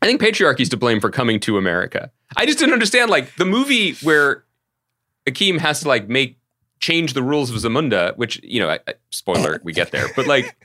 I 0.00 0.06
think 0.06 0.20
patriarchy's 0.20 0.68
to 0.70 0.76
blame 0.76 1.00
for 1.00 1.10
coming 1.10 1.40
to 1.40 1.58
America. 1.58 2.10
I 2.36 2.46
just 2.46 2.58
didn't 2.58 2.72
understand 2.72 3.10
like 3.10 3.34
the 3.36 3.44
movie 3.44 3.94
where 4.02 4.44
Akeem 5.26 5.58
has 5.58 5.80
to 5.80 5.88
like 5.88 6.08
make 6.08 6.38
change 6.80 7.14
the 7.14 7.22
rules 7.22 7.50
of 7.50 7.56
Zamunda, 7.56 8.16
which 8.16 8.40
you 8.42 8.60
know, 8.60 8.70
I, 8.70 8.78
I, 8.86 8.94
spoiler, 9.10 9.60
we 9.64 9.72
get 9.72 9.90
there, 9.90 10.06
but 10.14 10.26
like 10.26 10.56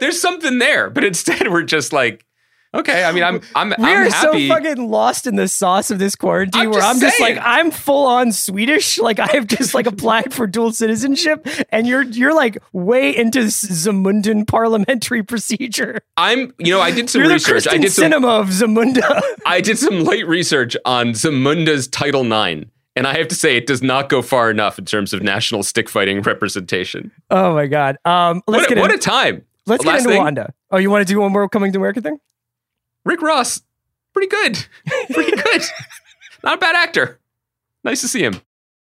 there's 0.00 0.20
something 0.20 0.58
there. 0.58 0.90
But 0.90 1.04
instead, 1.04 1.48
we're 1.48 1.62
just 1.62 1.92
like, 1.92 2.24
okay. 2.74 3.04
I 3.04 3.12
mean, 3.12 3.22
I'm 3.24 3.40
I'm 3.54 3.68
We 3.78 3.84
I'm 3.86 4.06
are 4.06 4.10
so 4.10 4.32
fucking 4.48 4.88
lost 4.90 5.26
in 5.26 5.36
the 5.36 5.48
sauce 5.48 5.90
of 5.90 5.98
this 5.98 6.14
quarantine 6.16 6.62
I'm 6.62 6.70
where 6.70 6.80
just 6.80 6.94
I'm 6.94 7.00
just 7.00 7.16
saying. 7.18 7.36
like 7.36 7.44
I'm 7.46 7.70
full 7.70 8.06
on 8.06 8.32
Swedish, 8.32 8.98
like 8.98 9.18
I 9.18 9.26
have 9.28 9.46
just 9.46 9.74
like 9.74 9.86
applied 9.86 10.32
for 10.34 10.46
dual 10.46 10.72
citizenship, 10.72 11.46
and 11.70 11.86
you're 11.86 12.02
you're 12.02 12.34
like 12.34 12.58
way 12.72 13.16
into 13.16 13.40
Zamundan 13.40 14.46
parliamentary 14.46 15.22
procedure. 15.22 16.00
I'm 16.16 16.52
you 16.58 16.72
know, 16.72 16.80
I 16.80 16.90
did 16.90 17.08
some 17.10 17.22
You're 17.22 17.30
research. 17.32 17.66
I 17.68 17.76
did 17.78 17.92
some 17.92 18.04
cinema 18.04 18.28
of 18.28 18.48
Zamunda. 18.48 19.20
I 19.46 19.60
did 19.60 19.78
some 19.78 20.04
late 20.04 20.26
research 20.28 20.76
on 20.84 21.08
Zamunda's 21.08 21.88
Title 21.88 22.22
IX. 22.30 22.66
And 22.96 23.06
I 23.06 23.16
have 23.16 23.28
to 23.28 23.36
say, 23.36 23.56
it 23.56 23.68
does 23.68 23.80
not 23.80 24.08
go 24.08 24.22
far 24.22 24.50
enough 24.50 24.76
in 24.76 24.84
terms 24.84 25.12
of 25.12 25.22
national 25.22 25.62
stick 25.62 25.88
fighting 25.88 26.20
representation. 26.22 27.12
oh 27.30 27.54
my 27.54 27.66
god. 27.68 27.96
Um, 28.04 28.42
let's 28.48 28.62
What, 28.62 28.72
a- 28.72 28.74
get 28.74 28.80
what 28.80 28.92
a 28.92 28.98
time! 28.98 29.44
let's 29.66 29.84
get 29.84 29.98
into 29.98 30.08
thing. 30.10 30.18
Wanda. 30.18 30.52
Oh, 30.72 30.78
you 30.78 30.90
want 30.90 31.06
to 31.06 31.12
do 31.14 31.20
one 31.20 31.30
more 31.30 31.48
coming 31.48 31.70
to 31.72 31.78
America 31.78 32.00
thing? 32.00 32.18
Rick 33.08 33.22
Ross, 33.22 33.62
pretty 34.12 34.28
good. 34.28 34.66
Pretty 35.14 35.34
good. 35.34 35.62
Not 36.44 36.58
a 36.58 36.60
bad 36.60 36.76
actor. 36.76 37.18
Nice 37.82 38.02
to 38.02 38.08
see 38.08 38.22
him. 38.22 38.42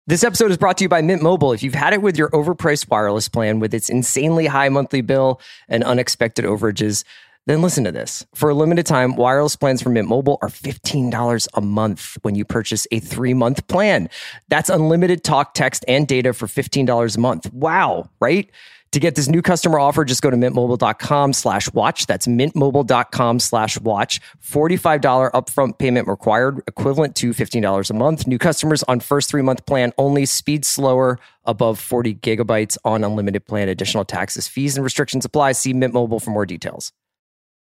This 0.06 0.22
episode 0.22 0.50
is 0.50 0.58
brought 0.58 0.76
to 0.78 0.84
you 0.84 0.88
by 0.90 1.00
Mint 1.00 1.22
Mobile. 1.22 1.54
If 1.54 1.62
you've 1.62 1.72
had 1.72 1.94
it 1.94 2.02
with 2.02 2.18
your 2.18 2.28
overpriced 2.28 2.90
wireless 2.90 3.28
plan 3.28 3.58
with 3.58 3.72
its 3.72 3.88
insanely 3.88 4.48
high 4.48 4.68
monthly 4.68 5.00
bill 5.00 5.40
and 5.66 5.82
unexpected 5.82 6.44
overages, 6.44 7.04
then 7.46 7.62
listen 7.62 7.84
to 7.84 7.92
this. 7.92 8.26
For 8.34 8.50
a 8.50 8.54
limited 8.54 8.84
time, 8.84 9.16
wireless 9.16 9.56
plans 9.56 9.80
from 9.80 9.94
Mint 9.94 10.08
Mobile 10.08 10.36
are 10.42 10.50
$15 10.50 11.48
a 11.54 11.60
month 11.62 12.18
when 12.20 12.34
you 12.34 12.44
purchase 12.44 12.86
a 12.92 13.00
three 13.00 13.32
month 13.32 13.66
plan. 13.66 14.10
That's 14.48 14.68
unlimited 14.68 15.24
talk, 15.24 15.54
text, 15.54 15.86
and 15.88 16.06
data 16.06 16.34
for 16.34 16.46
$15 16.46 17.16
a 17.16 17.20
month. 17.20 17.50
Wow, 17.50 18.10
right? 18.20 18.50
To 18.92 19.00
get 19.00 19.14
this 19.14 19.26
new 19.26 19.40
customer 19.40 19.78
offer, 19.78 20.04
just 20.04 20.20
go 20.20 20.28
to 20.30 20.36
mintmobile.com 20.36 21.32
slash 21.32 21.72
watch. 21.72 22.06
That's 22.06 22.26
mintmobile.com 22.26 23.40
slash 23.40 23.80
watch. 23.80 24.20
$45 24.44 25.32
upfront 25.32 25.78
payment 25.78 26.08
required, 26.08 26.60
equivalent 26.66 27.16
to 27.16 27.30
$15 27.30 27.88
a 27.88 27.94
month. 27.94 28.26
New 28.26 28.38
customers 28.38 28.82
on 28.84 29.00
first 29.00 29.30
three 29.30 29.40
month 29.40 29.64
plan 29.64 29.94
only. 29.96 30.26
Speed 30.26 30.66
slower 30.66 31.18
above 31.44 31.78
40 31.78 32.16
gigabytes 32.16 32.76
on 32.84 33.02
unlimited 33.02 33.46
plan. 33.46 33.70
Additional 33.70 34.04
taxes, 34.04 34.46
fees, 34.46 34.76
and 34.76 34.84
restrictions 34.84 35.24
apply. 35.24 35.52
See 35.52 35.72
Mint 35.72 35.94
Mobile 35.94 36.20
for 36.20 36.30
more 36.30 36.44
details. 36.44 36.92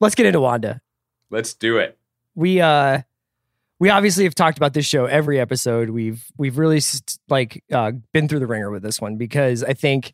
Let's 0.00 0.14
get 0.14 0.26
into 0.26 0.40
Wanda. 0.40 0.80
Let's 1.30 1.54
do 1.54 1.78
it. 1.78 1.98
We 2.34 2.60
uh 2.60 3.02
we 3.80 3.88
obviously 3.88 4.24
have 4.24 4.34
talked 4.34 4.58
about 4.58 4.74
this 4.74 4.84
show 4.84 5.06
every 5.06 5.40
episode. 5.40 5.90
We've 5.90 6.24
we've 6.36 6.58
really 6.58 6.80
like 7.28 7.64
uh, 7.72 7.92
been 8.12 8.28
through 8.28 8.40
the 8.40 8.46
ringer 8.46 8.70
with 8.70 8.82
this 8.82 9.00
one 9.00 9.16
because 9.16 9.64
I 9.64 9.72
think 9.72 10.12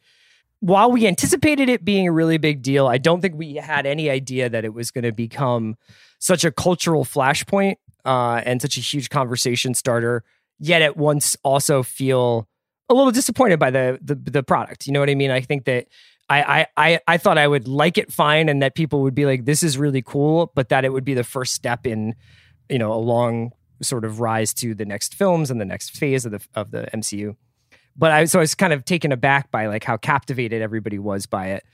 while 0.60 0.90
we 0.90 1.06
anticipated 1.06 1.68
it 1.68 1.84
being 1.84 2.08
a 2.08 2.12
really 2.12 2.38
big 2.38 2.62
deal, 2.62 2.86
I 2.86 2.98
don't 2.98 3.20
think 3.20 3.34
we 3.34 3.54
had 3.56 3.84
any 3.84 4.08
idea 4.08 4.48
that 4.48 4.64
it 4.64 4.72
was 4.72 4.90
going 4.90 5.04
to 5.04 5.12
become 5.12 5.76
such 6.18 6.44
a 6.44 6.50
cultural 6.50 7.04
flashpoint 7.04 7.76
uh, 8.04 8.40
and 8.44 8.62
such 8.62 8.76
a 8.76 8.80
huge 8.80 9.10
conversation 9.10 9.74
starter. 9.74 10.22
Yet 10.58 10.80
at 10.80 10.96
once 10.96 11.36
also 11.42 11.82
feel 11.82 12.48
a 12.88 12.94
little 12.94 13.10
disappointed 13.10 13.58
by 13.58 13.70
the, 13.70 13.98
the 14.00 14.14
the 14.14 14.42
product. 14.44 14.86
You 14.86 14.92
know 14.92 15.00
what 15.00 15.10
I 15.10 15.16
mean? 15.16 15.32
I 15.32 15.40
think 15.40 15.64
that 15.64 15.88
I, 16.28 16.66
I 16.76 17.00
I 17.06 17.18
thought 17.18 17.38
I 17.38 17.46
would 17.46 17.68
like 17.68 17.98
it 17.98 18.12
fine 18.12 18.48
and 18.48 18.60
that 18.62 18.74
people 18.74 19.02
would 19.02 19.14
be 19.14 19.26
like, 19.26 19.44
this 19.44 19.62
is 19.62 19.78
really 19.78 20.02
cool, 20.02 20.52
but 20.54 20.70
that 20.70 20.84
it 20.84 20.92
would 20.92 21.04
be 21.04 21.14
the 21.14 21.24
first 21.24 21.54
step 21.54 21.86
in, 21.86 22.14
you 22.68 22.78
know, 22.78 22.92
a 22.92 22.98
long 22.98 23.52
sort 23.82 24.04
of 24.04 24.20
rise 24.20 24.54
to 24.54 24.74
the 24.74 24.84
next 24.84 25.14
films 25.14 25.50
and 25.50 25.60
the 25.60 25.64
next 25.64 25.90
phase 25.96 26.24
of 26.24 26.32
the 26.32 26.40
of 26.54 26.70
the 26.70 26.88
MCU. 26.94 27.36
But 27.96 28.12
I 28.12 28.24
so 28.24 28.40
I 28.40 28.42
was 28.42 28.54
kind 28.54 28.72
of 28.72 28.84
taken 28.84 29.12
aback 29.12 29.50
by 29.50 29.66
like 29.66 29.84
how 29.84 29.96
captivated 29.96 30.62
everybody 30.62 30.98
was 30.98 31.26
by 31.26 31.48
it. 31.48 31.64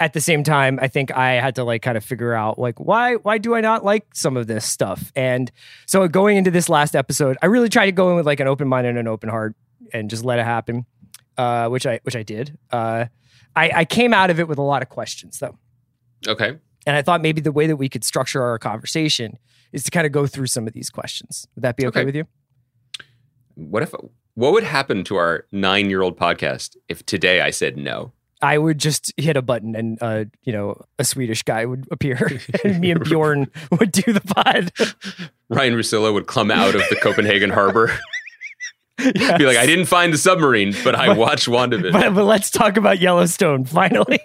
At 0.00 0.12
the 0.12 0.20
same 0.20 0.44
time, 0.44 0.78
I 0.80 0.86
think 0.86 1.10
I 1.10 1.32
had 1.32 1.56
to 1.56 1.64
like 1.64 1.82
kind 1.82 1.96
of 1.96 2.04
figure 2.04 2.32
out 2.32 2.58
like 2.58 2.80
why 2.80 3.16
why 3.16 3.38
do 3.38 3.54
I 3.54 3.60
not 3.60 3.84
like 3.84 4.14
some 4.14 4.36
of 4.36 4.46
this 4.46 4.64
stuff? 4.64 5.12
And 5.16 5.50
so 5.86 6.06
going 6.08 6.36
into 6.36 6.50
this 6.50 6.68
last 6.68 6.96
episode, 6.96 7.36
I 7.42 7.46
really 7.46 7.68
tried 7.68 7.86
to 7.86 7.92
go 7.92 8.10
in 8.10 8.16
with 8.16 8.26
like 8.26 8.40
an 8.40 8.48
open 8.48 8.68
mind 8.68 8.86
and 8.86 8.96
an 8.96 9.06
open 9.06 9.28
heart 9.28 9.54
and 9.92 10.08
just 10.08 10.24
let 10.24 10.38
it 10.38 10.44
happen, 10.44 10.86
uh, 11.36 11.68
which 11.68 11.86
I 11.86 12.00
which 12.04 12.16
I 12.16 12.22
did. 12.22 12.56
Uh, 12.70 13.06
I, 13.56 13.70
I 13.76 13.84
came 13.84 14.12
out 14.14 14.30
of 14.30 14.38
it 14.40 14.48
with 14.48 14.58
a 14.58 14.62
lot 14.62 14.82
of 14.82 14.88
questions 14.88 15.38
though. 15.38 15.56
Okay. 16.26 16.56
And 16.86 16.96
I 16.96 17.02
thought 17.02 17.20
maybe 17.20 17.40
the 17.40 17.52
way 17.52 17.66
that 17.66 17.76
we 17.76 17.88
could 17.88 18.04
structure 18.04 18.42
our 18.42 18.58
conversation 18.58 19.38
is 19.72 19.84
to 19.84 19.90
kind 19.90 20.06
of 20.06 20.12
go 20.12 20.26
through 20.26 20.46
some 20.46 20.66
of 20.66 20.72
these 20.72 20.90
questions. 20.90 21.46
Would 21.54 21.62
that 21.62 21.76
be 21.76 21.86
okay, 21.86 22.00
Okay. 22.00 22.04
with 22.06 22.16
you? 22.16 22.24
What 23.54 23.82
if 23.82 23.92
what 24.34 24.52
would 24.52 24.62
happen 24.64 25.02
to 25.04 25.16
our 25.16 25.46
nine 25.50 25.90
year 25.90 26.00
old 26.02 26.16
podcast 26.16 26.76
if 26.88 27.04
today 27.04 27.40
I 27.40 27.50
said 27.50 27.76
no? 27.76 28.12
I 28.40 28.56
would 28.56 28.78
just 28.78 29.12
hit 29.16 29.36
a 29.36 29.42
button 29.42 29.74
and 29.74 29.98
uh, 30.00 30.26
you 30.44 30.52
know, 30.52 30.80
a 30.98 31.04
Swedish 31.04 31.42
guy 31.42 31.64
would 31.66 31.88
appear 31.90 32.30
and 32.64 32.80
me 32.80 32.92
and 32.92 33.02
Bjorn 33.02 33.50
would 33.72 33.90
do 33.90 34.12
the 34.12 34.20
pod. 34.20 34.72
Ryen 35.48 35.74
Russillo 35.74 36.12
would 36.14 36.28
come 36.28 36.50
out 36.52 36.76
of 36.76 36.82
the 36.88 36.96
Copenhagen 36.96 37.50
harbor. 37.50 37.90
Be 38.98 39.46
like, 39.46 39.56
I 39.56 39.66
didn't 39.66 39.86
find 39.86 40.12
the 40.12 40.18
submarine, 40.18 40.74
but 40.84 40.94
I 40.94 41.12
watched 41.12 41.46
WandaVision. 41.46 41.92
But, 41.92 42.14
but 42.14 42.24
let's 42.24 42.50
talk 42.50 42.76
about 42.76 42.98
Yellowstone 42.98 43.64
finally. 43.78 44.18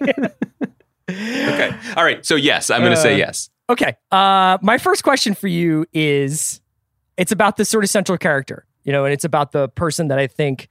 okay. 1.10 1.76
All 1.96 2.04
right. 2.04 2.26
So 2.26 2.36
yes, 2.36 2.70
I'm 2.70 2.82
going 2.82 2.92
to 2.94 2.98
say 3.02 3.14
Uh, 3.14 3.18
yes. 3.18 3.50
Okay. 3.70 3.96
Uh, 4.12 4.58
my 4.62 4.78
first 4.78 5.04
question 5.04 5.34
for 5.36 5.48
you 5.48 5.86
is 5.94 6.62
it's 7.18 7.32
about 7.32 7.58
this 7.58 7.70
sort 7.70 7.84
of 7.84 7.90
central 7.90 8.18
character, 8.18 8.66
you 8.84 8.92
know, 8.92 9.06
and 9.06 9.14
it's 9.14 9.26
about 9.26 9.52
the 9.52 9.70
person 9.70 10.08
that 10.10 10.20
I 10.20 10.28
think 10.28 10.70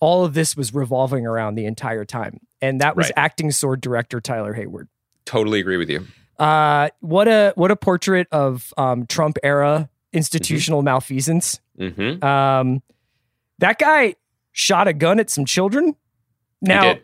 all 0.00 0.24
of 0.24 0.32
this 0.34 0.56
was 0.56 0.72
revolving 0.72 1.26
around 1.26 1.56
the 1.56 1.66
entire 1.66 2.04
time. 2.04 2.38
And 2.62 2.80
that 2.80 2.96
was 2.96 3.06
Right. 3.06 3.12
acting 3.16 3.50
sword 3.50 3.80
director 3.80 4.20
Tyler 4.20 4.54
Hayward. 4.54 4.88
Totally 5.26 5.60
agree 5.60 5.76
with 5.76 5.90
you. 5.90 6.06
Uh, 6.38 6.88
what 7.00 7.28
a 7.28 7.52
what 7.56 7.70
a 7.70 7.76
portrait 7.76 8.26
of 8.32 8.72
um, 8.78 9.06
Trump 9.06 9.36
era 9.42 9.90
institutional 10.12 10.82
malfeasance. 10.82 11.60
hmm 11.78 12.22
Um, 12.24 12.82
that 13.60 13.78
guy 13.78 14.14
shot 14.52 14.88
a 14.88 14.92
gun 14.92 15.18
at 15.20 15.30
some 15.30 15.44
children. 15.44 15.94
Now. 16.60 16.96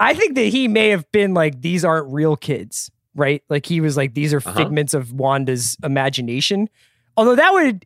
I 0.00 0.14
think 0.14 0.36
that 0.36 0.42
he 0.44 0.68
may 0.68 0.90
have 0.90 1.10
been 1.10 1.34
like, 1.34 1.60
these 1.60 1.84
aren't 1.84 2.12
real 2.12 2.36
kids, 2.36 2.88
right? 3.16 3.42
Like 3.48 3.66
he 3.66 3.80
was 3.80 3.96
like, 3.96 4.14
these 4.14 4.32
are 4.32 4.36
Uh-huh. 4.38 4.52
figments 4.54 4.94
of 4.94 5.12
Wanda's 5.12 5.76
imagination. 5.82 6.68
Although 7.16 7.34
that 7.34 7.52
would 7.52 7.84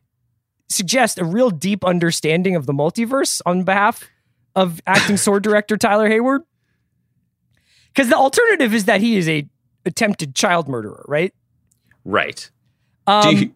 suggest 0.69 1.17
a 1.17 1.25
real 1.25 1.49
deep 1.49 1.83
understanding 1.83 2.55
of 2.55 2.67
the 2.67 2.71
multiverse 2.73 3.41
on 3.47 3.63
behalf 3.63 4.07
of 4.55 4.79
acting 4.85 5.17
sword 5.17 5.41
director 5.47 5.75
Tyler 5.75 6.07
Hayward. 6.07 6.43
Because 7.87 8.09
the 8.09 8.15
alternative 8.15 8.75
is 8.75 8.85
that 8.85 9.01
he 9.01 9.17
is 9.17 9.27
a 9.27 9.47
attempted 9.85 10.35
child 10.35 10.67
murderer, 10.67 11.03
right? 11.07 11.33
Right. 12.05 12.49
Um, 13.07 13.35
Do 13.35 13.41
you, 13.45 13.51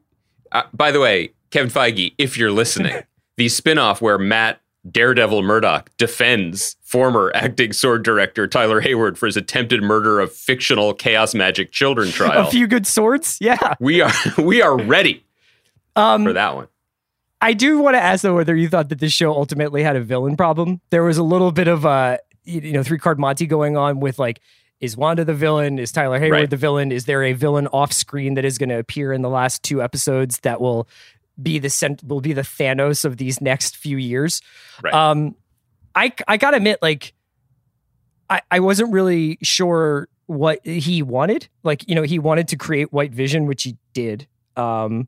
uh, 0.51 0.63
by 0.73 0.91
the 0.91 0.99
way, 0.99 1.31
Kevin 1.51 1.69
Feige, 1.69 2.13
if 2.17 2.37
you're 2.39 2.51
listening, 2.51 3.03
the 3.37 3.45
spinoff 3.47 4.01
where 4.01 4.17
Matt 4.17 4.59
Daredevil 4.89 5.41
Murdock 5.43 5.89
defends 5.97 6.75
former 6.81 7.31
acting 7.35 7.73
sword 7.73 8.03
director 8.03 8.47
Tyler 8.47 8.79
Hayward 8.81 9.17
for 9.17 9.25
his 9.25 9.35
attempted 9.37 9.83
murder 9.83 10.19
of 10.19 10.31
fictional 10.33 10.93
chaos 10.93 11.33
magic 11.35 11.71
children 11.71 12.09
trial. 12.11 12.47
a 12.47 12.51
few 12.51 12.67
good 12.67 12.87
swords, 12.87 13.37
yeah. 13.41 13.75
we 13.79 14.01
are 14.01 14.11
we 14.37 14.61
are 14.61 14.77
ready 14.77 15.23
Um, 15.95 16.23
for 16.23 16.33
that 16.33 16.55
one. 16.55 16.67
I 17.41 17.53
do 17.53 17.79
want 17.79 17.95
to 17.95 18.01
ask 18.01 18.23
though 18.23 18.35
whether 18.35 18.55
you 18.55 18.67
thought 18.69 18.89
that 18.89 18.99
this 18.99 19.11
show 19.13 19.31
ultimately 19.31 19.83
had 19.83 19.95
a 19.95 20.01
villain 20.01 20.35
problem. 20.37 20.81
There 20.89 21.03
was 21.03 21.17
a 21.17 21.23
little 21.23 21.51
bit 21.51 21.67
of 21.67 21.85
uh 21.85 22.17
you 22.45 22.61
you 22.61 22.71
know 22.73 22.81
three 22.83 22.97
card 22.97 23.19
Monty 23.19 23.45
going 23.45 23.75
on 23.77 23.99
with 23.99 24.17
like 24.19 24.39
is 24.79 24.95
Wanda 24.95 25.25
the 25.25 25.33
villain? 25.33 25.79
Is 25.79 25.91
Tyler 25.91 26.19
Hayward 26.19 26.39
Right. 26.39 26.49
the 26.51 26.55
villain? 26.55 26.91
Is 26.91 27.05
there 27.05 27.23
a 27.23 27.33
villain 27.33 27.65
off 27.67 27.91
screen 27.91 28.35
that 28.35 28.45
is 28.45 28.59
going 28.59 28.69
to 28.69 28.77
appear 28.77 29.11
in 29.11 29.23
the 29.23 29.29
last 29.29 29.63
two 29.63 29.81
episodes 29.81 30.39
that 30.41 30.61
will 30.61 30.87
be 31.41 31.59
the 31.59 31.69
cent- 31.69 32.03
will 32.03 32.21
be 32.21 32.33
the 32.33 32.41
Thanos 32.41 33.05
of 33.05 33.17
these 33.17 33.41
next 33.41 33.77
few 33.77 33.97
years? 33.97 34.41
Right. 34.83 34.93
Um, 34.93 35.35
I 35.95 36.13
I 36.27 36.37
gotta 36.37 36.57
admit, 36.57 36.79
like, 36.81 37.13
I 38.29 38.41
I 38.51 38.59
wasn't 38.59 38.91
really 38.91 39.37
sure 39.41 40.07
what 40.27 40.65
he 40.65 41.01
wanted. 41.01 41.47
Like, 41.63 41.87
you 41.87 41.95
know, 41.95 42.03
he 42.03 42.19
wanted 42.19 42.49
to 42.49 42.57
create 42.57 42.91
White 42.91 43.11
Vision, 43.13 43.45
which 43.45 43.63
he 43.63 43.77
did. 43.93 44.27
Um, 44.55 45.07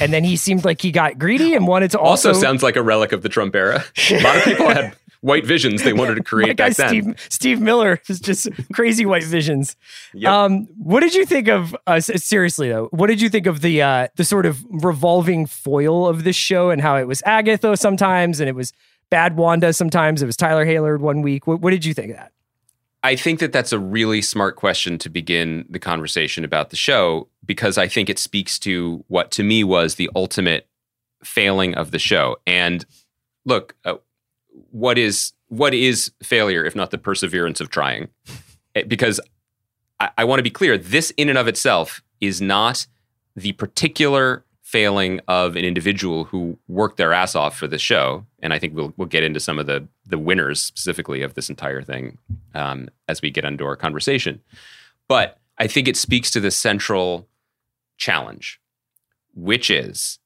and 0.00 0.12
then 0.12 0.24
he 0.24 0.36
seemed 0.36 0.64
like 0.64 0.80
he 0.80 0.92
got 0.92 1.18
greedy 1.18 1.54
and 1.54 1.66
wanted 1.66 1.90
to 1.92 1.98
Also, 2.00 2.28
also, 2.28 2.40
sounds 2.40 2.62
like 2.62 2.76
a 2.76 2.82
relic 2.82 3.12
of 3.12 3.22
the 3.22 3.28
Trump 3.28 3.54
era. 3.56 3.84
A 4.10 4.22
lot 4.22 4.36
of 4.36 4.44
people 4.44 4.68
had 4.74 4.94
white 5.20 5.44
visions 5.44 5.82
they 5.82 5.92
wanted 5.92 6.14
to 6.16 6.22
create 6.24 6.56
back 6.56 6.74
then. 6.74 6.88
Steve, 6.88 7.26
Steve 7.28 7.60
Miller 7.60 8.00
is 8.08 8.20
just 8.20 8.48
crazy 8.72 9.04
white 9.04 9.24
visions. 9.24 9.76
Yep. 10.14 10.32
Um, 10.32 10.68
what 10.78 11.00
did 11.00 11.14
you 11.14 11.24
think 11.26 11.48
of? 11.48 11.76
Uh, 11.86 12.00
seriously 12.00 12.68
though, 12.68 12.86
what 12.92 13.08
did 13.08 13.20
you 13.20 13.28
think 13.28 13.46
of 13.46 13.60
the 13.60 13.82
uh, 13.82 14.08
the 14.16 14.24
sort 14.24 14.46
of 14.46 14.64
revolving 14.68 15.46
foil 15.46 16.06
of 16.06 16.24
this 16.24 16.36
show 16.36 16.70
and 16.70 16.80
how 16.80 16.96
it 16.96 17.06
was 17.06 17.22
Agatha 17.24 17.76
sometimes 17.76 18.40
and 18.40 18.48
it 18.48 18.54
was 18.54 18.72
bad 19.10 19.36
Wanda 19.36 19.72
sometimes. 19.72 20.22
It 20.22 20.26
was 20.26 20.36
Tyler 20.36 20.64
Hayward 20.64 21.00
one 21.00 21.22
week. 21.22 21.46
What, 21.46 21.60
what 21.60 21.70
did 21.70 21.84
you 21.84 21.94
think 21.94 22.10
of 22.10 22.16
that? 22.16 22.32
I 23.02 23.16
think 23.16 23.40
that 23.40 23.52
that's 23.52 23.72
a 23.72 23.78
really 23.78 24.20
smart 24.20 24.56
question 24.56 24.98
to 24.98 25.08
begin 25.08 25.64
the 25.68 25.78
conversation 25.78 26.44
about 26.44 26.70
the 26.70 26.76
show 26.76 27.28
because 27.46 27.78
I 27.78 27.86
think 27.86 28.10
it 28.10 28.18
speaks 28.18 28.58
to 28.60 29.04
what 29.08 29.30
to 29.32 29.42
me 29.42 29.62
was 29.62 29.94
the 29.94 30.10
ultimate 30.16 30.66
failing 31.22 31.74
of 31.74 31.90
the 31.90 31.98
show. 31.98 32.36
And 32.46 32.84
look, 33.44 33.76
uh, 33.84 33.94
what 34.70 34.98
is 34.98 35.32
what 35.48 35.72
is 35.74 36.12
failure 36.22 36.64
if 36.64 36.74
not 36.76 36.90
the 36.90 36.98
perseverance 36.98 37.60
of 37.60 37.70
trying? 37.70 38.08
Eh, 38.74 38.82
Because 38.86 39.20
I, 40.00 40.10
I 40.18 40.24
want 40.24 40.38
to 40.38 40.42
be 40.42 40.50
clear, 40.50 40.76
this 40.76 41.10
in 41.16 41.28
and 41.28 41.38
of 41.38 41.48
itself 41.48 42.02
is 42.20 42.40
not 42.40 42.86
the 43.36 43.52
particular 43.52 44.44
failing 44.62 45.18
of 45.28 45.56
an 45.56 45.64
individual 45.64 46.24
who 46.24 46.58
worked 46.68 46.98
their 46.98 47.14
ass 47.14 47.34
off 47.34 47.56
for 47.56 47.66
the 47.66 47.78
show. 47.78 48.26
And 48.42 48.52
I 48.52 48.58
think 48.58 48.74
we'll 48.74 48.92
we'll 48.96 49.08
get 49.08 49.22
into 49.22 49.40
some 49.40 49.58
of 49.58 49.66
the 49.66 49.86
the 50.06 50.18
winners 50.18 50.62
specifically 50.62 51.22
of 51.22 51.34
this 51.34 51.48
entire 51.48 51.82
thing 51.82 52.18
um, 52.54 52.88
as 53.08 53.22
we 53.22 53.30
get 53.30 53.44
into 53.44 53.64
our 53.64 53.76
conversation. 53.76 54.40
But 55.08 55.38
I 55.56 55.66
think 55.66 55.88
it 55.88 55.96
speaks 55.96 56.30
to 56.32 56.40
the 56.40 56.50
central 56.50 57.26
challenge, 57.96 58.60
which 59.34 59.70
is 59.70 60.18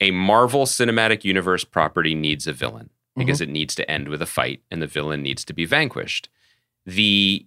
a 0.00 0.10
Marvel 0.12 0.64
Cinematic 0.64 1.24
Universe 1.24 1.64
property 1.64 2.14
needs 2.14 2.46
a 2.46 2.52
villain 2.52 2.90
because 3.16 3.40
it 3.40 3.48
needs 3.48 3.74
to 3.74 3.90
end 3.90 4.08
with 4.08 4.22
a 4.22 4.26
fight 4.26 4.62
and 4.70 4.80
the 4.80 4.86
villain 4.86 5.22
needs 5.22 5.44
to 5.44 5.52
be 5.52 5.64
vanquished. 5.66 6.28
The 6.86 7.46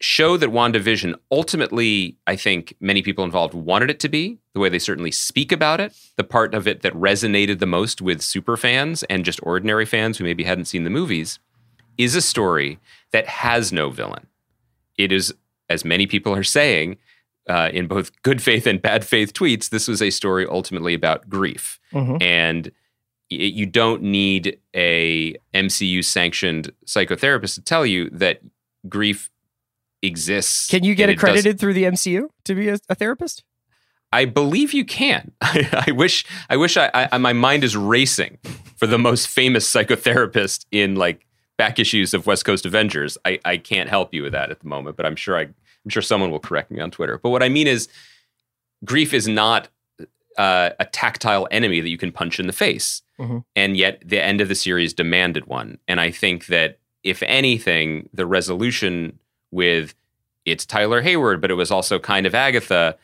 show 0.00 0.36
that 0.36 0.50
WandaVision 0.50 1.14
ultimately, 1.30 2.16
I 2.26 2.34
think 2.36 2.74
many 2.80 3.02
people 3.02 3.24
involved 3.24 3.54
wanted 3.54 3.90
it 3.90 4.00
to 4.00 4.08
be, 4.08 4.38
the 4.52 4.60
way 4.60 4.68
they 4.68 4.78
certainly 4.80 5.12
speak 5.12 5.52
about 5.52 5.80
it, 5.80 5.94
the 6.16 6.24
part 6.24 6.54
of 6.54 6.66
it 6.66 6.82
that 6.82 6.92
resonated 6.94 7.58
the 7.60 7.66
most 7.66 8.02
with 8.02 8.20
super 8.20 8.56
fans 8.56 9.02
and 9.04 9.24
just 9.24 9.38
ordinary 9.42 9.86
fans 9.86 10.18
who 10.18 10.24
maybe 10.24 10.44
hadn't 10.44 10.64
seen 10.64 10.84
the 10.84 10.90
movies, 10.90 11.38
is 11.98 12.16
a 12.16 12.20
story 12.22 12.78
that 13.12 13.26
has 13.28 13.72
no 13.72 13.90
villain. 13.90 14.26
It 14.98 15.12
is, 15.12 15.32
as 15.68 15.84
many 15.84 16.06
people 16.06 16.34
are 16.34 16.42
saying, 16.42 16.96
uh, 17.48 17.70
in 17.72 17.86
both 17.86 18.10
good 18.22 18.40
faith 18.42 18.66
and 18.66 18.80
bad 18.80 19.04
faith 19.04 19.32
tweets, 19.34 19.68
this 19.68 19.88
was 19.88 20.00
a 20.02 20.10
story 20.10 20.46
ultimately 20.46 20.94
about 20.94 21.28
grief. 21.28 21.78
And 22.20 22.66
y- 22.66 22.72
you 23.32 23.66
don't 23.66 24.02
need 24.02 24.58
a 24.74 25.34
MCU 25.54 26.04
sanctioned 26.04 26.72
psychotherapist 26.86 27.54
to 27.54 27.62
tell 27.62 27.86
you 27.86 28.10
that 28.10 28.40
grief 28.88 29.30
exists. 30.02 30.68
Can 30.68 30.84
you 30.84 30.94
get 30.94 31.08
accredited 31.08 31.58
through 31.58 31.74
the 31.74 31.84
MCU 31.84 32.28
to 32.44 32.54
be 32.54 32.68
a, 32.68 32.78
a 32.88 32.94
therapist? 32.94 33.44
I 34.12 34.26
believe 34.26 34.72
you 34.74 34.84
can. 34.84 35.32
I, 35.40 35.92
wish. 35.92 36.26
I 36.50 36.56
wish. 36.56 36.76
I, 36.76 36.90
I. 37.10 37.18
My 37.18 37.32
mind 37.32 37.64
is 37.64 37.76
racing 37.76 38.38
for 38.76 38.86
the 38.86 38.98
most 38.98 39.28
famous 39.28 39.70
psychotherapist 39.70 40.66
in 40.70 40.96
like 40.96 41.26
back 41.56 41.78
issues 41.78 42.12
of 42.12 42.26
West 42.26 42.44
Coast 42.44 42.66
Avengers. 42.66 43.16
I, 43.24 43.40
I 43.44 43.56
can't 43.56 43.88
help 43.88 44.12
you 44.12 44.22
with 44.22 44.32
that 44.32 44.50
at 44.50 44.60
the 44.60 44.68
moment, 44.68 44.96
but 44.96 45.06
I'm 45.06 45.16
sure 45.16 45.36
I. 45.38 45.42
I'm 45.84 45.88
sure 45.88 46.02
someone 46.02 46.30
will 46.30 46.38
correct 46.38 46.70
me 46.70 46.78
on 46.78 46.92
Twitter. 46.92 47.18
But 47.18 47.30
what 47.30 47.42
I 47.42 47.48
mean 47.48 47.66
is, 47.66 47.88
grief 48.84 49.12
is 49.12 49.26
not 49.26 49.68
uh, 50.38 50.70
a 50.78 50.84
tactile 50.84 51.48
enemy 51.50 51.80
that 51.80 51.88
you 51.88 51.98
can 51.98 52.12
punch 52.12 52.38
in 52.38 52.46
the 52.46 52.52
face, 52.52 53.02
Mhm. 53.22 53.44
and 53.54 53.76
yet 53.76 54.02
the 54.04 54.22
end 54.22 54.40
of 54.40 54.48
the 54.48 54.54
series 54.54 54.92
demanded 54.92 55.46
one. 55.46 55.78
And 55.86 56.00
I 56.00 56.10
think 56.10 56.46
that 56.46 56.78
if 57.02 57.22
anything, 57.22 58.08
the 58.12 58.26
resolution 58.26 59.18
with 59.50 59.94
it's 60.44 60.66
Tyler 60.66 61.02
Hayward, 61.02 61.40
but 61.40 61.50
it 61.50 61.54
was 61.54 61.70
also 61.70 61.98
kind 61.98 62.26
of 62.26 62.34
Agatha 62.34 62.96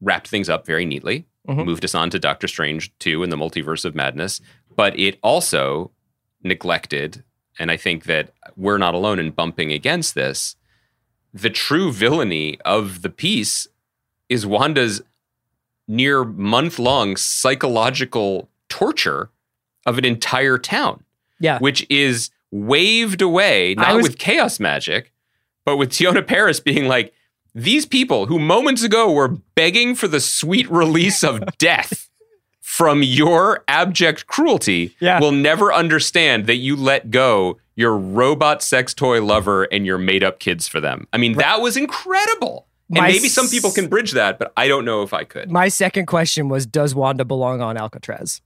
wrapped 0.00 0.28
things 0.28 0.48
up 0.48 0.66
very 0.66 0.84
neatly, 0.84 1.26
Mhm. 1.48 1.64
moved 1.64 1.84
us 1.84 1.94
on 1.94 2.10
to 2.10 2.18
Doctor 2.18 2.48
Strange 2.48 2.92
2 2.98 3.22
and 3.22 3.30
the 3.32 3.36
Multiverse 3.36 3.84
of 3.84 3.94
Madness, 3.94 4.40
but 4.74 4.98
it 4.98 5.18
also 5.22 5.90
neglected, 6.42 7.22
and 7.58 7.70
I 7.70 7.76
think 7.76 8.04
that 8.04 8.32
we're 8.56 8.78
not 8.78 8.94
alone 8.94 9.18
in 9.18 9.30
bumping 9.30 9.72
against 9.72 10.14
this, 10.14 10.56
the 11.34 11.50
true 11.50 11.92
villainy 11.92 12.60
of 12.64 13.02
the 13.02 13.10
piece 13.10 13.68
is 14.28 14.46
Wanda's 14.46 15.02
near 15.86 16.24
month 16.24 16.78
long 16.78 17.16
psychological 17.16 18.48
torture 18.68 19.30
of 19.86 19.98
an 19.98 20.04
entire 20.04 20.58
town, 20.58 21.02
Yeah. 21.40 21.58
which 21.58 21.86
is 21.90 22.30
waved 22.50 23.22
away, 23.22 23.74
not 23.76 23.96
was- 23.96 24.02
with 24.08 24.18
chaos 24.18 24.58
magic, 24.60 25.12
but 25.64 25.76
with 25.76 25.90
Teyonah 25.90 26.26
Parris 26.26 26.60
being 26.60 26.88
like, 26.88 27.12
these 27.54 27.86
people 27.86 28.26
who 28.26 28.38
moments 28.38 28.82
ago 28.82 29.10
were 29.12 29.28
begging 29.54 29.94
for 29.94 30.06
the 30.08 30.20
sweet 30.20 30.70
release 30.70 31.22
of 31.24 31.42
death 31.58 32.08
from 32.60 33.02
your 33.02 33.64
abject 33.66 34.26
cruelty 34.26 34.94
Yeah. 35.00 35.18
will 35.20 35.32
never 35.32 35.72
understand 35.72 36.46
that 36.46 36.56
you 36.56 36.76
let 36.76 37.10
go 37.10 37.58
your 37.74 37.96
robot 37.96 38.62
sex 38.62 38.92
toy 38.92 39.22
lover 39.24 39.64
and 39.64 39.86
your 39.86 39.98
made 39.98 40.22
up 40.24 40.38
kids 40.38 40.66
for 40.68 40.80
them. 40.80 41.06
I 41.12 41.16
mean, 41.16 41.34
that 41.38 41.60
was 41.60 41.76
incredible. 41.76 42.66
And 42.90 43.00
My 43.02 43.08
maybe 43.08 43.28
some 43.28 43.48
people 43.48 43.70
can 43.70 43.88
bridge 43.88 44.12
that, 44.12 44.38
but 44.38 44.52
I 44.56 44.66
don't 44.68 44.84
know 44.84 45.02
if 45.02 45.12
I 45.12 45.24
could. 45.24 45.50
My 45.50 45.68
second 45.68 46.06
question 46.06 46.48
was 46.48 46.66
Does 46.66 46.94
Wanda 46.94 47.24
belong 47.24 47.60
on 47.60 47.76
Alcatraz? 47.76 48.40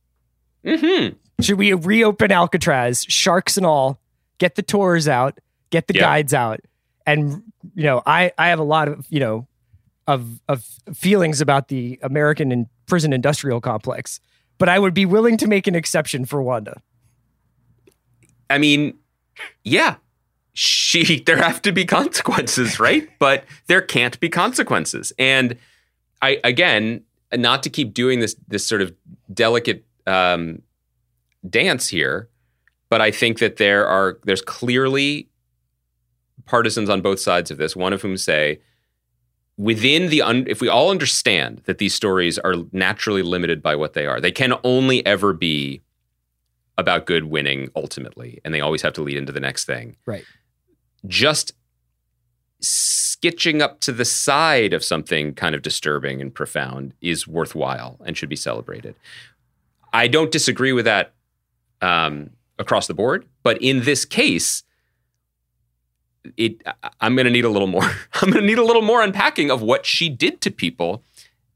Hmm 0.64 1.08
Should 1.40 1.58
we 1.58 1.72
reopen 1.72 2.32
Alcatraz, 2.32 3.04
sharks 3.08 3.56
and 3.56 3.66
all, 3.66 4.00
get 4.38 4.54
the 4.54 4.62
tours 4.62 5.08
out, 5.08 5.38
get 5.70 5.86
the 5.86 5.94
guides 5.94 6.34
out? 6.34 6.60
And, 7.06 7.42
you 7.74 7.82
know, 7.84 8.02
I, 8.06 8.32
I 8.38 8.48
have 8.48 8.58
a 8.58 8.64
lot 8.64 8.88
of, 8.88 9.06
you 9.10 9.20
know, 9.20 9.46
of, 10.06 10.40
of 10.48 10.64
feelings 10.94 11.40
about 11.40 11.68
the 11.68 11.98
American 12.02 12.52
and 12.52 12.66
prison 12.86 13.12
industrial 13.12 13.60
complex, 13.60 14.20
but 14.58 14.68
I 14.68 14.78
would 14.78 14.94
be 14.94 15.06
willing 15.06 15.36
to 15.38 15.46
make 15.46 15.66
an 15.66 15.74
exception 15.74 16.24
for 16.24 16.42
Wanda. 16.42 16.80
I 18.50 18.58
mean, 18.58 18.98
yeah, 19.64 19.96
she 20.52 21.20
there 21.26 21.38
have 21.38 21.62
to 21.62 21.72
be 21.72 21.84
consequences, 21.84 22.78
right? 22.78 23.08
but 23.18 23.44
there 23.66 23.80
can't 23.80 24.18
be 24.20 24.28
consequences. 24.28 25.12
And 25.18 25.56
I 26.20 26.38
again, 26.44 27.02
not 27.32 27.62
to 27.62 27.70
keep 27.70 27.94
doing 27.94 28.20
this 28.20 28.36
this 28.48 28.66
sort 28.66 28.82
of 28.82 28.94
delicate 29.32 29.84
um, 30.06 30.62
dance 31.48 31.88
here, 31.88 32.28
but 32.88 33.00
I 33.00 33.10
think 33.10 33.38
that 33.38 33.56
there 33.56 33.86
are 33.86 34.18
there's 34.24 34.42
clearly 34.42 35.28
partisans 36.44 36.88
on 36.88 37.00
both 37.00 37.20
sides 37.20 37.50
of 37.50 37.58
this. 37.58 37.74
One 37.76 37.92
of 37.92 38.02
whom 38.02 38.16
say 38.16 38.60
within 39.56 40.08
the 40.08 40.22
un- 40.22 40.46
if 40.48 40.60
we 40.60 40.68
all 40.68 40.90
understand 40.90 41.62
that 41.64 41.78
these 41.78 41.94
stories 41.94 42.38
are 42.38 42.54
naturally 42.72 43.22
limited 43.22 43.62
by 43.62 43.76
what 43.76 43.92
they 43.92 44.06
are, 44.06 44.20
they 44.20 44.32
can 44.32 44.54
only 44.64 45.04
ever 45.06 45.32
be 45.32 45.82
about 46.78 47.06
good 47.06 47.24
winning 47.24 47.70
ultimately, 47.76 48.40
and 48.44 48.54
they 48.54 48.60
always 48.60 48.82
have 48.82 48.94
to 48.94 49.02
lead 49.02 49.16
into 49.16 49.32
the 49.32 49.40
next 49.40 49.64
thing. 49.66 49.96
Right. 50.06 50.24
Just 51.06 51.52
skitching 52.62 53.60
up 53.60 53.80
to 53.80 53.92
the 53.92 54.04
side 54.04 54.72
of 54.72 54.84
something 54.84 55.34
kind 55.34 55.54
of 55.54 55.62
disturbing 55.62 56.20
and 56.20 56.34
profound 56.34 56.94
is 57.00 57.26
worthwhile 57.26 57.98
and 58.04 58.16
should 58.16 58.28
be 58.28 58.36
celebrated. 58.36 58.94
I 59.92 60.08
don't 60.08 60.30
disagree 60.30 60.72
with 60.72 60.86
that 60.86 61.14
um, 61.80 62.30
across 62.58 62.86
the 62.86 62.94
board, 62.94 63.26
but 63.42 63.60
in 63.60 63.82
this 63.82 64.04
case, 64.04 64.62
it 66.36 66.62
I'm 67.00 67.16
going 67.16 67.26
to 67.26 67.30
need 67.30 67.44
a 67.44 67.48
little 67.48 67.68
more. 67.68 67.82
I'm 68.14 68.30
going 68.30 68.42
to 68.42 68.46
need 68.46 68.58
a 68.58 68.64
little 68.64 68.82
more 68.82 69.02
unpacking 69.02 69.50
of 69.50 69.62
what 69.62 69.84
she 69.84 70.08
did 70.08 70.40
to 70.42 70.50
people 70.50 71.02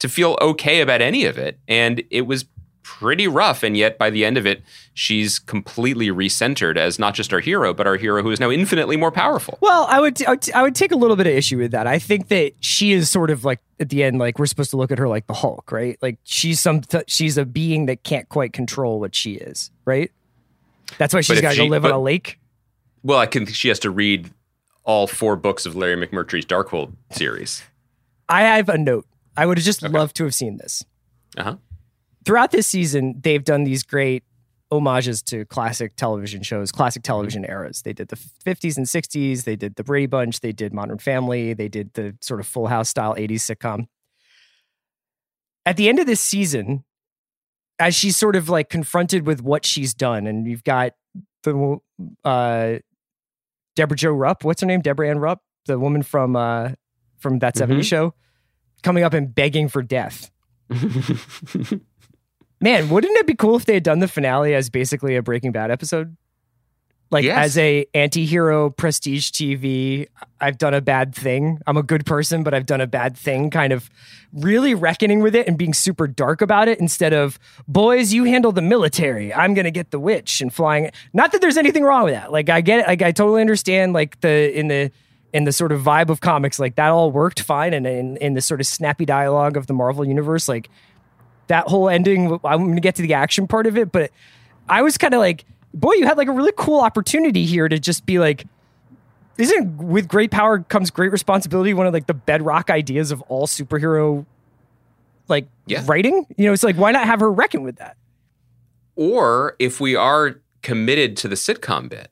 to 0.01 0.09
feel 0.09 0.37
okay 0.41 0.81
about 0.81 1.01
any 1.01 1.25
of 1.25 1.39
it, 1.39 1.59
and 1.69 2.03
it 2.11 2.23
was 2.23 2.45
pretty 2.87 3.27
rough. 3.27 3.65
And 3.65 3.77
yet, 3.77 3.99
by 3.99 4.11
the 4.11 4.25
end 4.25 4.39
of 4.39 4.47
it, 4.47 4.63
she's 4.95 5.41
completely 5.41 6.09
recentered 6.09 6.77
as 6.77 7.01
not 7.01 7.15
just 7.15 7.33
our 7.33 7.41
hero, 7.41 7.75
but 7.75 7.87
our 7.87 7.97
hero 7.97 8.23
who 8.23 8.31
is 8.31 8.39
now 8.39 8.49
infinitely 8.49 8.97
more 8.97 9.11
powerful. 9.11 9.59
Well, 9.61 9.87
I 9.91 9.99
would, 9.99 10.25
I 10.25 10.31
would 10.31 10.53
I 10.53 10.63
would 10.63 10.77
take 10.77 10.93
a 10.93 10.97
little 10.97 11.17
bit 11.17 11.27
of 11.27 11.33
issue 11.33 11.59
with 11.59 11.73
that. 11.73 11.89
I 11.89 11.99
think 11.99 12.29
that 12.29 12.53
she 12.61 12.93
is 12.93 13.11
sort 13.11 13.31
of 13.31 13.45
like 13.45 13.59
at 13.81 13.89
the 13.89 14.05
end, 14.05 14.19
like 14.19 14.39
we're 14.39 14.47
supposed 14.47 14.71
to 14.71 14.77
look 14.77 14.93
at 14.93 14.99
her 14.99 15.09
like 15.09 15.27
the 15.27 15.35
Hulk, 15.35 15.73
right? 15.73 15.99
Like 16.01 16.19
she's 16.23 16.61
some 16.61 16.83
she's 17.09 17.37
a 17.37 17.45
being 17.45 17.87
that 17.87 18.05
can't 18.05 18.29
quite 18.29 18.53
control 18.53 19.01
what 19.01 19.15
she 19.15 19.33
is, 19.33 19.71
right? 19.85 20.13
That's 20.97 21.13
why 21.13 21.23
she's 21.23 21.41
got 21.41 21.51
to 21.51 21.57
go 21.57 21.65
she- 21.65 21.71
live 21.71 21.85
on 21.85 21.91
a 21.91 22.01
lake. 22.01 22.39
Well, 23.03 23.19
I 23.19 23.27
can. 23.27 23.47
She 23.47 23.69
has 23.69 23.81
to 23.81 23.91
read 23.91 24.31
all 24.85 25.07
four 25.09 25.35
books 25.37 25.67
of 25.67 25.75
Larry 25.75 25.97
McMurtry's 26.07 26.47
Darkhold 26.47 26.93
series. 27.11 27.63
I 28.29 28.43
have 28.43 28.69
a 28.69 28.79
note. 28.79 29.07
I 29.37 29.45
would 29.47 29.59
have 29.59 29.65
just 29.65 29.83
loved 29.83 30.17
to 30.17 30.25
have 30.25 30.35
seen 30.35 30.57
this. 30.57 30.85
Uh 31.37 31.43
huh. 31.43 31.57
Throughout 32.27 32.51
this 32.51 32.67
season, 32.67 33.21
they've 33.23 33.43
done 33.45 33.65
these 33.65 33.83
great 33.85 34.25
homages 34.71 35.23
to 35.23 35.45
classic 35.45 35.95
television 35.95 36.43
shows, 36.43 36.73
classic 36.73 37.05
television 37.05 37.45
eras. 37.45 37.83
They 37.83 37.93
did 37.93 38.09
the 38.09 38.17
50s 38.17 38.77
and 38.77 38.85
60s, 38.87 39.45
they 39.45 39.55
did 39.55 39.77
the 39.77 39.85
Brady 39.85 40.07
Bunch, 40.07 40.41
they 40.41 40.51
did 40.53 40.75
Modern 40.75 40.99
Family, 40.99 41.55
they 41.55 41.69
did 41.69 41.95
the 41.95 42.17
sort 42.21 42.41
of 42.41 42.47
Full 42.49 42.67
House 42.67 42.89
style 42.89 43.15
80s 43.15 43.55
sitcom. 43.57 43.87
At 45.65 45.77
the 45.77 45.89
end 45.89 46.01
of 46.01 46.07
this 46.07 46.21
season, 46.21 46.85
as 47.79 47.95
she's 47.95 48.17
sort 48.17 48.35
of 48.35 48.49
like 48.49 48.69
confronted 48.69 49.25
with 49.27 49.41
what 49.41 49.65
she's 49.65 49.95
done, 49.95 50.27
and 50.27 50.47
you've 50.49 50.65
got 50.65 50.95
the 51.45 51.79
uh, 52.25 52.77
Debra 53.77 53.97
Jo 53.97 54.11
Rupp. 54.13 54.43
What's 54.45 54.63
her 54.63 54.67
name? 54.67 54.81
Deborah 54.81 55.11
Ann 55.11 55.19
Rupp, 55.21 55.41
the 55.67 55.79
woman 55.79 56.03
from 56.03 56.35
uh, 56.35 56.71
from 57.19 57.39
that 57.41 57.55
70s 57.55 57.79
Mhm. 57.81 57.85
show, 57.85 58.15
coming 58.83 59.05
up 59.05 59.13
and 59.15 59.33
begging 59.35 59.69
for 59.69 59.83
death. 59.83 60.31
Man, 62.61 62.89
wouldn't 62.89 63.17
it 63.19 63.27
be 63.27 63.35
cool 63.35 63.57
if 63.57 63.67
they 63.67 63.75
had 63.75 63.83
done 63.83 63.99
the 63.99 64.09
finale 64.09 64.55
as 64.55 64.71
basically 64.71 65.17
a 65.17 65.23
Breaking 65.23 65.53
Bad 65.53 65.71
episode? 65.71 66.17
Like 67.11 67.25
Yes. 67.25 67.39
as 67.45 67.59
a 67.59 67.87
anti-hero 67.95 68.71
prestige 68.71 69.31
TV, 69.31 70.09
I've 70.41 70.59
done 70.59 70.75
a 70.75 70.81
bad 70.81 71.15
thing. 71.15 71.61
I'm 71.65 71.77
a 71.77 71.83
good 71.85 72.05
person, 72.05 72.43
but 72.43 72.53
I've 72.53 72.67
done 72.67 72.81
a 72.81 72.87
bad 72.89 73.17
thing, 73.17 73.49
kind 73.49 73.73
of 73.73 73.89
really 74.33 74.75
reckoning 74.75 75.21
with 75.21 75.37
it 75.37 75.47
and 75.47 75.57
being 75.57 75.73
super 75.73 76.09
dark 76.09 76.43
about 76.43 76.67
it 76.67 76.81
instead 76.81 77.13
of 77.13 77.39
boys, 77.69 78.13
you 78.13 78.25
handle 78.25 78.51
the 78.51 78.61
military. 78.63 79.33
I'm 79.33 79.55
gonna 79.55 79.71
get 79.71 79.93
the 79.93 80.01
witch 80.01 80.41
and 80.41 80.53
flying. 80.53 80.91
Not 81.13 81.31
that 81.31 81.41
there's 81.41 81.57
anything 81.57 81.85
wrong 81.85 82.05
with 82.05 82.15
that. 82.15 82.33
Like 82.33 82.49
I 82.51 82.61
get 82.61 82.81
it, 82.81 82.87
like 82.89 83.03
I 83.03 83.13
totally 83.13 83.41
understand 83.41 83.93
like 83.93 84.21
the 84.21 84.59
in 84.59 84.67
the 84.67 84.91
in 85.33 85.45
the 85.45 85.53
sort 85.53 85.71
of 85.71 85.83
vibe 85.83 86.09
of 86.09 86.21
comics, 86.21 86.59
like 86.59 86.75
that 86.75 86.89
all 86.89 87.13
worked 87.13 87.41
fine 87.41 87.73
and 87.73 87.87
in, 87.87 88.17
in 88.17 88.35
the 88.35 88.41
sort 88.41 88.59
of 88.61 88.67
snappy 88.67 89.05
dialogue 89.05 89.57
of 89.57 89.69
the 89.69 89.75
Marvel 89.75 90.05
universe, 90.05 90.49
like 90.49 90.69
that 91.49 91.67
whole 91.69 91.89
ending 91.89 92.33
i'm 92.45 92.65
going 92.65 92.75
to 92.75 92.81
get 92.81 92.95
to 92.97 93.03
the 93.03 93.15
action 93.15 93.47
part 93.47 93.67
of 93.67 93.77
it 93.77 93.93
but 93.93 94.11
i 94.69 94.83
was 94.83 94.97
kind 94.99 95.15
of 95.15 95.21
like 95.21 95.45
boy 95.75 95.93
you 95.93 96.07
had 96.07 96.17
like 96.17 96.29
a 96.29 96.33
really 96.33 96.53
cool 96.57 96.81
opportunity 96.81 97.45
here 97.47 97.69
to 97.69 97.79
just 97.79 98.07
be 98.07 98.19
like 98.19 98.45
isn't 99.39 99.77
with 99.79 100.09
great 100.09 100.31
power 100.31 100.61
comes 100.61 100.91
great 100.91 101.13
responsibility 101.13 101.75
one 101.75 101.87
of 101.87 101.93
like 101.93 102.07
the 102.07 102.15
bedrock 102.15 102.71
ideas 102.71 103.11
of 103.11 103.21
all 103.23 103.47
superhero 103.47 104.25
like 105.29 105.47
Yeah. 105.67 105.83
writing 105.87 106.27
you 106.37 106.47
know 106.47 106.53
it's 106.53 106.63
like 106.63 106.77
why 106.77 106.93
not 106.93 107.05
have 107.07 107.21
her 107.21 107.31
reckon 107.31 107.63
with 107.63 107.77
that 107.77 107.97
Or 108.97 109.57
if 109.59 109.81
we 109.81 109.95
are 109.95 110.41
committed 110.63 111.17
to 111.19 111.29
the 111.29 111.35
sitcom 111.37 111.89
bit, 111.89 112.11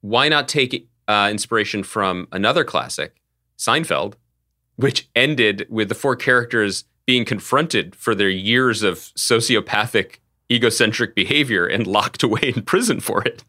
why 0.00 0.28
not 0.28 0.46
take 0.48 0.88
uh, 1.08 1.28
inspiration 1.30 1.82
from 1.82 2.28
another 2.32 2.64
classic, 2.64 3.16
Seinfeld, 3.58 4.14
which 4.76 5.08
ended 5.16 5.66
with 5.68 5.88
the 5.88 5.94
four 5.94 6.14
characters 6.16 6.84
being 7.06 7.24
confronted 7.24 7.94
for 7.96 8.14
their 8.14 8.30
years 8.30 8.82
of 8.82 8.96
sociopathic, 8.96 10.16
egocentric 10.50 11.14
behavior 11.14 11.66
and 11.66 11.86
locked 11.86 12.22
away 12.24 12.52
in 12.54 12.62
prison 12.62 13.00
for 13.00 13.22
it. 13.22 13.44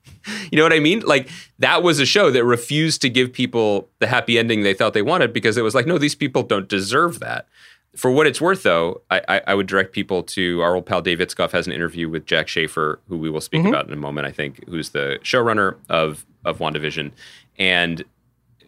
You 0.52 0.58
know 0.58 0.64
what 0.64 0.74
I 0.74 0.80
mean? 0.80 1.02
Like 1.02 1.30
that 1.60 1.84
was 1.84 2.00
a 2.00 2.06
show 2.06 2.32
that 2.32 2.44
refused 2.44 3.02
to 3.04 3.10
give 3.10 3.32
people 3.32 3.90
the 4.00 4.08
happy 4.08 4.40
ending 4.40 4.64
they 4.64 4.74
thought 4.74 4.94
they 4.94 5.02
wanted 5.02 5.34
because 5.34 5.58
it 5.58 5.62
was 5.62 5.76
like, 5.76 5.86
no, 5.86 5.98
these 5.98 6.16
people 6.16 6.44
don't 6.44 6.68
deserve 6.68 7.20
that. 7.20 7.48
For 7.96 8.12
what 8.12 8.28
it's 8.28 8.42
worth, 8.42 8.64
though, 8.64 9.02
I, 9.10 9.22
I, 9.30 9.42
I 9.48 9.56
would 9.56 9.68
direct 9.68 9.94
people 9.94 10.22
to 10.24 10.62
our 10.62 10.76
old 10.76 10.86
pal 10.86 11.02
Dave 11.02 11.20
Itzkoff 11.20 11.52
has 11.52 11.66
an 11.66 11.72
interview 11.72 12.10
with 12.10 12.26
Jac 12.26 12.50
Schaeffer, 12.50 13.00
who 13.08 13.18
we 13.18 13.30
will 13.30 13.40
speak 13.40 13.62
mm-hmm. 13.62 13.70
about 13.70 13.88
in 13.88 13.94
a 13.94 13.98
moment, 13.98 14.28
I 14.28 14.32
think, 14.32 14.68
who's 14.68 14.90
the 14.90 15.18
showrunner 15.24 15.78
of 15.88 16.26
of 16.44 16.58
WandaVision, 16.60 17.12
and 17.58 18.04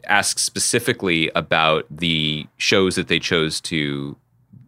asks 0.06 0.42
specifically 0.42 1.30
about 1.36 1.86
the 1.92 2.48
shows 2.56 2.96
that 2.96 3.10
they 3.10 3.20
chose 3.20 3.60
to 3.62 4.16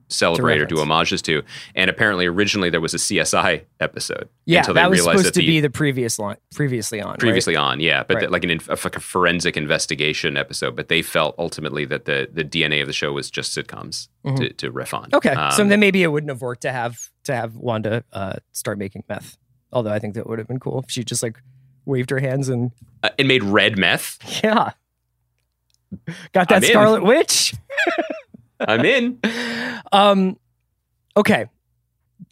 celebrate 0.10 0.60
or 0.60 0.66
do 0.66 0.76
homages 0.78 1.22
to. 1.24 1.44
And 1.76 1.90
apparently, 1.90 2.26
originally 2.26 2.70
there 2.70 2.82
was 2.82 2.94
a 2.94 2.98
CSI 2.98 3.64
episode. 3.80 4.28
yeah 4.46 4.60
until 4.60 4.74
they 4.74 4.82
that 4.82 4.90
was 4.90 5.00
realized 5.00 5.20
supposed 5.20 5.36
that 5.36 5.40
to 5.42 5.46
be 5.48 5.60
the 5.60 5.70
previous 5.70 6.20
line 6.20 6.38
previously 6.54 7.00
on 7.02 7.12
right? 7.12 7.20
previously 7.20 7.56
on, 7.56 7.80
yeah, 7.80 8.04
but 8.04 8.16
Right. 8.16 8.24
the- 8.26 8.30
like 8.32 8.44
an 8.44 8.60
like 8.70 8.96
a 8.96 9.00
forensic 9.00 9.56
investigation 9.56 10.36
episode. 10.36 10.76
But 10.76 10.88
they 10.90 11.02
felt 11.02 11.36
ultimately 11.38 11.86
that 11.86 12.06
the 12.06 12.28
the 12.32 12.44
DNA 12.44 12.82
of 12.82 12.88
the 12.88 12.94
show 12.94 13.14
was 13.14 13.30
just 13.32 13.56
sitcoms 13.58 14.10
to, 14.38 14.50
to 14.54 14.72
riff 14.72 14.94
on. 14.94 15.06
Mm-hmm. 15.06 15.16
okay 15.16 15.34
so 15.56 15.64
Um, 15.64 15.70
then 15.70 15.80
maybe 15.80 16.04
it 16.04 16.08
wouldn't 16.08 16.30
have 16.30 16.42
worked 16.42 16.62
to 16.64 16.72
have 16.72 17.10
to 17.24 17.34
have 17.36 17.56
wanda 17.56 18.04
uh, 18.12 18.34
start 18.52 18.78
making 18.78 19.04
meth 19.08 19.38
although 19.72 19.92
i 19.92 20.00
think 20.00 20.16
that 20.16 20.26
would 20.28 20.40
have 20.40 20.48
been 20.48 20.60
cool 20.60 20.80
if 20.80 20.90
she 20.90 21.04
just 21.04 21.22
like 21.24 21.38
waved 21.86 22.10
her 22.10 22.20
hands 22.20 22.50
and 22.50 22.72
uh, 23.04 23.10
it 23.18 23.26
made 23.26 23.44
red 23.44 23.78
meth. 23.78 24.18
Yeah. 24.44 24.72
Got 26.34 26.50
that 26.50 26.58
I'm 26.58 26.64
in. 26.64 26.70
Scarlet 26.70 27.04
Witch. 27.04 27.54
I'm 28.60 28.86
in. 28.86 29.20
Um 29.92 30.38
okay. 31.16 31.46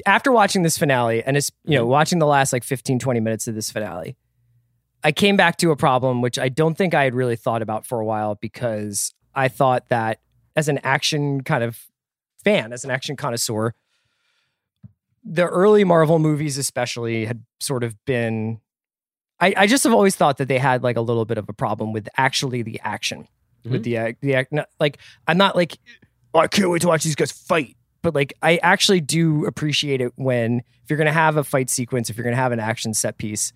After 0.06 0.32
watching 0.32 0.64
this 0.64 0.78
finale 0.78 1.24
and 1.24 1.38
it's 1.38 1.52
you 1.64 1.76
know 1.76 1.84
Mm-hmm. 1.84 1.92
watching 1.92 2.20
the 2.20 2.26
last 2.28 2.54
like 2.54 2.64
15 2.64 3.00
20 3.00 3.20
minutes 3.20 3.48
of 3.48 3.56
this 3.56 3.72
finale, 3.72 4.16
I 5.04 5.12
came 5.12 5.38
back 5.38 5.58
to 5.58 5.72
a 5.72 5.76
problem 5.76 6.22
which 6.22 6.38
I 6.38 6.50
don't 6.50 6.76
think 6.78 6.94
I 6.94 7.04
had 7.04 7.16
really 7.16 7.36
thought 7.36 7.62
about 7.62 7.86
for 7.86 8.00
a 8.00 8.06
while 8.06 8.36
because 8.36 9.14
I 9.34 9.48
thought 9.48 9.90
that 9.90 10.20
as 10.56 10.68
an 10.68 10.80
action 10.84 11.42
kind 11.42 11.64
of 11.64 11.80
fan, 12.44 12.74
as 12.74 12.84
an 12.84 12.92
action 12.92 13.16
connoisseur, 13.16 13.74
the 15.24 15.46
early 15.46 15.84
Marvel 15.84 16.20
movies 16.20 16.58
especially 16.58 17.26
had 17.26 17.44
sort 17.60 17.84
of 17.84 17.96
been 18.06 18.60
I, 19.40 19.54
I 19.56 19.68
just 19.68 19.84
have 19.84 19.94
always 19.94 20.16
thought 20.16 20.38
that 20.38 20.48
they 20.48 20.58
had 20.58 20.82
like 20.82 20.98
a 20.98 21.02
little 21.02 21.26
bit 21.26 21.38
of 21.38 21.48
a 21.48 21.54
problem 21.54 21.94
with 21.94 22.10
actually 22.18 22.64
the 22.64 22.80
action 22.84 23.28
with 23.66 23.84
the 23.84 23.98
uh, 23.98 24.14
the 24.22 24.34
act 24.36 24.52
not, 24.54 24.70
like 24.80 24.98
I'm 25.28 25.38
not 25.38 25.56
like 25.56 25.78
oh, 26.34 26.40
I 26.40 26.48
can't 26.48 26.70
wait 26.70 26.82
to 26.82 26.88
watch 26.88 27.04
these 27.04 27.16
guys 27.16 27.32
fight. 27.32 27.76
But 28.02 28.16
like 28.16 28.34
I 28.42 28.58
actually 28.58 29.02
do 29.02 29.46
appreciate 29.46 30.02
it 30.02 30.14
when 30.16 30.60
if 30.84 30.90
you're 30.90 30.98
gonna 30.98 31.12
have 31.12 31.38
a 31.38 31.44
fight 31.44 31.70
sequence 31.70 32.10
if 32.10 32.18
you're 32.18 32.24
gonna 32.24 32.36
have 32.36 32.52
an 32.52 32.60
action 32.60 32.94
set 32.94 33.18
piece 33.18 33.52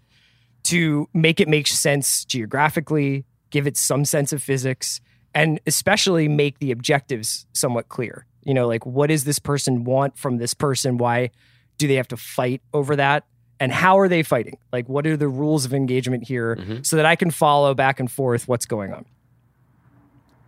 to 0.63 1.07
make 1.13 1.39
it 1.39 1.47
make 1.47 1.67
sense 1.67 2.25
geographically 2.25 3.25
give 3.49 3.67
it 3.67 3.77
some 3.77 4.05
sense 4.05 4.33
of 4.33 4.41
physics 4.41 4.99
and 5.33 5.59
especially 5.65 6.27
make 6.27 6.59
the 6.59 6.71
objectives 6.71 7.45
somewhat 7.53 7.87
clear. 7.87 8.25
You 8.43 8.53
know 8.53 8.67
like 8.67 8.85
what 8.85 9.07
does 9.07 9.23
this 9.23 9.39
person 9.39 9.83
want 9.83 10.17
from 10.17 10.37
this 10.37 10.53
person? 10.53 10.97
Why 10.97 11.29
do 11.77 11.87
they 11.87 11.95
have 11.95 12.07
to 12.09 12.17
fight 12.17 12.61
over 12.73 12.95
that? 12.95 13.25
And 13.59 13.71
how 13.71 13.99
are 13.99 14.09
they 14.09 14.23
fighting? 14.23 14.57
Like 14.73 14.89
what 14.89 15.05
are 15.05 15.15
the 15.15 15.29
rules 15.29 15.65
of 15.65 15.73
engagement 15.73 16.27
here 16.27 16.55
mm-hmm. 16.55 16.81
so 16.81 16.95
that 16.95 17.05
i 17.05 17.15
can 17.15 17.31
follow 17.31 17.73
back 17.73 17.99
and 17.99 18.11
forth 18.11 18.47
what's 18.47 18.65
going 18.65 18.91
on? 18.91 19.05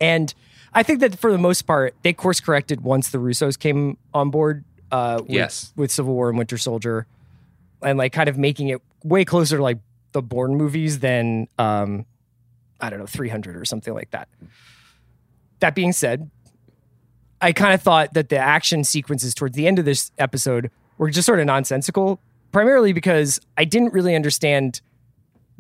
And 0.02 0.34
i 0.74 0.84
think 0.84 1.00
that 1.00 1.18
for 1.20 1.32
the 1.32 1.38
most 1.38 1.64
part 1.64 1.94
they 2.04 2.14
course 2.14 2.40
corrected 2.40 2.82
once 2.82 3.10
the 3.10 3.18
russos 3.18 3.58
came 3.58 3.98
on 4.14 4.30
board 4.30 4.64
uh 4.92 5.18
with, 5.22 5.30
Yes. 5.30 5.74
with 5.76 5.92
civil 5.92 6.14
war 6.14 6.30
and 6.30 6.38
winter 6.38 6.58
soldier 6.58 7.06
and 7.82 7.98
like 7.98 8.14
kind 8.14 8.30
of 8.30 8.38
making 8.38 8.70
it 8.70 8.82
way 9.04 9.26
closer 9.26 9.58
to 9.58 9.64
like 9.64 9.80
the 10.14 10.22
Bourne 10.22 10.56
movies 10.56 11.00
than 11.00 11.48
um 11.58 12.06
I 12.80 12.90
don't 12.90 13.00
know 13.00 13.06
300 13.06 13.56
or 13.56 13.66
something 13.66 13.94
like 13.94 14.12
that. 14.12 14.28
That 15.60 15.74
being 15.74 15.92
said, 15.94 16.30
I 17.42 17.52
kind 17.54 17.74
of 17.74 17.82
thought 17.82 18.14
that 18.14 18.30
the 18.30 18.38
action 18.38 18.84
sequences 18.84 19.34
towards 19.34 19.56
the 19.56 19.68
end 19.68 19.80
of 19.80 19.86
this 19.86 20.12
episode 20.18 20.70
were 20.98 21.10
just 21.10 21.26
sort 21.26 21.40
of 21.40 21.46
nonsensical, 21.46 22.20
primarily 22.52 22.92
because 22.94 23.40
I 23.58 23.66
didn't 23.66 23.94
really 23.94 24.16
understand 24.16 24.82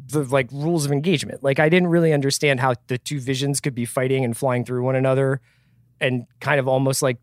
the 0.08 0.24
like 0.24 0.50
rules 0.52 0.86
of 0.86 0.92
engagement. 0.92 1.44
Like 1.44 1.60
I 1.60 1.70
didn't 1.70 1.89
really 1.89 2.13
understand 2.13 2.60
how 2.60 2.76
the 2.88 2.98
two 2.98 3.20
visions 3.20 3.60
could 3.60 3.76
be 3.76 3.86
fighting 3.86 4.24
and 4.24 4.36
flying 4.36 4.66
through 4.66 4.84
one 4.84 4.96
another 4.96 5.42
and 6.00 6.26
kind 6.39 6.60
of 6.60 6.68
almost 6.68 7.02
like 7.02 7.18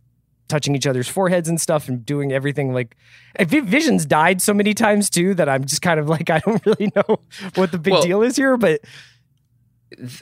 touching 0.48 0.74
each 0.74 0.86
other's 0.86 1.06
foreheads 1.06 1.48
and 1.48 1.60
stuff 1.60 1.88
and 1.88 2.04
doing 2.04 2.32
everything 2.32 2.74
like 2.74 2.96
visions 3.38 4.04
died 4.04 4.42
so 4.42 4.52
many 4.52 4.74
times 4.74 5.08
too 5.08 5.32
that 5.32 5.48
i'm 5.48 5.64
just 5.64 5.80
kind 5.80 6.00
of 6.00 6.08
like 6.08 6.28
i 6.30 6.40
don't 6.40 6.66
really 6.66 6.90
know 6.96 7.20
what 7.54 7.70
the 7.70 7.78
big 7.78 7.92
Well- 7.92 8.02
deal 8.02 8.22
is 8.22 8.34
here 8.34 8.56
but 8.56 8.80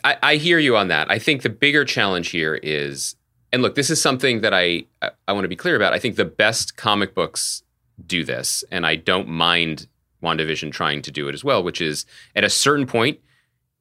I, 0.05 0.17
I 0.23 0.37
hear 0.37 0.59
you 0.59 0.77
on 0.77 0.89
that. 0.89 1.11
I 1.11 1.19
think 1.19 1.43
the 1.43 1.51
bigger 1.51 1.85
challenge 1.85 2.31
here 2.31 2.55
is, 2.55 3.17
and 3.53 3.63
look, 3.63 3.75
this 3.75 3.91
is 3.91 4.01
something 4.01 4.41
that 4.41 4.55
I, 4.55 4.85
I 5.27 5.33
want 5.33 5.45
to 5.45 5.49
be 5.49 5.57
clear 5.57 5.77
about. 5.77 5.93
I 5.93 5.99
think 5.99 6.17
the 6.17 6.25
best 6.25 6.77
comic 6.77 7.15
books 7.15 7.63
do 8.05 8.25
this, 8.25 8.65
and 8.71 8.87
I 8.87 8.97
don't 8.97 9.29
mind 9.29 9.87
WandaVision 10.23 10.73
trying 10.73 11.03
to 11.03 11.11
do 11.11 11.29
it 11.29 11.35
as 11.35 11.45
well. 11.45 11.63
Which 11.63 11.81
is 11.81 12.07
at 12.35 12.45
a 12.45 12.51
certain 12.51 12.87
point, 12.87 13.21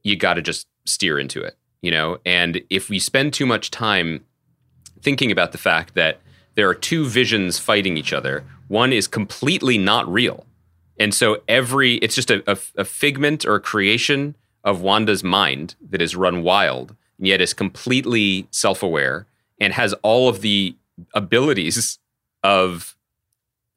you 0.03 0.15
got 0.15 0.35
to 0.35 0.41
just 0.41 0.67
steer 0.85 1.19
into 1.19 1.41
it, 1.41 1.57
you 1.81 1.91
know. 1.91 2.19
And 2.25 2.61
if 2.69 2.89
we 2.89 2.99
spend 2.99 3.33
too 3.33 3.45
much 3.45 3.71
time 3.71 4.23
thinking 5.01 5.31
about 5.31 5.51
the 5.51 5.57
fact 5.57 5.93
that 5.95 6.19
there 6.55 6.67
are 6.67 6.75
two 6.75 7.05
visions 7.05 7.59
fighting 7.59 7.97
each 7.97 8.13
other, 8.13 8.43
one 8.67 8.91
is 8.91 9.07
completely 9.07 9.77
not 9.77 10.11
real, 10.11 10.45
and 10.99 11.13
so 11.13 11.41
every 11.47 11.95
it's 11.95 12.15
just 12.15 12.31
a, 12.31 12.43
a, 12.51 12.57
a 12.77 12.85
figment 12.85 13.45
or 13.45 13.55
a 13.55 13.61
creation 13.61 14.35
of 14.63 14.81
Wanda's 14.81 15.23
mind 15.23 15.75
that 15.89 16.01
is 16.01 16.15
run 16.15 16.43
wild, 16.43 16.95
and 17.17 17.27
yet 17.27 17.41
is 17.41 17.53
completely 17.53 18.47
self-aware 18.51 19.27
and 19.61 19.73
has 19.73 19.93
all 20.03 20.27
of 20.27 20.41
the 20.41 20.75
abilities 21.13 21.99
of 22.43 22.95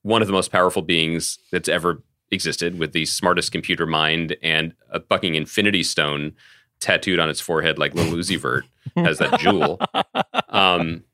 one 0.03 0.23
of 0.23 0.27
the 0.27 0.33
most 0.33 0.51
powerful 0.51 0.83
beings 0.83 1.39
that's 1.53 1.69
ever 1.69 2.03
existed, 2.31 2.79
with 2.79 2.93
the 2.93 3.07
smartest 3.07 3.53
computer 3.53 3.87
mind 3.87 4.37
and 4.43 4.75
a 4.91 5.01
fucking 5.01 5.35
Infinity 5.35 5.83
Stone 5.83 6.33
tattooed 6.81 7.19
on 7.19 7.29
its 7.29 7.41
forehead, 7.41 7.79
like 7.79 7.95
Lil 7.95 8.13
Uzi 8.13 8.39
Vert 8.39 8.65
has 8.97 9.19
that 9.19 9.39
jewel. 9.41 9.81
Um, 10.49 11.05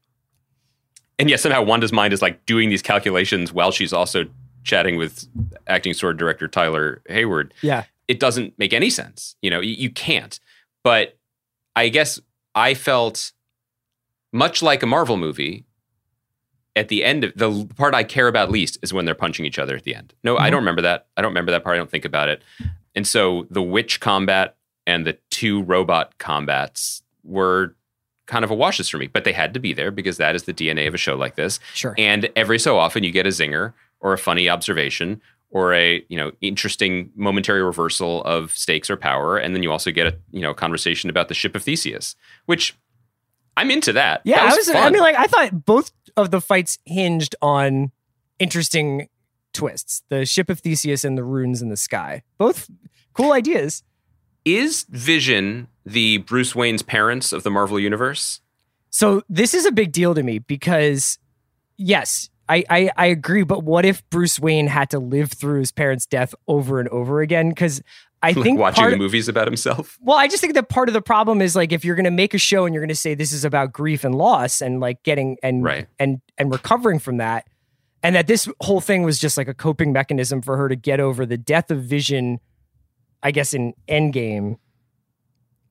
and 1.19 1.29
yet 1.29 1.41
somehow 1.41 1.63
Wanda's 1.63 1.93
mind 1.93 2.15
is 2.15 2.23
like 2.23 2.47
doing 2.47 2.71
these 2.71 2.81
calculations 2.81 3.53
while 3.53 3.71
she's 3.71 3.93
also 3.93 4.25
chatting 4.65 4.97
with 4.97 5.27
acting 5.67 5.93
sword 5.93 6.17
director 6.17 6.49
Tyler 6.49 7.03
Hayward 7.07 7.53
yeah 7.61 7.85
it 8.09 8.21
doesn't 8.21 8.59
make 8.59 8.73
any 8.73 8.91
sense. 8.91 9.37
You 9.43 9.51
know, 9.51 9.61
you, 9.61 9.75
you 9.75 9.91
can't. 9.91 10.39
But 10.85 11.19
I 11.75 11.89
guess 11.89 12.21
I 12.55 12.75
felt 12.75 13.33
much 14.33 14.63
like 14.63 14.83
a 14.83 14.87
Marvel 14.87 15.17
movie. 15.17 15.65
At 16.77 16.89
the 16.89 17.05
end 17.05 17.25
of 17.25 17.33
the 17.35 17.67
part 17.77 17.95
I 17.95 18.05
care 18.05 18.29
about 18.29 18.51
least 18.51 18.79
is 18.83 18.93
when 18.93 19.05
they're 19.05 19.15
punching 19.15 19.45
each 19.45 19.59
other 19.59 19.75
at 19.75 19.85
the 19.85 19.95
end. 19.95 20.15
No, 20.23 20.37
I 20.37 20.51
don't 20.51 20.59
mm-hmm. 20.59 20.65
remember 20.65 20.83
that. 20.83 21.07
I 21.17 21.23
don't 21.23 21.31
remember 21.31 21.51
that 21.53 21.65
part. 21.65 21.75
I 21.75 21.79
don't 21.79 21.91
think 21.91 22.05
about 22.05 22.29
it. 22.29 22.43
and 22.95 23.07
so 23.07 23.47
the 23.51 23.63
witch 23.63 24.01
combat 24.01 24.57
and 24.87 25.07
the 25.07 25.19
two 25.31 25.63
robot 25.63 26.19
combats 26.19 27.03
were 27.25 27.75
kind 28.27 28.45
of 28.45 28.51
a 28.51 28.55
washes 28.55 28.89
for 28.89 28.99
me, 28.99 29.07
but 29.07 29.25
they 29.25 29.33
had 29.33 29.55
to 29.55 29.61
be 29.61 29.73
there 29.73 29.91
because 29.91 30.17
that 30.19 30.35
is 30.35 30.45
the 30.45 30.53
DNA 30.53 30.87
of 30.87 30.95
a 30.95 30.99
show 30.99 31.17
like 31.17 31.37
this. 31.37 31.59
Sure. 31.75 31.95
And 31.97 32.29
every 32.37 32.59
so 32.59 32.79
often 32.79 33.05
you 33.05 33.11
get 33.11 33.27
a 33.27 33.31
zinger 33.31 33.73
or 34.01 34.13
a 34.13 34.19
funny 34.19 34.49
observation 34.49 35.21
or 35.51 35.73
a 35.73 36.05
you 36.09 36.17
know 36.17 36.33
interesting 36.41 37.11
momentary 37.15 37.63
reversal 37.63 38.23
of 38.25 38.51
stakes 38.57 38.91
or 38.91 38.97
power, 38.97 39.39
and 39.39 39.55
then 39.55 39.63
you 39.63 39.71
also 39.71 39.91
get 39.91 40.07
a 40.07 40.17
you 40.31 40.41
know 40.41 40.53
conversation 40.53 41.09
about 41.09 41.29
the 41.29 41.35
ship 41.35 41.55
of 41.55 41.63
Theseus, 41.63 42.17
which 42.47 42.77
I'm 43.57 43.71
into 43.71 43.93
that. 43.95 44.23
Yeah, 44.25 44.37
That 44.37 44.53
I 44.53 44.57
was 44.57 44.67
was. 44.67 44.77
I 44.77 44.91
mean, 44.91 45.01
like 45.01 45.17
I 45.17 45.27
thought 45.27 45.65
both 45.65 45.93
of 46.17 46.31
the 46.31 46.41
fights 46.41 46.79
hinged 46.85 47.35
on 47.41 47.93
interesting 48.39 49.09
twists: 49.53 50.03
the 50.09 50.27
ship 50.27 50.51
of 50.51 50.61
Theseus 50.61 51.05
and 51.05 51.17
the 51.17 51.25
runes 51.25 51.63
in 51.63 51.69
the 51.69 51.77
sky. 51.77 52.23
Both 52.39 52.71
cool 53.15 53.33
ideas. 53.33 53.83
is 54.47 54.87
Vision 54.89 55.69
the 55.85 56.19
Bruce 56.19 56.55
Wayne's 56.55 56.83
parents 56.83 57.33
of 57.33 57.43
the 57.43 57.51
Marvel 57.51 57.79
universe? 57.79 58.41
So 58.91 59.23
this 59.29 59.53
is 59.53 59.67
a 59.67 59.73
big 59.73 59.93
deal 59.93 60.15
to 60.15 60.23
me 60.23 60.39
because, 60.39 61.19
yes, 61.77 62.31
I, 62.49 62.65
I 62.71 62.91
I 62.97 63.07
agree. 63.07 63.43
But 63.43 63.65
what 63.65 63.85
if 63.85 64.09
Bruce 64.09 64.39
Wayne 64.39 64.69
had 64.69 64.89
to 64.91 64.99
live 64.99 65.33
through 65.33 65.59
his 65.61 65.73
parents' 65.73 66.07
death 66.07 66.35
over 66.47 66.81
and 66.81 66.89
over 66.91 67.21
again? 67.21 67.51
Because 67.51 67.83
I 68.27 68.33
Like 68.33 68.43
think 68.45 68.59
watching 68.59 68.83
part, 68.85 68.99
movies 68.99 69.29
about 69.29 69.47
himself. 69.47 69.99
Well, 70.01 70.17
I 70.17 70.27
just 70.29 70.41
think 70.41 70.55
that 70.55 70.69
part 70.69 70.89
of 70.89 70.93
the 70.93 71.03
problem 71.03 71.41
is 71.41 71.55
like 71.57 71.73
if 71.73 71.85
you're 71.85 71.95
going 71.97 72.05
to 72.05 72.11
make 72.11 72.35
a 72.35 72.39
show 72.39 72.65
and 72.65 72.75
you're 72.75 72.83
going 72.83 72.89
to 72.89 72.95
say 72.95 73.15
this 73.15 73.33
is 73.33 73.45
about 73.45 73.73
grief 73.73 74.05
and 74.05 74.15
loss 74.15 74.61
and 74.61 74.81
like 74.81 75.03
getting 75.03 75.37
and 75.43 75.63
Right. 75.65 75.87
and 75.99 76.21
and 76.39 76.51
recovering 76.53 76.99
from 76.99 77.19
that, 77.19 77.47
and 78.03 78.15
that 78.17 78.27
this 78.27 78.49
whole 78.61 78.81
thing 78.81 79.03
was 79.03 79.19
just 79.19 79.37
like 79.37 79.49
a 79.49 79.55
coping 79.55 79.93
mechanism 79.93 80.43
for 80.43 80.57
her 80.57 80.69
to 80.69 80.77
get 80.77 81.01
over 81.01 81.25
the 81.27 81.37
death 81.39 81.71
of 81.71 81.83
Vision, 81.83 82.41
I 83.23 83.31
guess 83.31 83.55
in 83.55 83.75
Endgame. 83.89 84.57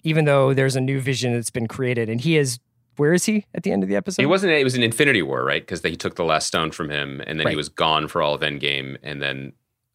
Even 0.03 0.26
though 0.26 0.53
there's 0.53 0.76
a 0.76 0.82
new 0.82 0.99
Vision 1.01 1.34
that's 1.34 1.49
been 1.49 1.68
created, 1.68 2.10
and 2.10 2.22
he 2.22 2.38
is 2.38 2.60
where 2.97 3.14
is 3.14 3.26
he 3.26 3.45
at 3.53 3.64
the 3.64 3.72
end 3.72 3.82
of 3.84 3.89
the 3.89 3.95
episode? 3.95 4.22
It 4.22 4.28
wasn't. 4.28 4.53
It 4.53 4.64
was 4.64 4.76
an 4.76 4.84
Infinity 4.84 5.22
War, 5.24 5.43
right? 5.43 5.62
Because 5.62 5.82
he 5.82 5.95
took 5.95 6.16
the 6.16 6.24
last 6.24 6.45
stone 6.47 6.72
from 6.72 6.89
him, 6.89 7.22
and 7.26 7.39
then 7.39 7.47
he 7.47 7.56
was 7.56 7.70
gone 7.70 8.08
for 8.08 8.22
all 8.22 8.34
of 8.36 8.41
Endgame, 8.41 8.97
and 9.03 9.22
then 9.22 9.53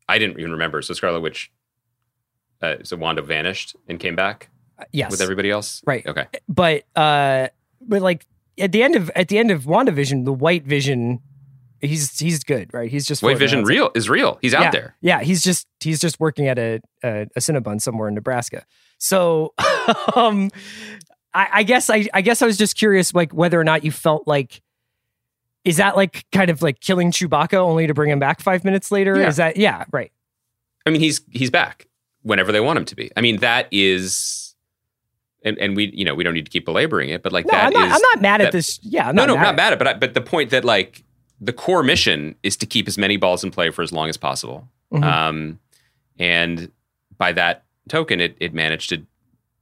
I 0.08 0.18
didn't 0.18 0.38
even 0.40 0.50
remember. 0.52 0.82
So 0.82 0.92
Scarlet 0.94 1.20
Witch, 1.20 1.50
uh, 2.62 2.76
so 2.82 2.96
Wanda 2.96 3.22
vanished 3.22 3.76
and 3.88 3.98
came 3.98 4.16
back 4.16 4.50
yes, 4.92 5.10
with 5.10 5.20
everybody 5.20 5.50
else. 5.50 5.82
Right. 5.86 6.06
Okay. 6.06 6.26
but 6.48 6.84
uh, 6.96 7.48
but 7.80 8.02
like 8.02 8.26
at 8.58 8.72
the 8.72 8.82
end 8.82 8.96
of 8.96 9.10
at 9.16 9.28
the 9.28 9.38
end 9.38 9.50
of 9.50 9.64
WandaVision, 9.64 10.24
the 10.24 10.32
White 10.32 10.64
Vision, 10.64 11.20
he's 11.80 12.18
he's 12.18 12.44
good, 12.44 12.72
right? 12.72 12.90
He's 12.90 13.06
just 13.06 13.22
White 13.22 13.38
Vision 13.38 13.64
real 13.64 13.90
is 13.94 14.08
real. 14.08 14.38
He's 14.42 14.54
out 14.54 14.62
yeah, 14.62 14.70
there. 14.70 14.96
Yeah, 15.00 15.22
he's 15.22 15.42
just 15.42 15.66
he's 15.80 16.00
just 16.00 16.20
working 16.20 16.48
at 16.48 16.58
a 16.58 16.80
a, 17.02 17.22
a 17.36 17.40
Cinnabon 17.40 17.80
somewhere 17.80 18.08
in 18.08 18.14
Nebraska. 18.14 18.64
So, 18.98 19.54
um, 20.14 20.50
I, 21.32 21.48
I 21.52 21.62
guess 21.62 21.88
I 21.90 22.06
I 22.12 22.20
guess 22.20 22.42
I 22.42 22.46
was 22.46 22.58
just 22.58 22.76
curious, 22.76 23.14
like 23.14 23.32
whether 23.32 23.58
or 23.58 23.64
not 23.64 23.84
you 23.84 23.92
felt 23.92 24.26
like. 24.26 24.62
Is 25.62 25.76
that 25.76 25.94
like 25.94 26.24
kind 26.32 26.48
of 26.50 26.62
like 26.62 26.80
killing 26.80 27.12
Chewbacca 27.12 27.52
only 27.58 27.86
to 27.86 27.92
bring 27.92 28.10
him 28.10 28.18
back 28.18 28.40
five 28.40 28.64
minutes 28.64 28.90
later? 28.90 29.20
Yeah. 29.20 29.28
Is 29.28 29.36
that 29.36 29.58
yeah, 29.58 29.84
right? 29.92 30.10
I 30.86 30.90
mean, 30.90 31.02
he's 31.02 31.20
he's 31.30 31.50
back 31.50 31.86
whenever 32.22 32.52
they 32.52 32.60
want 32.60 32.78
him 32.78 32.84
to 32.86 32.94
be. 32.96 33.10
I 33.16 33.20
mean, 33.20 33.38
that 33.38 33.66
is, 33.70 34.54
and, 35.44 35.58
and 35.58 35.74
we 35.76 35.90
you 35.94 36.04
know 36.04 36.14
we 36.14 36.24
don't 36.24 36.34
need 36.34 36.44
to 36.44 36.50
keep 36.50 36.64
belaboring 36.64 37.10
it, 37.10 37.22
but 37.22 37.32
like 37.32 37.46
No, 37.46 37.52
that 37.52 37.66
I'm 37.66 37.72
not. 37.72 37.86
is- 37.88 37.92
I'm 37.94 38.00
not 38.14 38.22
mad 38.22 38.40
at 38.40 38.52
this. 38.52 38.78
Yeah, 38.82 39.08
I'm 39.08 39.14
no, 39.14 39.26
no, 39.26 39.34
mad 39.36 39.42
not 39.42 39.56
mad 39.56 39.66
at 39.68 39.72
it, 39.74 39.78
but 39.78 39.88
I, 39.88 39.94
but 39.94 40.14
the 40.14 40.20
point 40.20 40.50
that 40.50 40.64
like 40.64 41.02
the 41.40 41.52
core 41.52 41.82
mission 41.82 42.34
is 42.42 42.56
to 42.58 42.66
keep 42.66 42.86
as 42.88 42.98
many 42.98 43.16
balls 43.16 43.42
in 43.42 43.50
play 43.50 43.70
for 43.70 43.82
as 43.82 43.92
long 43.92 44.08
as 44.08 44.16
possible, 44.16 44.68
Mhm. 44.92 45.02
um, 45.04 45.58
and 46.18 46.70
by 47.16 47.32
that 47.32 47.64
token, 47.88 48.20
it 48.20 48.36
it 48.40 48.52
managed 48.54 48.90
to 48.90 49.06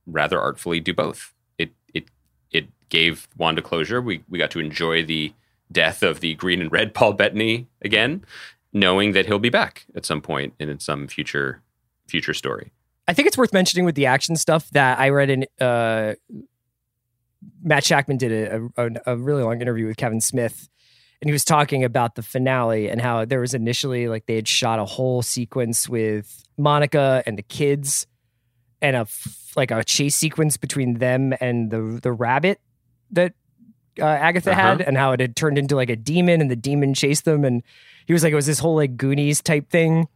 rather 0.06 0.40
artfully 0.40 0.80
do 0.80 0.92
both. 0.92 1.32
It 1.58 1.70
it 1.94 2.06
it 2.50 2.66
gave 2.88 3.28
Wanda 3.36 3.62
closure. 3.62 4.00
We 4.00 4.22
we 4.28 4.38
got 4.38 4.50
to 4.52 4.60
enjoy 4.60 5.04
the 5.04 5.32
death 5.70 6.02
of 6.02 6.20
the 6.20 6.34
green 6.34 6.60
and 6.60 6.72
red 6.72 6.94
Paul 6.94 7.12
Bettany 7.12 7.66
again, 7.82 8.24
knowing 8.72 9.12
that 9.12 9.26
he'll 9.26 9.38
be 9.38 9.50
back 9.50 9.84
at 9.94 10.04
some 10.06 10.20
point 10.22 10.54
and 10.58 10.70
in 10.70 10.80
some 10.80 11.06
future 11.06 11.60
future 12.08 12.34
story. 12.34 12.72
I 13.06 13.14
think 13.14 13.28
it's 13.28 13.38
worth 13.38 13.52
mentioning 13.52 13.84
with 13.86 13.94
the 13.94 14.06
action 14.06 14.36
stuff 14.36 14.68
that 14.70 14.98
I 14.98 15.08
read 15.10 15.30
in 15.30 15.46
uh, 15.60 16.14
Matt 17.62 17.84
Shakman 17.84 18.18
did 18.18 18.32
a, 18.32 18.68
a, 18.76 19.14
a 19.14 19.16
really 19.16 19.42
long 19.42 19.60
interview 19.60 19.86
with 19.86 19.96
Kevin 19.96 20.20
Smith, 20.20 20.68
and 21.20 21.28
he 21.28 21.32
was 21.32 21.44
talking 21.44 21.84
about 21.84 22.14
the 22.16 22.22
finale 22.22 22.88
and 22.90 23.00
how 23.00 23.24
there 23.24 23.40
was 23.40 23.54
initially 23.54 24.08
like 24.08 24.26
they 24.26 24.34
had 24.36 24.48
shot 24.48 24.78
a 24.78 24.84
whole 24.84 25.22
sequence 25.22 25.88
with 25.88 26.44
Monica 26.56 27.22
and 27.26 27.38
the 27.38 27.42
kids, 27.42 28.06
and 28.82 28.96
a 28.96 29.00
f- 29.00 29.52
like 29.56 29.70
a 29.70 29.82
chase 29.84 30.16
sequence 30.16 30.56
between 30.56 30.94
them 30.98 31.32
and 31.40 31.70
the 31.70 32.00
the 32.02 32.12
rabbit 32.12 32.60
that 33.12 33.32
uh, 34.00 34.04
Agatha 34.04 34.50
Uh-huh. 34.52 34.60
had, 34.60 34.80
and 34.80 34.96
how 34.96 35.12
it 35.12 35.20
had 35.20 35.34
turned 35.36 35.58
into 35.58 35.76
like 35.76 35.90
a 35.90 35.96
demon, 35.96 36.40
and 36.40 36.50
the 36.50 36.56
demon 36.56 36.92
chased 36.94 37.24
them, 37.24 37.44
and 37.44 37.62
he 38.06 38.12
was 38.12 38.22
like 38.22 38.32
it 38.32 38.36
was 38.36 38.46
this 38.46 38.58
whole 38.58 38.76
like 38.76 38.96
Goonies 38.96 39.40
type 39.40 39.70
thing. 39.70 40.08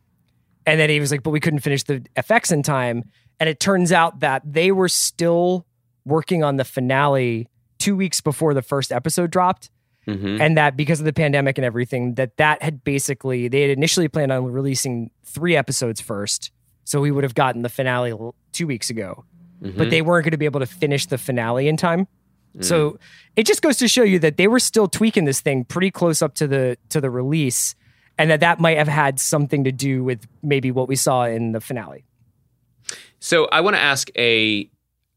And 0.66 0.78
then 0.78 0.90
he 0.90 1.00
was 1.00 1.10
like, 1.10 1.22
but 1.22 1.30
we 1.30 1.40
couldn't 1.40 1.60
finish 1.60 1.82
the 1.82 2.04
effects 2.16 2.50
in 2.52 2.62
time. 2.62 3.04
And 3.40 3.48
it 3.48 3.58
turns 3.60 3.90
out 3.92 4.20
that 4.20 4.42
they 4.44 4.70
were 4.72 4.88
still 4.88 5.66
working 6.04 6.44
on 6.44 6.56
the 6.56 6.64
finale 6.64 7.48
two 7.78 7.96
weeks 7.96 8.20
before 8.20 8.54
the 8.54 8.62
first 8.62 8.92
episode 8.92 9.30
dropped. 9.30 9.70
Mhm. 10.06 10.40
And 10.40 10.56
that 10.56 10.76
because 10.76 11.00
of 11.00 11.04
the 11.06 11.12
pandemic 11.12 11.58
and 11.58 11.64
everything, 11.64 12.14
that 12.14 12.36
that 12.36 12.62
had 12.62 12.82
basically, 12.84 13.48
they 13.48 13.62
had 13.62 13.70
initially 13.70 14.08
planned 14.08 14.32
on 14.32 14.44
releasing 14.46 15.10
three 15.24 15.56
episodes 15.56 16.00
first. 16.00 16.50
So 16.84 17.00
we 17.00 17.10
would 17.12 17.22
have 17.24 17.34
gotten 17.34 17.62
the 17.62 17.68
finale 17.68 18.12
two 18.52 18.66
weeks 18.66 18.90
ago, 18.90 19.24
Mhm. 19.62 19.76
but 19.76 19.90
they 19.90 20.02
weren't 20.02 20.24
going 20.24 20.32
to 20.32 20.36
be 20.38 20.44
able 20.44 20.60
to 20.60 20.66
finish 20.66 21.06
the 21.06 21.18
finale 21.18 21.68
in 21.68 21.76
time. 21.76 22.08
So 22.60 22.98
it 23.34 23.46
just 23.46 23.62
goes 23.62 23.78
to 23.78 23.88
show 23.88 24.02
you 24.02 24.18
that 24.18 24.36
they 24.36 24.46
were 24.46 24.58
still 24.58 24.86
tweaking 24.86 25.24
this 25.24 25.40
thing 25.40 25.64
pretty 25.64 25.90
close 25.90 26.20
up 26.20 26.34
to 26.34 26.46
the 26.46 26.76
to 26.90 27.00
the 27.00 27.08
release, 27.08 27.74
and 28.18 28.30
that 28.30 28.40
that 28.40 28.60
might 28.60 28.78
have 28.78 28.88
had 28.88 29.18
something 29.18 29.64
to 29.64 29.72
do 29.72 30.04
with 30.04 30.26
maybe 30.42 30.70
what 30.70 30.88
we 30.88 30.96
saw 30.96 31.24
in 31.24 31.52
the 31.52 31.60
finale. 31.60 32.04
So 33.20 33.46
I 33.46 33.60
want 33.60 33.76
to 33.76 33.80
ask 33.80 34.10
a. 34.16 34.68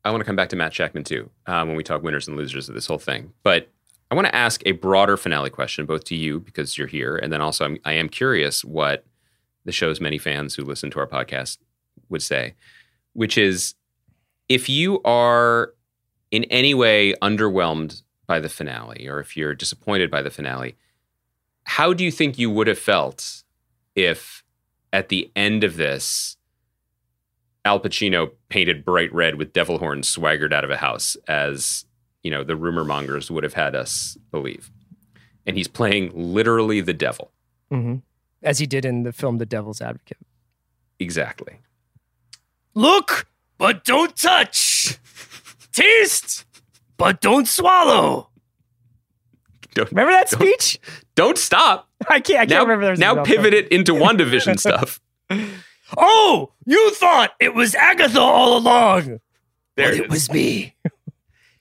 I 0.04 0.12
want 0.12 0.22
to 0.22 0.26
come 0.26 0.36
back 0.36 0.50
to 0.50 0.56
Matt 0.56 0.72
Shakman 0.72 1.04
too 1.04 1.30
um, 1.48 1.68
when 1.68 1.76
we 1.76 1.84
talk 1.84 2.04
winners 2.04 2.28
and 2.28 2.38
losers 2.38 2.70
of 2.70 2.76
this 2.76 2.86
whole 2.86 3.00
thing. 3.00 3.34
But 3.42 3.70
I 4.12 4.16
want 4.16 4.28
to 4.28 4.36
ask 4.36 4.62
a 4.66 4.74
broader 4.74 5.18
finale 5.18 5.50
question, 5.50 5.88
both 5.88 6.04
to 6.06 6.16
you 6.16 6.40
because 6.40 6.78
you're 6.78 6.88
here, 6.88 7.18
and 7.18 7.34
then 7.34 7.42
also 7.42 7.66
I'm, 7.66 7.80
I 7.86 7.94
am 7.94 8.08
curious 8.08 8.64
what 8.64 9.04
the 9.66 9.72
show's 9.72 10.00
many 10.00 10.20
fans 10.20 10.54
who 10.54 10.64
listen 10.64 10.92
to 10.92 11.00
our 11.00 11.08
podcast 11.08 11.58
would 12.10 12.22
say, 12.22 12.54
which 13.14 13.36
is 13.36 13.74
if 14.48 14.70
you 14.70 15.02
are 15.04 15.74
in 16.30 16.44
any 16.46 16.76
way 16.76 17.14
underwhelmed 17.22 18.04
by 18.28 18.40
the 18.40 18.50
finale, 18.50 19.08
or 19.08 19.20
if 19.20 19.36
you're 19.36 19.56
disappointed 19.56 20.12
by 20.12 20.22
the 20.22 20.30
finale, 20.30 20.76
how 21.66 21.94
do 21.94 22.04
you 22.04 22.12
think 22.12 22.38
you 22.38 22.50
would 22.50 22.68
have 22.68 22.80
felt 22.80 23.44
if 23.96 24.44
at 24.94 25.10
the 25.10 25.32
end 25.36 25.64
of 25.64 25.76
this? 25.78 26.38
Al 27.66 27.80
Pacino 27.80 28.32
painted 28.50 28.86
bright 28.86 29.12
red 29.14 29.36
with 29.36 29.52
devil 29.52 29.80
horns 29.80 30.08
swaggered 30.08 30.54
out 30.54 30.64
of 30.64 30.70
a 30.70 30.78
house, 30.78 31.18
as 31.28 31.86
you 32.24 32.32
know 32.32 32.44
the 32.44 32.56
rumor 32.56 32.84
mongers 32.84 33.30
would 33.32 33.44
have 33.44 33.56
had 33.56 33.76
us 33.76 34.18
believe. 34.32 34.72
And 35.48 35.58
he's 35.58 35.68
playing 35.68 36.12
literally 36.14 36.82
the 36.82 36.94
devil. 36.94 37.32
Mm-hmm. 37.72 37.98
As 38.44 38.60
he 38.60 38.68
did 38.68 38.86
in 38.86 39.04
the 39.04 39.14
film 39.14 39.38
The 39.38 39.46
Devil's 39.46 39.82
Advocate. 39.82 40.18
Exactly. 41.00 41.60
Look, 42.74 43.28
but 43.58 43.84
don't 43.84 44.16
touch. 44.16 45.00
Taste, 45.72 46.46
but 46.98 47.22
don't 47.22 47.48
swallow. 47.48 48.30
Don't, 49.76 49.92
Remember 49.92 50.12
that 50.14 50.30
don't- 50.32 50.42
speech? 50.42 50.80
Don't 51.14 51.38
stop. 51.38 51.88
I 52.10 52.20
can't. 52.20 52.40
I 52.40 52.46
can't 52.46 52.50
now 52.50 52.62
remember. 52.64 52.86
There's 52.88 53.00
now 53.00 53.24
pivot 53.24 53.54
it 53.54 53.68
into 53.70 53.94
WandaVision 53.94 54.60
stuff. 54.60 55.00
Oh, 55.98 56.52
you 56.66 56.92
thought 56.96 57.34
it 57.40 57.54
was 57.54 57.76
Agatha 57.76 58.20
all 58.20 58.58
along. 58.58 59.20
There 59.76 59.90
But 59.90 59.94
it 59.94 60.00
it 60.06 60.10
was 60.10 60.32
me, 60.32 60.74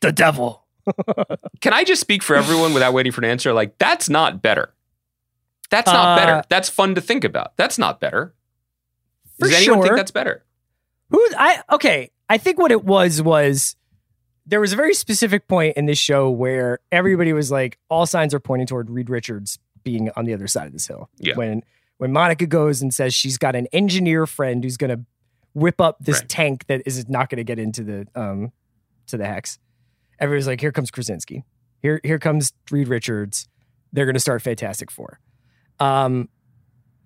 the 0.01 0.12
devil. 0.12 0.65
Can 1.61 1.75
I 1.75 1.85
just 1.85 2.01
speak 2.01 2.23
for 2.23 2.35
everyone 2.35 2.73
without 2.73 2.95
waiting 2.95 3.12
for 3.12 3.21
an 3.21 3.27
answer? 3.31 3.53
Like, 3.53 3.77
that's 3.77 4.09
not 4.09 4.41
better. 4.41 4.73
That's 5.69 5.93
not 5.93 6.19
Uh, 6.19 6.25
better. 6.25 6.43
That's 6.49 6.71
fun 6.71 6.95
to 6.95 7.03
think 7.03 7.23
about. 7.25 7.55
That's 7.59 7.79
not 7.79 8.01
better. 8.01 8.35
Does 9.41 9.53
anyone 9.53 9.79
sure. 9.79 9.85
think 9.89 9.97
that's 9.97 10.11
better? 10.11 10.43
Who 11.11 11.23
I 11.37 11.62
okay. 11.73 12.11
I 12.31 12.39
think 12.39 12.59
what 12.59 12.73
it 12.73 12.83
was 12.83 13.21
was 13.21 13.77
there 14.47 14.61
was 14.61 14.72
a 14.72 14.76
very 14.76 14.95
specific 14.95 15.49
point 15.49 15.76
in 15.76 15.86
this 15.86 15.99
show 15.99 16.30
where 16.30 16.80
everybody 16.92 17.32
was 17.32 17.51
like, 17.51 17.78
all 17.88 18.05
signs 18.07 18.34
are 18.34 18.40
pointing 18.40 18.66
toward 18.66 18.90
Reed 18.90 19.09
Richards 19.09 19.59
being 19.82 20.11
on 20.16 20.24
the 20.24 20.34
other 20.34 20.47
side 20.47 20.66
of 20.66 20.72
this 20.72 20.86
hill. 20.86 21.09
Yeah. 21.18 21.34
When 21.36 21.62
when 21.99 22.12
Monica 22.12 22.47
goes 22.47 22.82
and 22.82 22.92
says 22.92 23.14
she's 23.14 23.38
got 23.38 23.55
an 23.57 23.66
engineer 23.72 24.26
friend 24.26 24.62
who's 24.64 24.76
gonna 24.76 25.01
whip 25.55 25.80
up 25.80 25.97
this 26.01 26.20
Right. 26.20 26.28
tank 26.28 26.66
that 26.66 26.82
is 26.86 27.09
not 27.09 27.30
gonna 27.30 27.45
get 27.45 27.59
into 27.59 27.82
the 27.84 28.07
um 28.14 28.53
to 29.07 29.16
the 29.16 29.26
hex. 29.26 29.59
Everybody's 30.18 30.47
like, 30.47 30.61
here 30.61 30.72
comes 30.72 30.90
Krasinski. 30.90 31.45
Here 31.82 32.01
here 32.05 32.18
comes 32.18 32.53
Reed 32.70 32.88
Richards. 32.88 33.49
They're 33.92 34.07
gonna 34.07 34.18
start 34.20 34.42
Fantastic 34.42 34.90
Four. 34.90 35.20
Um 35.80 36.28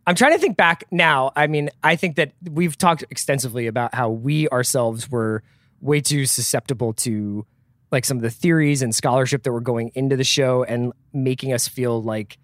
I'm 0.07 0.14
trying 0.14 0.32
to 0.32 0.39
think 0.39 0.57
back 0.57 0.84
now. 0.91 1.32
I 1.36 1.47
mean, 1.49 1.68
I 1.84 1.95
think 1.95 2.16
that 2.16 2.32
we've 2.51 2.78
talked 2.78 3.05
extensively 3.11 3.66
about 3.66 3.95
how 3.95 4.09
we 4.09 4.49
ourselves 4.49 5.11
were 5.11 5.43
way 5.81 6.01
too 6.01 6.26
susceptible 6.26 6.93
to 6.93 7.47
like 7.91 8.05
some 8.05 8.18
of 8.18 8.22
the 8.22 8.31
theories 8.31 8.83
and 8.83 8.95
scholarship 8.95 9.43
that 9.45 9.53
were 9.53 9.61
going 9.61 9.91
into 9.95 10.16
the 10.16 10.24
show 10.24 10.62
and 10.64 10.93
making 11.12 11.53
us 11.53 11.66
feel 11.66 12.03
like 12.03 12.39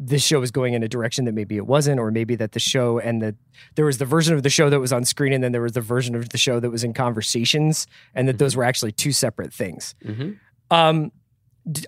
this 0.00 0.24
show 0.24 0.38
was 0.38 0.52
going 0.52 0.74
in 0.74 0.82
a 0.84 0.88
direction 0.88 1.24
that 1.24 1.32
maybe 1.32 1.56
it 1.56 1.66
wasn't, 1.66 1.98
or 1.98 2.12
maybe 2.12 2.36
that 2.36 2.52
the 2.52 2.60
show 2.60 2.98
and 3.00 3.20
the 3.20 3.34
there 3.74 3.84
was 3.84 3.98
the 3.98 4.04
version 4.04 4.34
of 4.34 4.44
the 4.44 4.50
show 4.50 4.70
that 4.70 4.78
was 4.78 4.92
on 4.92 5.04
screen, 5.04 5.32
and 5.32 5.42
then 5.42 5.50
there 5.50 5.60
was 5.60 5.72
the 5.72 5.80
version 5.80 6.14
of 6.14 6.28
the 6.28 6.38
show 6.38 6.60
that 6.60 6.70
was 6.70 6.84
in 6.84 6.94
conversations, 6.94 7.86
and 8.14 8.28
that 8.28 8.34
mm-hmm. 8.34 8.38
those 8.38 8.54
were 8.54 8.62
actually 8.62 8.92
two 8.92 9.10
separate 9.10 9.52
things. 9.52 9.96
Mm-hmm. 10.04 10.32
Um, 10.70 11.10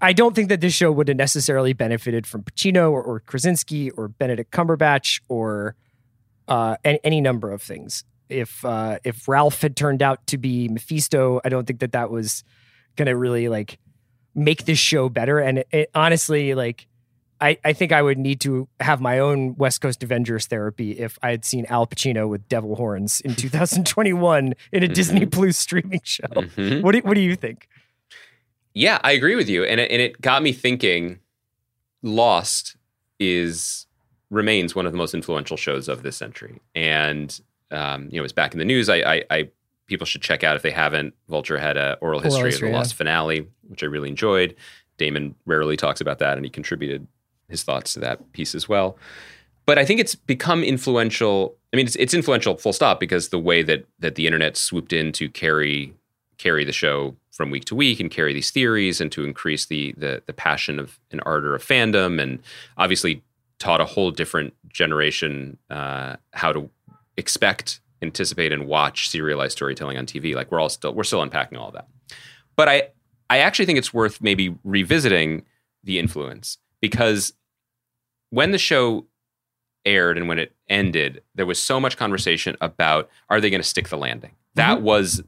I 0.03 0.13
don't 0.13 0.35
think 0.35 0.49
that 0.49 0.61
this 0.61 0.75
show 0.75 0.91
would 0.91 1.09
have 1.09 1.17
necessarily 1.17 1.73
benefited 1.73 2.27
from 2.27 2.43
Pacino 2.43 2.91
or, 2.91 3.03
or 3.03 3.21
Krasinski 3.21 3.91
or 3.91 4.09
Benedict 4.09 4.51
Cumberbatch 4.51 5.21
or 5.29 5.77
uh, 6.49 6.77
any, 6.85 7.01
any, 7.05 7.21
number 7.21 7.51
of 7.51 7.63
things. 7.63 8.05
If 8.31 8.65
uh, 8.65 8.99
if 9.05 9.29
Ralph 9.29 9.61
had 9.63 9.77
turned 9.77 10.03
out 10.03 10.27
to 10.29 10.39
be 10.39 10.69
Mephisto, 10.69 11.41
I 11.45 11.49
don't 11.49 11.67
think 11.67 11.81
that 11.81 11.93
that 11.93 12.11
was 12.11 12.45
going 12.97 13.07
to 13.07 13.17
really 13.17 13.49
like 13.49 13.79
make 14.35 14.65
this 14.65 14.79
show 14.79 15.09
better. 15.09 15.39
And 15.39 15.59
it, 15.59 15.69
it, 15.71 15.91
honestly, 15.95 16.55
like 16.55 16.87
I, 17.41 17.59
I 17.65 17.73
think 17.73 17.93
I 17.93 18.03
would 18.03 18.19
need 18.19 18.41
to 18.43 18.69
have 18.81 19.01
my 19.01 19.19
own 19.19 19.57
West 19.57 19.81
Coast 19.81 20.03
Avengers 20.03 20.47
therapy 20.47 20.93
if 20.93 21.19
I 21.23 21.31
had 21.31 21.45
seen 21.45 21.65
Al 21.67 21.87
Pacino 21.87 22.29
with 22.29 22.47
devil 22.49 22.77
horns 22.77 23.21
in 23.23 23.35
2021 23.37 24.55
in 24.73 24.83
a 24.83 24.87
mm-hmm. 24.87 24.93
Disney 24.93 25.27
Plus 25.27 25.57
streaming 25.57 26.03
show. 26.05 26.27
Mm-hmm. 26.27 26.83
What 26.83 26.93
do, 26.93 26.99
what 27.01 27.15
do 27.15 27.21
you 27.21 27.37
think? 27.37 27.69
Yeah, 28.75 29.01
I 29.03 29.13
agree 29.13 29.35
with 29.35 29.49
you, 29.49 29.65
and 29.65 29.81
it, 29.81 29.91
and 29.91 30.01
it 30.01 30.21
got 30.21 30.43
me 30.43 30.53
thinking. 30.53 31.19
Lost 32.03 32.77
is 33.19 33.87
remains 34.31 34.75
one 34.75 34.87
of 34.87 34.93
the 34.93 34.97
most 34.97 35.13
influential 35.13 35.57
shows 35.57 35.89
of 35.89 36.03
this 36.03 36.17
century, 36.17 36.61
and 36.75 37.41
um, 37.71 38.09
you 38.11 38.19
know, 38.19 38.25
it's 38.25 38.33
back 38.33 38.53
in 38.53 38.59
the 38.59 38.65
news. 38.65 38.89
I, 38.89 38.97
I, 38.97 39.25
I, 39.31 39.49
people 39.87 40.07
should 40.07 40.23
check 40.23 40.45
out 40.45 40.57
if 40.57 40.63
they 40.63 40.71
haven't. 40.71 41.15
Vulture 41.29 41.59
had 41.59 41.77
a 41.77 41.99
oral 42.01 42.21
history, 42.21 42.39
oral 42.39 42.47
history 42.47 42.67
of 42.67 42.71
the 42.71 42.73
yeah. 42.75 42.79
Lost 42.79 42.95
finale, 42.95 43.49
which 43.69 43.83
I 43.83 43.87
really 43.87 44.09
enjoyed. 44.09 44.55
Damon 44.97 45.35
rarely 45.47 45.77
talks 45.77 46.01
about 46.01 46.19
that, 46.19 46.37
and 46.37 46.45
he 46.45 46.51
contributed 46.51 47.07
his 47.49 47.63
thoughts 47.63 47.95
to 47.95 48.01
that 48.01 48.33
piece 48.33 48.55
as 48.55 48.69
well. 48.69 48.99
But 49.67 49.79
I 49.79 49.85
think 49.85 50.01
it's 50.01 50.15
become 50.15 50.63
influential. 50.63 51.57
I 51.73 51.77
mean, 51.77 51.87
it's, 51.87 51.97
it's 51.97 52.15
influential, 52.15 52.57
full 52.57 52.73
stop, 52.73 53.01
because 53.01 53.29
the 53.29 53.39
way 53.39 53.63
that 53.63 53.87
that 53.99 54.15
the 54.15 54.27
internet 54.27 54.57
swooped 54.57 54.93
in 54.93 55.13
to 55.13 55.29
carry 55.29 55.95
carry 56.39 56.65
the 56.65 56.73
show 56.73 57.15
from 57.31 57.51
week 57.51 57.67
to 57.67 57.75
week 57.75 58.01
and 58.01 58.11
carry 58.11 58.33
these 58.33 58.51
theories 58.51 59.01
and 59.01 59.13
to 59.13 59.25
increase 59.25 59.67
the 59.67 59.93
the, 59.97 60.23
the 60.27 60.33
passion 60.33 60.79
of 60.79 60.99
an 61.13 61.21
ardor 61.21 61.55
of 61.55 61.65
fandom 61.65 62.21
and 62.21 62.43
obviously 62.77 63.23
taught 63.59 63.81
a 63.81 63.85
whole 63.85 64.11
different 64.11 64.55
generation 64.73 65.59
uh, 65.69 66.17
how 66.33 66.51
to 66.53 66.69
expect 67.21 67.81
anticipate 68.03 68.53
and 68.53 68.67
watch 68.67 69.09
serialized 69.09 69.53
storytelling 69.53 69.97
on 69.97 70.07
tv 70.07 70.35
like 70.35 70.51
we're 70.51 70.61
all 70.61 70.69
still 70.69 70.93
we're 70.95 71.05
still 71.05 71.23
unpacking 71.23 71.59
all 71.59 71.69
of 71.69 71.75
that 71.75 71.87
but 72.57 72.69
i 72.69 72.83
i 73.29 73.39
actually 73.39 73.67
think 73.67 73.79
it's 73.79 73.95
worth 73.95 74.21
maybe 74.21 74.57
revisiting 74.65 75.45
the 75.85 75.99
influence 75.99 76.59
because 76.81 77.33
when 78.31 78.51
the 78.51 78.59
show 78.59 79.07
aired 79.85 80.17
and 80.19 80.29
when 80.29 80.39
it 80.39 80.55
ended 80.69 81.23
there 81.35 81.47
was 81.47 81.63
so 81.63 81.79
much 81.79 81.97
conversation 81.97 82.57
about 82.61 83.09
are 83.29 83.41
they 83.41 83.51
going 83.51 83.63
to 83.63 83.69
stick 83.69 83.89
the 83.89 83.99
landing 83.99 84.33
that 84.55 84.77
mm-hmm. 84.77 84.85
was 84.85 85.23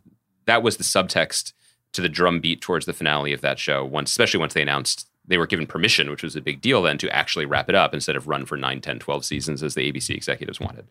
that 0.47 0.63
was 0.63 0.77
the 0.77 0.85
subtext 0.85 1.53
to 1.93 2.01
the 2.01 2.09
drumbeat 2.09 2.61
towards 2.61 2.87
the 2.87 2.93
finale 2.93 3.33
of 3.33 3.41
that 3.43 3.59
show. 3.59 3.85
Once, 3.85 4.11
especially 4.11 4.41
once 4.41 4.55
they 4.55 4.63
announced 4.63 5.09
they 5.25 5.39
were 5.39 5.47
given 5.47 5.67
permission, 5.67 6.11
which 6.11 6.23
was 6.23 6.35
a 6.35 6.41
big 6.41 6.61
deal 6.61 6.83
then, 6.83 6.99
to 6.99 7.15
actually 7.15 7.47
wrap 7.47 7.69
it 7.69 7.75
up 7.75 7.95
instead 7.95 8.17
of 8.17 8.27
run 8.27 8.45
for 8.45 8.57
9, 8.57 8.81
10, 8.81 8.99
12 8.99 9.25
seasons 9.25 9.63
as 9.63 9.75
the 9.75 9.93
ABC 9.93 10.15
executives 10.15 10.59
wanted. 10.59 10.91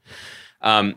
Um, 0.62 0.96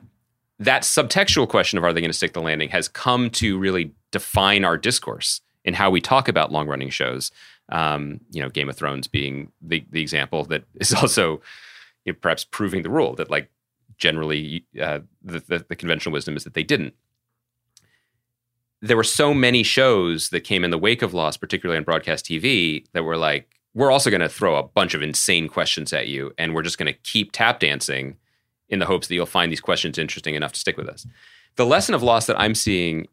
that 0.58 0.82
subtextual 0.82 1.48
question 1.48 1.78
of 1.78 1.84
are 1.84 1.92
they 1.92 2.00
going 2.00 2.10
to 2.10 2.16
stick 2.16 2.32
the 2.32 2.40
landing 2.40 2.68
has 2.70 2.88
come 2.88 3.30
to 3.30 3.58
really 3.58 3.92
define 4.10 4.64
our 4.64 4.76
discourse 4.76 5.40
in 5.64 5.74
how 5.74 5.90
we 5.90 6.00
talk 6.00 6.28
about 6.28 6.52
long 6.52 6.68
running 6.68 6.90
shows. 6.90 7.30
Um, 7.70 8.20
you 8.30 8.42
know, 8.42 8.50
Game 8.50 8.68
of 8.68 8.76
Thrones 8.76 9.08
being 9.08 9.50
the, 9.60 9.84
the 9.90 10.02
example 10.02 10.44
that 10.44 10.64
is 10.80 10.92
also 10.92 11.40
you 12.04 12.12
know, 12.12 12.18
perhaps 12.20 12.44
proving 12.44 12.82
the 12.82 12.90
rule 12.90 13.14
that 13.14 13.30
like 13.30 13.50
generally 13.96 14.64
uh, 14.80 15.00
the, 15.22 15.40
the, 15.40 15.66
the 15.68 15.76
conventional 15.76 16.12
wisdom 16.12 16.36
is 16.36 16.44
that 16.44 16.54
they 16.54 16.62
didn't 16.62 16.94
there 18.84 18.98
were 18.98 19.02
so 19.02 19.32
many 19.32 19.62
shows 19.62 20.28
that 20.28 20.40
came 20.40 20.62
in 20.62 20.70
the 20.70 20.76
wake 20.76 21.00
of 21.00 21.14
Lost, 21.14 21.40
particularly 21.40 21.78
on 21.78 21.84
broadcast 21.84 22.26
TV, 22.26 22.84
that 22.92 23.02
were 23.02 23.16
like, 23.16 23.48
we're 23.72 23.90
also 23.90 24.10
going 24.10 24.20
to 24.20 24.28
throw 24.28 24.56
a 24.56 24.62
bunch 24.62 24.92
of 24.92 25.02
insane 25.02 25.48
questions 25.48 25.90
at 25.94 26.08
you, 26.08 26.32
and 26.36 26.54
we're 26.54 26.62
just 26.62 26.76
going 26.76 26.92
to 26.92 26.98
keep 27.00 27.32
tap 27.32 27.60
dancing 27.60 28.16
in 28.74 28.80
the 28.80 28.86
hopes 28.86 29.08
that 29.08 29.14
you'll 29.14 29.26
find 29.26 29.50
these 29.50 29.60
questions 29.60 29.96
interesting 29.96 30.34
enough 30.34 30.52
to 30.52 30.60
stick 30.60 30.76
with 30.76 30.88
us. 30.88 31.06
The 31.56 31.64
lesson 31.64 31.94
of 31.94 32.02
loss 32.02 32.26
that 32.26 32.38
I'm 32.38 32.54
seeing 32.54 33.06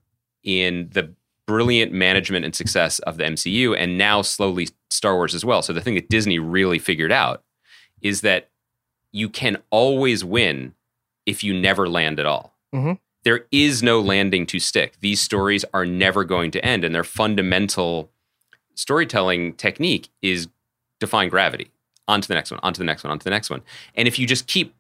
in 0.44 0.90
the 0.92 1.14
brilliant 1.48 1.94
management 1.94 2.44
and 2.44 2.56
success 2.56 3.00
of 3.00 3.18
the 3.18 3.24
MCU, 3.24 3.76
and 3.78 3.98
now 3.98 4.22
slowly 4.22 4.70
Star 4.90 5.16
Wars 5.16 5.34
as 5.34 5.46
well. 5.46 5.62
So 5.62 5.72
the 5.74 5.82
thing 5.82 5.96
that 5.96 6.10
Disney 6.10 6.40
really 6.40 6.80
figured 6.80 7.12
out 7.12 7.44
is 8.02 8.22
that 8.22 8.50
you 9.12 9.30
can 9.30 9.58
always 9.70 10.26
win 10.26 10.74
if 11.26 11.44
you 11.44 11.54
never 11.54 11.88
land 11.88 12.20
at 12.20 12.26
all. 12.26 12.56
Mm-hmm 12.74 12.94
there 13.24 13.46
is 13.52 13.84
no 13.84 14.00
landing 14.00 14.46
to 14.48 14.60
stick. 14.60 14.96
These 15.00 15.22
stories 15.22 15.64
are 15.74 15.86
never 15.86 16.24
going 16.24 16.52
to 16.52 16.66
end, 16.66 16.84
and 16.84 16.94
their 16.94 17.04
fundamental 17.04 18.10
storytelling 18.76 19.54
technique 19.54 20.10
is 20.22 20.48
defying 21.00 21.30
gravity. 21.30 21.72
Onto 22.08 22.28
the 22.28 22.34
next 22.34 22.52
one, 22.52 22.60
onto 22.64 22.80
the 22.80 22.86
next 22.86 23.04
one, 23.04 23.12
onto 23.12 23.24
the 23.24 23.30
next 23.30 23.50
one. 23.50 23.62
And 23.96 24.08
if 24.08 24.18
you 24.18 24.26
just 24.26 24.48
keep 24.48 24.76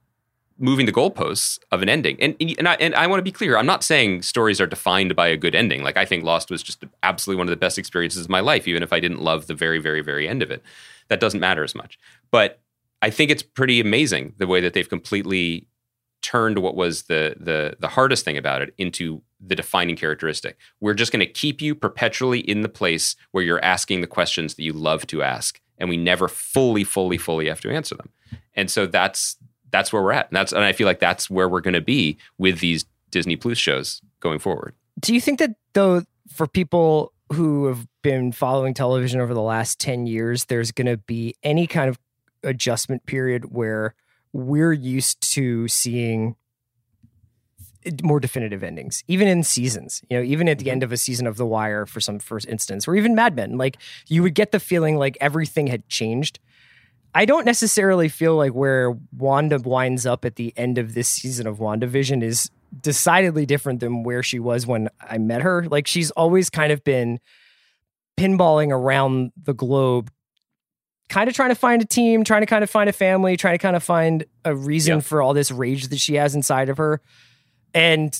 moving 0.57 0.85
the 0.85 0.91
goalposts 0.91 1.59
of 1.71 1.81
an 1.81 1.89
ending, 1.89 2.17
and 2.19 2.35
and 2.57 2.67
I, 2.67 2.75
and 2.75 2.95
I 2.95 3.07
want 3.07 3.19
to 3.19 3.23
be 3.23 3.31
clear, 3.31 3.57
I'm 3.57 3.65
not 3.65 3.83
saying 3.83 4.21
stories 4.21 4.61
are 4.61 4.67
defined 4.67 5.15
by 5.15 5.27
a 5.27 5.37
good 5.37 5.55
ending. 5.55 5.83
Like 5.83 5.97
I 5.97 6.05
think 6.05 6.23
Lost 6.23 6.49
was 6.49 6.63
just 6.63 6.83
absolutely 7.03 7.39
one 7.39 7.47
of 7.47 7.51
the 7.51 7.57
best 7.57 7.77
experiences 7.77 8.25
of 8.25 8.29
my 8.29 8.39
life, 8.39 8.67
even 8.67 8.83
if 8.83 8.93
I 8.93 8.99
didn't 8.99 9.21
love 9.21 9.47
the 9.47 9.55
very, 9.55 9.79
very, 9.79 10.01
very 10.01 10.27
end 10.27 10.41
of 10.41 10.51
it. 10.51 10.63
That 11.09 11.19
doesn't 11.19 11.39
matter 11.39 11.63
as 11.63 11.75
much. 11.75 11.99
But 12.29 12.59
I 13.01 13.09
think 13.09 13.31
it's 13.31 13.43
pretty 13.43 13.79
amazing 13.79 14.33
the 14.37 14.47
way 14.47 14.61
that 14.61 14.73
they've 14.73 14.87
completely 14.87 15.67
turned 16.21 16.59
what 16.59 16.75
was 16.75 17.03
the 17.03 17.35
the 17.39 17.75
the 17.79 17.87
hardest 17.87 18.23
thing 18.23 18.37
about 18.37 18.61
it 18.61 18.73
into 18.77 19.21
the 19.39 19.55
defining 19.55 19.95
characteristic. 19.95 20.57
We're 20.79 20.93
just 20.93 21.11
going 21.11 21.25
to 21.25 21.31
keep 21.31 21.61
you 21.61 21.73
perpetually 21.73 22.39
in 22.39 22.61
the 22.61 22.69
place 22.69 23.15
where 23.31 23.43
you're 23.43 23.63
asking 23.63 24.01
the 24.01 24.07
questions 24.07 24.53
that 24.55 24.63
you 24.63 24.73
love 24.73 25.07
to 25.07 25.23
ask 25.23 25.59
and 25.77 25.89
we 25.89 25.97
never 25.97 26.27
fully 26.27 26.83
fully 26.83 27.17
fully 27.17 27.47
have 27.47 27.61
to 27.61 27.71
answer 27.71 27.95
them. 27.95 28.09
And 28.53 28.69
so 28.69 28.85
that's 28.85 29.37
that's 29.71 29.91
where 29.91 30.01
we're 30.01 30.11
at. 30.11 30.29
And 30.29 30.35
that's 30.35 30.51
and 30.51 30.63
I 30.63 30.73
feel 30.73 30.87
like 30.87 30.99
that's 30.99 31.29
where 31.29 31.49
we're 31.49 31.61
going 31.61 31.73
to 31.73 31.81
be 31.81 32.17
with 32.37 32.59
these 32.59 32.85
Disney 33.09 33.35
Plus 33.35 33.57
shows 33.57 34.01
going 34.19 34.39
forward. 34.39 34.75
Do 34.99 35.13
you 35.13 35.21
think 35.21 35.39
that 35.39 35.55
though 35.73 36.03
for 36.29 36.47
people 36.47 37.13
who 37.33 37.65
have 37.65 37.87
been 38.01 38.31
following 38.31 38.73
television 38.73 39.21
over 39.21 39.33
the 39.33 39.41
last 39.41 39.79
10 39.79 40.05
years 40.05 40.45
there's 40.45 40.71
going 40.71 40.87
to 40.87 40.97
be 40.97 41.33
any 41.43 41.65
kind 41.65 41.89
of 41.89 41.97
adjustment 42.43 43.05
period 43.05 43.53
where 43.53 43.95
we're 44.33 44.73
used 44.73 45.21
to 45.33 45.67
seeing 45.67 46.35
more 48.03 48.19
definitive 48.19 48.63
endings, 48.63 49.03
even 49.07 49.27
in 49.27 49.43
seasons. 49.43 50.01
You 50.09 50.17
know, 50.17 50.23
even 50.23 50.47
at 50.47 50.59
the 50.59 50.65
mm-hmm. 50.65 50.71
end 50.71 50.83
of 50.83 50.91
a 50.91 50.97
season 50.97 51.27
of 51.27 51.37
The 51.37 51.45
Wire, 51.45 51.85
for 51.85 51.99
some 51.99 52.19
first 52.19 52.47
instance, 52.47 52.87
or 52.87 52.95
even 52.95 53.15
Mad 53.15 53.35
Men, 53.35 53.57
like 53.57 53.77
you 54.07 54.23
would 54.23 54.35
get 54.35 54.51
the 54.51 54.59
feeling 54.59 54.97
like 54.97 55.17
everything 55.19 55.67
had 55.67 55.87
changed. 55.89 56.39
I 57.13 57.25
don't 57.25 57.45
necessarily 57.45 58.07
feel 58.07 58.35
like 58.35 58.53
where 58.53 58.97
Wanda 59.17 59.59
winds 59.59 60.05
up 60.05 60.23
at 60.23 60.35
the 60.35 60.53
end 60.55 60.77
of 60.77 60.93
this 60.93 61.09
season 61.09 61.45
of 61.47 61.57
WandaVision 61.57 62.23
is 62.23 62.49
decidedly 62.79 63.45
different 63.45 63.81
than 63.81 64.03
where 64.03 64.23
she 64.23 64.39
was 64.39 64.65
when 64.65 64.89
I 65.01 65.17
met 65.17 65.41
her. 65.41 65.65
Like 65.67 65.87
she's 65.87 66.11
always 66.11 66.49
kind 66.49 66.71
of 66.71 66.83
been 66.83 67.19
pinballing 68.17 68.71
around 68.71 69.31
the 69.41 69.53
globe 69.53 70.09
kind 71.11 71.27
of 71.27 71.35
trying 71.35 71.49
to 71.49 71.55
find 71.55 71.81
a 71.81 71.85
team, 71.85 72.23
trying 72.23 72.41
to 72.41 72.45
kind 72.45 72.63
of 72.63 72.69
find 72.69 72.89
a 72.89 72.93
family, 72.93 73.35
trying 73.35 73.53
to 73.53 73.61
kind 73.61 73.75
of 73.75 73.83
find 73.83 74.23
a 74.45 74.55
reason 74.55 74.95
yeah. 74.95 75.01
for 75.01 75.21
all 75.21 75.33
this 75.33 75.51
rage 75.51 75.89
that 75.89 75.99
she 75.99 76.15
has 76.15 76.33
inside 76.33 76.69
of 76.69 76.77
her. 76.77 77.01
And 77.73 78.19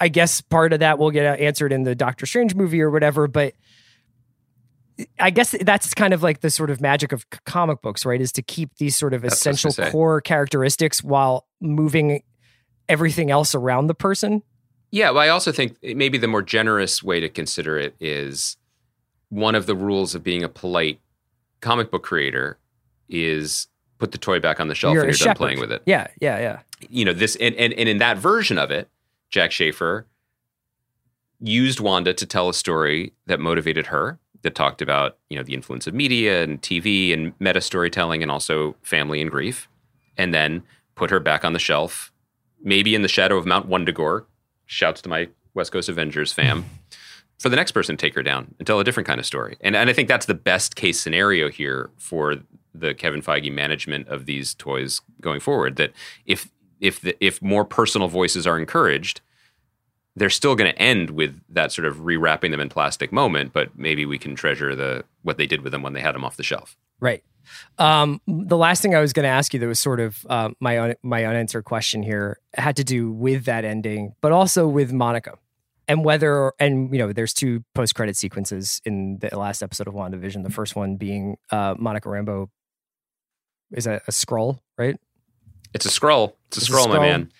I 0.00 0.08
guess 0.08 0.40
part 0.40 0.72
of 0.72 0.80
that 0.80 0.98
will 0.98 1.10
get 1.10 1.38
answered 1.38 1.72
in 1.72 1.82
the 1.82 1.94
Doctor 1.94 2.24
Strange 2.24 2.54
movie 2.54 2.80
or 2.80 2.90
whatever, 2.90 3.28
but 3.28 3.52
I 5.18 5.30
guess 5.30 5.54
that's 5.60 5.92
kind 5.94 6.14
of 6.14 6.22
like 6.22 6.40
the 6.40 6.50
sort 6.50 6.70
of 6.70 6.80
magic 6.80 7.12
of 7.12 7.26
comic 7.44 7.82
books, 7.82 8.06
right? 8.06 8.20
Is 8.20 8.32
to 8.32 8.42
keep 8.42 8.76
these 8.76 8.96
sort 8.96 9.12
of 9.14 9.22
that's 9.22 9.34
essential 9.34 9.72
core 9.90 10.20
characteristics 10.20 11.02
while 11.02 11.46
moving 11.60 12.22
everything 12.88 13.30
else 13.30 13.54
around 13.54 13.88
the 13.88 13.94
person. 13.94 14.42
Yeah, 14.90 15.10
well, 15.10 15.22
I 15.22 15.28
also 15.28 15.52
think 15.52 15.76
maybe 15.82 16.16
the 16.16 16.28
more 16.28 16.42
generous 16.42 17.02
way 17.02 17.20
to 17.20 17.28
consider 17.28 17.78
it 17.78 17.94
is 18.00 18.56
one 19.28 19.54
of 19.54 19.66
the 19.66 19.74
rules 19.74 20.14
of 20.14 20.22
being 20.22 20.42
a 20.42 20.48
polite 20.48 21.00
comic 21.60 21.90
book 21.90 22.02
creator 22.02 22.58
is 23.08 23.66
put 23.98 24.12
the 24.12 24.18
toy 24.18 24.40
back 24.40 24.60
on 24.60 24.68
the 24.68 24.74
shelf 24.74 24.94
you're 24.94 25.04
and 25.04 25.18
you're 25.18 25.26
done 25.26 25.36
playing 25.36 25.60
with 25.60 25.72
it. 25.72 25.82
Yeah, 25.86 26.06
yeah, 26.20 26.38
yeah. 26.38 26.60
You 26.88 27.04
know, 27.04 27.12
this 27.12 27.36
and, 27.36 27.54
and 27.56 27.72
and 27.72 27.88
in 27.88 27.98
that 27.98 28.18
version 28.18 28.58
of 28.58 28.70
it, 28.70 28.88
Jac 29.30 29.52
Schaeffer 29.52 30.06
used 31.40 31.80
Wanda 31.80 32.14
to 32.14 32.26
tell 32.26 32.48
a 32.48 32.54
story 32.54 33.12
that 33.26 33.40
motivated 33.40 33.86
her, 33.86 34.18
that 34.46 34.54
talked 34.54 34.80
about, 34.80 35.18
you 35.28 35.36
know, 35.36 35.42
the 35.42 35.52
influence 35.52 35.86
of 35.86 35.92
media 35.92 36.42
and 36.42 36.62
TV 36.62 37.12
and 37.12 37.34
meta 37.40 37.60
storytelling 37.60 38.22
and 38.22 38.30
also 38.30 38.74
family 38.82 39.20
and 39.20 39.30
grief. 39.30 39.68
and 40.16 40.32
then 40.32 40.62
put 40.94 41.10
her 41.10 41.20
back 41.20 41.44
on 41.44 41.52
the 41.52 41.58
shelf, 41.58 42.10
maybe 42.62 42.94
in 42.94 43.02
the 43.02 43.08
shadow 43.08 43.36
of 43.36 43.44
Mount 43.44 43.68
Wundagore. 43.68 44.24
Shouts 44.64 45.02
to 45.02 45.08
my 45.08 45.28
West 45.54 45.70
Coast 45.70 45.88
Avengers 45.88 46.32
fam. 46.32 46.64
For 47.38 47.50
the 47.50 47.56
next 47.56 47.72
person 47.72 47.98
to 47.98 48.00
take 48.00 48.14
her 48.14 48.22
down 48.22 48.54
and 48.58 48.66
tell 48.66 48.80
a 48.80 48.84
different 48.84 49.06
kind 49.06 49.20
of 49.20 49.26
story. 49.26 49.58
And, 49.60 49.76
and 49.76 49.90
I 49.90 49.92
think 49.92 50.08
that's 50.08 50.24
the 50.24 50.32
best 50.32 50.74
case 50.74 50.98
scenario 50.98 51.50
here 51.50 51.90
for 51.98 52.36
the 52.74 52.94
Kevin 52.94 53.20
Feige 53.20 53.52
management 53.52 54.08
of 54.08 54.24
these 54.24 54.54
toys 54.54 55.02
going 55.20 55.40
forward. 55.40 55.76
That 55.76 55.92
if 56.24 56.50
if 56.80 57.00
the, 57.02 57.14
if 57.20 57.42
more 57.42 57.66
personal 57.66 58.08
voices 58.08 58.46
are 58.46 58.58
encouraged, 58.58 59.20
they're 60.16 60.30
still 60.30 60.54
going 60.54 60.72
to 60.72 60.78
end 60.80 61.10
with 61.10 61.38
that 61.50 61.72
sort 61.72 61.86
of 61.86 61.98
rewrapping 61.98 62.50
them 62.50 62.60
in 62.60 62.68
plastic 62.68 63.12
moment. 63.12 63.52
But 63.52 63.78
maybe 63.78 64.06
we 64.06 64.18
can 64.18 64.34
treasure 64.34 64.74
the 64.74 65.04
what 65.22 65.36
they 65.36 65.46
did 65.46 65.62
with 65.62 65.72
them 65.72 65.82
when 65.82 65.92
they 65.92 66.00
had 66.00 66.14
them 66.14 66.24
off 66.24 66.36
the 66.36 66.42
shelf. 66.42 66.76
Right. 67.00 67.22
Um, 67.78 68.20
the 68.26 68.56
last 68.56 68.82
thing 68.82 68.94
I 68.94 69.00
was 69.00 69.12
going 69.12 69.24
to 69.24 69.30
ask 69.30 69.54
you 69.54 69.60
that 69.60 69.66
was 69.66 69.78
sort 69.78 70.00
of 70.00 70.26
uh, 70.28 70.50
my 70.58 70.80
un- 70.80 70.96
my 71.02 71.24
unanswered 71.24 71.64
question 71.64 72.02
here 72.02 72.40
had 72.54 72.76
to 72.76 72.84
do 72.84 73.12
with 73.12 73.44
that 73.44 73.64
ending, 73.64 74.14
but 74.20 74.32
also 74.32 74.66
with 74.66 74.92
Monica 74.92 75.38
and 75.88 76.04
whether 76.04 76.52
and 76.58 76.92
you 76.92 76.98
know 76.98 77.12
there's 77.12 77.32
two 77.32 77.64
post 77.74 77.94
credit 77.94 78.16
sequences 78.16 78.80
in 78.84 79.18
the 79.18 79.36
last 79.38 79.62
episode 79.62 79.88
of 79.88 79.94
WandaVision. 79.94 80.42
The 80.42 80.50
first 80.50 80.76
one 80.76 80.96
being 80.96 81.36
uh, 81.50 81.74
Monica 81.78 82.08
Rambeau 82.08 82.48
is 83.72 83.84
that 83.84 84.02
a 84.06 84.12
scroll, 84.12 84.60
right? 84.78 84.98
It's 85.74 85.86
a 85.86 85.90
scroll. 85.90 86.36
It's 86.48 86.58
a 86.58 86.60
It's 86.60 86.68
a 86.68 86.72
scroll, 86.72 86.88
my 86.88 86.98
man. 86.98 87.32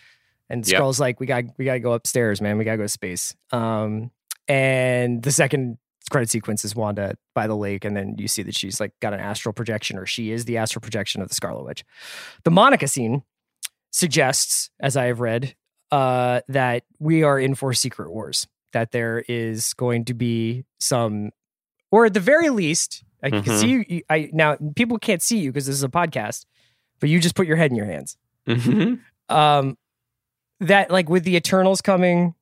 And 0.49 0.67
Yep. 0.67 0.99
Like, 1.01 1.19
we 1.21 1.27
got 1.27 1.45
we 1.59 1.65
got 1.65 1.75
to 1.75 1.81
go 1.81 1.93
upstairs, 1.93 2.41
man. 2.41 2.57
We 2.59 2.65
got 2.65 2.73
to 2.73 2.77
go 2.79 2.83
to 2.85 2.89
space. 2.89 3.35
Um, 3.53 4.11
and 4.49 5.23
the 5.23 5.33
second 5.33 5.79
credit 6.11 6.31
sequence 6.31 6.65
is 6.65 6.77
Wanda 6.77 7.17
by 7.35 7.49
the 7.49 7.57
lake, 7.57 7.85
and 7.85 7.97
then 7.97 8.15
you 8.17 8.29
see 8.29 8.43
that 8.45 8.55
she's 8.55 8.79
like 8.79 8.93
got 9.01 9.13
an 9.13 9.19
astral 9.21 9.53
projection, 9.53 9.99
or 9.99 10.07
she 10.07 10.31
is 10.31 10.45
the 10.45 10.57
astral 10.59 10.81
projection 10.81 11.21
of 11.21 11.29
the 11.29 11.35
Scarlet 11.35 11.65
Witch. 11.65 11.85
The 12.45 12.51
Monica 12.53 12.87
scene 12.87 13.23
suggests, 13.91 14.71
as 14.81 14.97
I 14.97 15.07
have 15.07 15.21
read, 15.21 15.55
uh, 15.91 16.41
that 16.49 16.85
we 16.99 17.23
are 17.23 17.39
in 17.39 17.55
for 17.55 17.73
Secret 17.73 18.11
Wars. 18.11 18.47
That 18.73 18.93
there 18.93 19.25
is 19.29 19.73
going 19.75 20.05
to 20.07 20.15
be 20.15 20.65
some, 20.81 21.31
or 21.91 22.07
at 22.07 22.15
the 22.15 22.21
very 22.21 22.51
least, 22.51 23.03
I 23.23 23.31
can 23.31 23.43
Mhm. 23.43 23.59
see 23.61 23.85
you. 23.89 24.03
I 24.11 24.29
now 24.33 24.57
people 24.77 24.99
can't 24.99 25.23
see 25.23 25.39
you 25.39 25.51
because 25.51 25.67
this 25.67 25.75
is 25.77 25.83
a 25.83 25.89
podcast, 25.89 26.45
but 27.01 27.09
you 27.09 27.19
just 27.21 27.35
put 27.35 27.47
your 27.47 27.57
head 27.57 27.71
in 27.71 27.77
your 27.77 27.87
hands 27.87 28.17
Mhm. 28.47 29.01
um 29.29 29.79
that 30.61 30.91
like 30.91 31.09
with 31.09 31.25
the 31.25 31.37
eternals 31.37 31.81
coming 31.81 32.35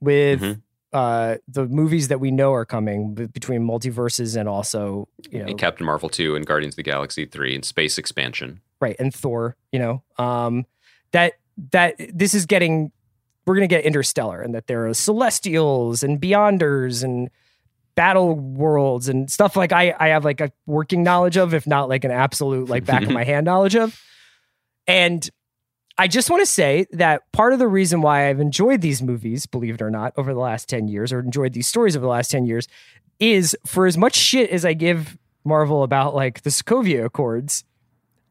with 0.00 0.40
Mhm. 0.40 0.62
uh 0.92 1.36
the 1.46 1.66
movies 1.66 2.08
that 2.08 2.18
we 2.20 2.30
know 2.30 2.52
are 2.52 2.64
coming 2.64 3.14
between 3.14 3.62
multiverses 3.62 4.36
and 4.38 4.48
also 4.48 5.08
you 5.30 5.38
know 5.40 5.46
And 5.46 5.58
Captain 5.58 5.86
Marvel 5.86 6.08
2 6.08 6.34
and 6.34 6.44
Guardians 6.46 6.72
of 6.74 6.76
the 6.76 6.82
Galaxy 6.82 7.26
3 7.26 7.54
and 7.54 7.64
space 7.64 7.96
expansion. 7.98 8.60
right 8.80 8.96
and 8.98 9.14
thor 9.14 9.56
you 9.72 9.78
know 9.78 10.02
um 10.18 10.64
that 11.12 11.34
that 11.72 11.94
this 12.12 12.34
is 12.34 12.46
getting 12.46 12.90
we're 13.46 13.54
gonna 13.54 13.66
get 13.66 13.84
interstellar 13.84 14.40
and 14.42 14.54
that 14.54 14.66
there 14.66 14.86
are 14.88 14.94
celestials 14.94 16.02
and 16.02 16.20
beyonders 16.20 17.04
and 17.04 17.28
battle 17.96 18.34
worlds 18.34 19.08
and 19.08 19.30
stuff 19.30 19.56
like 19.56 19.72
i 19.72 19.94
i 20.00 20.08
have 20.08 20.24
like 20.24 20.40
a 20.40 20.50
working 20.66 21.02
knowledge 21.02 21.36
of 21.36 21.52
if 21.52 21.66
not 21.66 21.88
like 21.88 22.02
an 22.04 22.10
absolute 22.10 22.68
like 22.68 22.84
back 22.86 23.02
of 23.02 23.10
my 23.10 23.24
hand 23.32 23.44
knowledge 23.44 23.76
of 23.76 24.00
and 24.86 25.28
I 26.00 26.08
just 26.08 26.30
want 26.30 26.40
to 26.40 26.46
say 26.46 26.86
that 26.92 27.30
part 27.30 27.52
of 27.52 27.58
the 27.58 27.68
reason 27.68 28.00
why 28.00 28.30
I've 28.30 28.40
enjoyed 28.40 28.80
these 28.80 29.02
movies, 29.02 29.44
believe 29.44 29.74
it 29.74 29.82
or 29.82 29.90
not, 29.90 30.14
over 30.16 30.32
the 30.32 30.40
last 30.40 30.66
10 30.70 30.88
years, 30.88 31.12
or 31.12 31.20
enjoyed 31.20 31.52
these 31.52 31.68
stories 31.68 31.94
over 31.94 32.04
the 32.04 32.10
last 32.10 32.30
10 32.30 32.46
years, 32.46 32.68
is 33.18 33.54
for 33.66 33.86
as 33.86 33.98
much 33.98 34.14
shit 34.14 34.48
as 34.48 34.64
I 34.64 34.72
give 34.72 35.18
Marvel 35.44 35.82
about 35.82 36.14
like 36.14 36.40
the 36.40 36.48
Sokovia 36.48 37.04
Accords, 37.04 37.64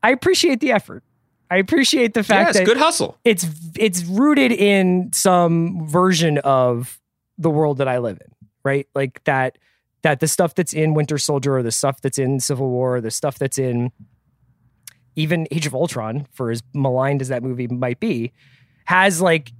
I 0.01 0.09
appreciate 0.09 0.61
the 0.61 0.71
effort. 0.71 1.03
I 1.51 1.57
appreciate 1.57 2.15
the 2.15 2.23
fact 2.23 2.49
it's 2.49 2.59
that 2.59 2.65
good 2.65 2.77
hustle. 2.77 3.19
it's 3.23 3.45
it's 3.75 4.03
rooted 4.03 4.51
in 4.51 5.11
some 5.13 5.87
version 5.87 6.39
of 6.39 6.99
the 7.37 7.51
world 7.51 7.77
that 7.77 7.87
I 7.87 7.99
live 7.99 8.19
in, 8.19 8.47
right? 8.63 8.87
Like 8.95 9.23
that 9.25 9.59
that 10.01 10.21
the 10.21 10.27
stuff 10.27 10.55
that's 10.55 10.73
in 10.73 10.95
Winter 10.95 11.19
Soldier 11.19 11.57
or 11.57 11.61
the 11.63 11.71
stuff 11.71 12.01
that's 12.01 12.17
in 12.17 12.39
Civil 12.39 12.69
War, 12.69 12.95
or 12.95 13.01
the 13.01 13.11
stuff 13.11 13.37
that's 13.37 13.59
in 13.59 13.91
even 15.19 15.47
Age 15.51 15.67
of 15.67 15.75
Ultron, 15.75 16.25
for 16.31 16.49
as 16.49 16.63
maligned 16.73 17.21
as 17.21 17.27
that 17.27 17.43
movie 17.43 17.67
might 17.67 17.99
be, 17.99 18.31
has 18.85 19.21
like 19.21 19.51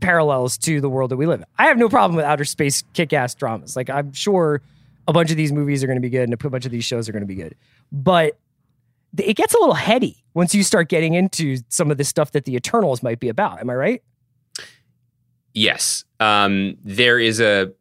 parallels 0.00 0.58
to 0.58 0.80
the 0.80 0.90
world 0.90 1.10
that 1.10 1.16
we 1.16 1.26
live 1.26 1.40
in. 1.40 1.46
I 1.58 1.66
have 1.66 1.78
no 1.78 1.88
problem 1.88 2.16
with 2.16 2.24
outer 2.24 2.44
space 2.44 2.82
kick-ass 2.92 3.34
dramas. 3.34 3.76
Like 3.76 3.88
I'm 3.88 4.12
sure 4.12 4.60
a 5.08 5.12
bunch 5.12 5.30
of 5.30 5.36
these 5.36 5.52
movies 5.52 5.82
are 5.82 5.86
going 5.86 5.96
to 5.96 6.02
be 6.02 6.10
good 6.10 6.24
and 6.24 6.32
a 6.32 6.50
bunch 6.50 6.66
of 6.66 6.72
these 6.72 6.84
shows 6.84 7.08
are 7.08 7.12
going 7.12 7.22
to 7.22 7.26
be 7.26 7.36
good. 7.36 7.54
But 7.92 8.38
it 9.16 9.34
gets 9.34 9.54
a 9.54 9.58
little 9.58 9.74
heady 9.74 10.24
once 10.34 10.54
you 10.54 10.62
start 10.62 10.88
getting 10.88 11.14
into 11.14 11.58
some 11.68 11.90
of 11.90 11.96
the 11.96 12.04
stuff 12.04 12.32
that 12.32 12.44
the 12.44 12.54
Eternals 12.56 13.02
might 13.02 13.20
be 13.20 13.28
about. 13.28 13.60
Am 13.60 13.70
I 13.70 13.74
right? 13.74 14.02
Yes. 15.54 16.04
Um, 16.20 16.76
there 16.84 17.18
is 17.18 17.40
a 17.40 17.72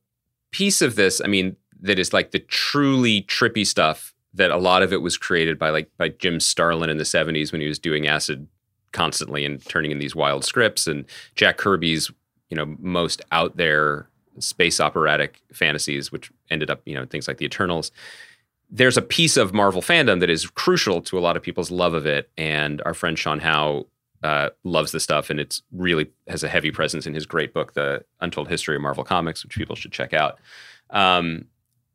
piece 0.51 0.81
of 0.81 0.95
this, 0.95 1.19
I 1.21 1.27
mean, 1.27 1.57
that 1.81 1.99
is 1.99 2.13
like 2.13 2.31
the 2.31 2.39
truly 2.39 3.23
trippy 3.23 3.65
stuff 3.65 4.14
that 4.35 4.51
a 4.51 4.57
lot 4.57 4.83
of 4.83 4.93
it 4.93 5.01
was 5.01 5.17
created 5.17 5.57
by 5.57 5.69
like 5.69 5.89
by 5.97 6.09
Jim 6.09 6.39
Starlin 6.39 6.89
in 6.89 6.97
the 6.97 7.03
70s 7.03 7.51
when 7.51 7.61
he 7.61 7.67
was 7.67 7.79
doing 7.79 8.07
acid 8.07 8.47
constantly 8.91 9.43
and 9.45 9.63
turning 9.65 9.91
in 9.91 9.99
these 9.99 10.15
wild 10.15 10.45
scripts 10.45 10.87
and 10.87 11.05
Jack 11.35 11.57
Kirby's, 11.57 12.11
you 12.49 12.57
know, 12.57 12.75
most 12.79 13.21
out 13.31 13.57
there 13.57 14.07
space 14.39 14.79
operatic 14.79 15.41
fantasies, 15.53 16.11
which 16.11 16.31
ended 16.49 16.69
up, 16.69 16.81
you 16.85 16.95
know, 16.95 17.05
things 17.05 17.27
like 17.27 17.37
the 17.37 17.45
Eternals. 17.45 17.91
There's 18.69 18.97
a 18.97 19.01
piece 19.01 19.37
of 19.37 19.53
Marvel 19.53 19.81
fandom 19.81 20.19
that 20.19 20.29
is 20.29 20.47
crucial 20.47 21.01
to 21.03 21.17
a 21.17 21.21
lot 21.21 21.37
of 21.37 21.43
people's 21.43 21.71
love 21.71 21.93
of 21.93 22.05
it. 22.05 22.29
And 22.37 22.81
our 22.85 22.93
friend 22.93 23.17
Sean 23.17 23.39
Howe 23.39 23.85
uh, 24.23 24.49
loves 24.63 24.91
the 24.91 24.99
stuff, 24.99 25.29
and 25.29 25.39
it's 25.39 25.61
really 25.71 26.09
has 26.27 26.43
a 26.43 26.49
heavy 26.49 26.71
presence 26.71 27.05
in 27.05 27.13
his 27.13 27.25
great 27.25 27.53
book, 27.53 27.73
The 27.73 28.03
Untold 28.21 28.47
History 28.47 28.75
of 28.75 28.81
Marvel 28.81 29.03
Comics, 29.03 29.43
which 29.43 29.55
people 29.55 29.75
should 29.75 29.91
check 29.91 30.13
out. 30.13 30.39
Um, 30.89 31.45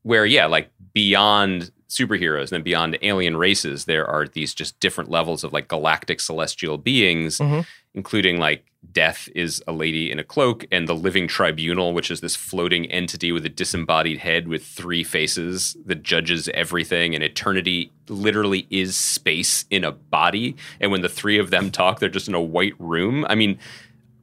where, 0.03 0.25
yeah, 0.25 0.47
like 0.47 0.71
beyond 0.93 1.71
superheroes 1.91 2.45
and 2.45 2.51
then 2.51 2.63
beyond 2.63 2.99
alien 3.03 3.37
races, 3.37 3.85
there 3.85 4.07
are 4.07 4.27
these 4.27 4.55
just 4.55 4.79
different 4.81 5.11
levels 5.11 5.45
of 5.45 5.53
like 5.53 5.69
galactic 5.69 6.21
celestial 6.21 6.79
beings, 6.79 7.39
Mhm. 7.39 7.67
including 7.95 8.39
like 8.39 8.65
Death 8.93 9.29
is 9.35 9.63
a 9.69 9.73
lady 9.73 10.11
in 10.11 10.19
a 10.19 10.25
cloak, 10.25 10.65
and 10.73 10.89
the 10.89 10.95
Living 10.95 11.29
Tribunal, 11.29 11.93
which 11.93 12.11
is 12.11 12.23
this 12.23 12.35
floating 12.35 12.87
entity 12.91 13.31
with 13.31 13.45
a 13.45 13.51
disembodied 13.51 14.17
head 14.19 14.49
with 14.49 14.65
three 14.65 15.05
faces 15.05 15.77
that 15.85 16.03
judges 16.03 16.49
everything, 16.55 17.15
and 17.15 17.23
eternity 17.23 17.93
literally 18.09 18.67
is 18.71 18.97
space 18.97 19.67
in 19.69 19.85
a 19.85 19.93
body. 19.93 20.57
And 20.81 20.91
when 20.91 21.03
the 21.03 21.11
three 21.11 21.37
of 21.39 21.51
them 21.51 21.71
talk, 21.71 22.01
they're 22.01 22.09
just 22.09 22.27
in 22.27 22.35
a 22.35 22.41
white 22.41 22.73
room. 22.79 23.27
I 23.29 23.35
mean, 23.35 23.59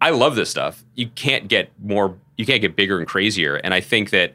I 0.02 0.10
love 0.10 0.36
this 0.36 0.50
stuff. 0.50 0.84
You 0.96 1.10
can't 1.14 1.48
get 1.48 1.72
more, 1.80 2.18
you 2.36 2.46
can't 2.48 2.62
get 2.62 2.76
bigger 2.76 2.98
and 2.98 3.08
crazier. 3.08 3.58
And 3.58 3.76
I 3.76 3.80
think 3.82 4.10
that 4.10 4.34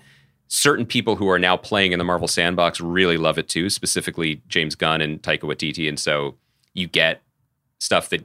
certain 0.52 0.84
people 0.84 1.16
who 1.16 1.30
are 1.30 1.38
now 1.38 1.56
playing 1.56 1.92
in 1.92 1.98
the 1.98 2.04
Marvel 2.04 2.28
sandbox 2.28 2.78
really 2.78 3.16
love 3.16 3.38
it 3.38 3.48
too, 3.48 3.70
specifically 3.70 4.42
James 4.48 4.74
Gunn 4.74 5.00
and 5.00 5.22
Taika 5.22 5.44
Waititi. 5.44 5.88
And 5.88 5.98
so 5.98 6.34
you 6.74 6.86
get 6.86 7.22
stuff 7.80 8.10
that 8.10 8.22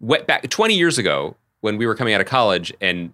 went 0.00 0.26
back 0.26 0.48
20 0.48 0.74
years 0.74 0.96
ago 0.96 1.36
when 1.60 1.76
we 1.76 1.86
were 1.86 1.94
coming 1.94 2.14
out 2.14 2.22
of 2.22 2.26
college 2.26 2.72
and 2.80 3.12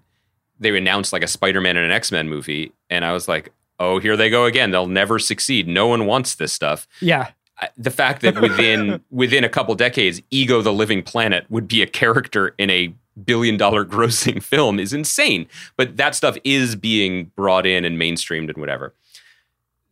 they 0.61 0.75
announced 0.77 1.13
like 1.13 1.25
a 1.25 1.27
Spider-Man 1.27 1.77
and 1.77 1.85
an 1.85 1.91
X-Men 1.91 2.29
movie. 2.29 2.71
And 2.91 3.05
I 3.05 3.13
was 3.13 3.27
like, 3.27 3.53
oh, 3.81 3.99
here 3.99 4.17
they 4.17 4.31
go 4.31 4.45
again. 4.45 4.71
They'll 4.71 4.87
never 4.87 5.19
succeed. 5.19 5.67
No 5.67 5.89
one 5.89 6.07
wants 6.07 6.37
this 6.37 6.53
stuff. 6.53 6.87
Yeah. 7.01 7.31
The 7.77 7.91
fact 7.91 8.23
that 8.23 8.41
within 8.41 9.03
within 9.11 9.43
a 9.43 9.49
couple 9.49 9.75
decades, 9.75 10.23
Ego 10.31 10.63
the 10.63 10.73
Living 10.73 11.03
Planet 11.03 11.45
would 11.51 11.67
be 11.67 11.83
a 11.83 11.87
character 11.89 12.55
in 12.57 12.71
a 12.71 12.95
billion 13.25 13.57
dollar 13.57 13.85
grossing 13.87 14.43
film 14.43 14.79
is 14.79 14.93
insane. 14.93 15.47
But 15.77 15.97
that 15.97 16.15
stuff 16.15 16.37
is 16.45 16.77
being 16.77 17.33
brought 17.37 17.67
in 17.67 17.85
and 17.85 17.99
mainstreamed 17.99 18.49
and 18.49 18.59
whatever. 18.59 18.95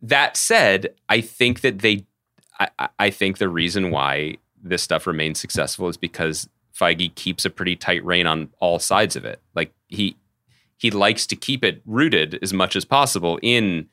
That 0.02 0.36
said, 0.36 0.94
I 1.08 1.20
think 1.20 1.62
that 1.62 1.78
they, 1.78 2.04
I, 2.60 2.88
I- 2.98 3.10
think 3.10 3.38
the 3.38 3.48
reason 3.48 3.90
why 3.90 4.36
this 4.62 4.82
stuff 4.82 5.06
remains 5.06 5.40
successful 5.40 5.88
is 5.88 5.96
because 5.96 6.48
Feige 6.78 7.14
keeps 7.14 7.44
a 7.44 7.50
pretty 7.50 7.76
tight 7.76 8.04
rein 8.04 8.26
on 8.26 8.48
all 8.60 8.78
sides 8.78 9.16
of 9.16 9.24
it. 9.24 9.40
Like 9.54 9.72
he 9.88 10.16
he 10.76 10.90
likes 10.90 11.26
to 11.28 11.36
keep 11.36 11.64
it 11.64 11.80
rooted 11.86 12.38
as 12.42 12.52
much 12.52 12.74
as 12.76 12.84
possible 12.84 13.38
in 13.42 13.88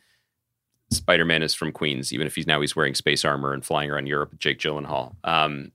Spider-Man 0.90 1.42
is 1.44 1.54
from 1.54 1.72
Queens, 1.72 2.12
even 2.12 2.28
if 2.28 2.36
he's 2.36 2.48
now 2.48 2.60
he's 2.60 2.76
wearing 2.76 2.96
space 2.96 3.24
armor 3.24 3.54
and 3.54 3.64
flying 3.64 3.90
around 3.90 4.08
Europe 4.08 4.32
with 4.32 4.40
Jake 4.40 4.60
Gyllenhaal. 4.60 5.16
Um, 5.24 5.72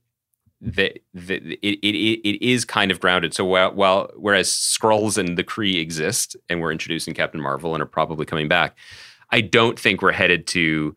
it, 0.61 1.03
it, 1.13 1.57
it, 1.61 2.27
it 2.27 2.41
is 2.45 2.65
kind 2.65 2.91
of 2.91 2.99
grounded. 2.99 3.33
So 3.33 3.45
while, 3.45 3.73
while 3.73 4.09
whereas 4.15 4.49
Skrulls 4.49 5.17
and 5.17 5.37
the 5.37 5.43
Kree 5.43 5.79
exist, 5.79 6.35
and 6.49 6.61
we're 6.61 6.71
introducing 6.71 7.13
Captain 7.13 7.41
Marvel 7.41 7.73
and 7.73 7.83
are 7.83 7.87
probably 7.87 8.25
coming 8.25 8.47
back, 8.47 8.77
I 9.29 9.41
don't 9.41 9.79
think 9.79 10.01
we're 10.01 10.13
headed 10.13 10.47
to 10.47 10.95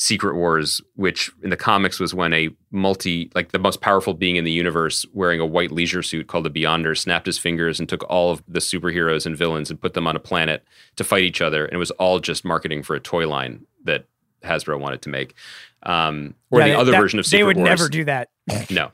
Secret 0.00 0.34
Wars, 0.34 0.80
which 0.94 1.30
in 1.42 1.50
the 1.50 1.58
comics 1.58 2.00
was 2.00 2.14
when 2.14 2.32
a 2.32 2.48
multi, 2.70 3.30
like 3.34 3.52
the 3.52 3.58
most 3.58 3.82
powerful 3.82 4.14
being 4.14 4.36
in 4.36 4.44
the 4.44 4.50
universe, 4.50 5.04
wearing 5.12 5.40
a 5.40 5.46
white 5.46 5.70
leisure 5.70 6.02
suit 6.02 6.26
called 6.26 6.46
the 6.46 6.50
Beyonder, 6.50 6.96
snapped 6.96 7.26
his 7.26 7.36
fingers 7.36 7.78
and 7.78 7.86
took 7.86 8.02
all 8.08 8.32
of 8.32 8.42
the 8.48 8.60
superheroes 8.60 9.26
and 9.26 9.36
villains 9.36 9.70
and 9.70 9.80
put 9.80 9.92
them 9.92 10.06
on 10.06 10.16
a 10.16 10.20
planet 10.20 10.64
to 10.96 11.04
fight 11.04 11.22
each 11.22 11.42
other. 11.42 11.66
And 11.66 11.74
it 11.74 11.78
was 11.78 11.90
all 11.92 12.18
just 12.18 12.46
marketing 12.46 12.82
for 12.82 12.96
a 12.96 13.00
toy 13.00 13.28
line 13.28 13.66
that 13.84 14.06
Hasbro 14.42 14.78
wanted 14.80 15.02
to 15.02 15.08
make, 15.08 15.34
um, 15.82 16.34
or 16.50 16.60
Yeah, 16.60 16.68
the 16.68 16.78
other 16.78 16.92
that- 16.92 17.00
version 17.00 17.18
of 17.18 17.26
Secret 17.26 17.38
They 17.38 17.44
would 17.44 17.56
Wars. 17.56 17.68
never 17.68 17.88
do 17.88 18.04
that. 18.04 18.28
No, 18.70 18.90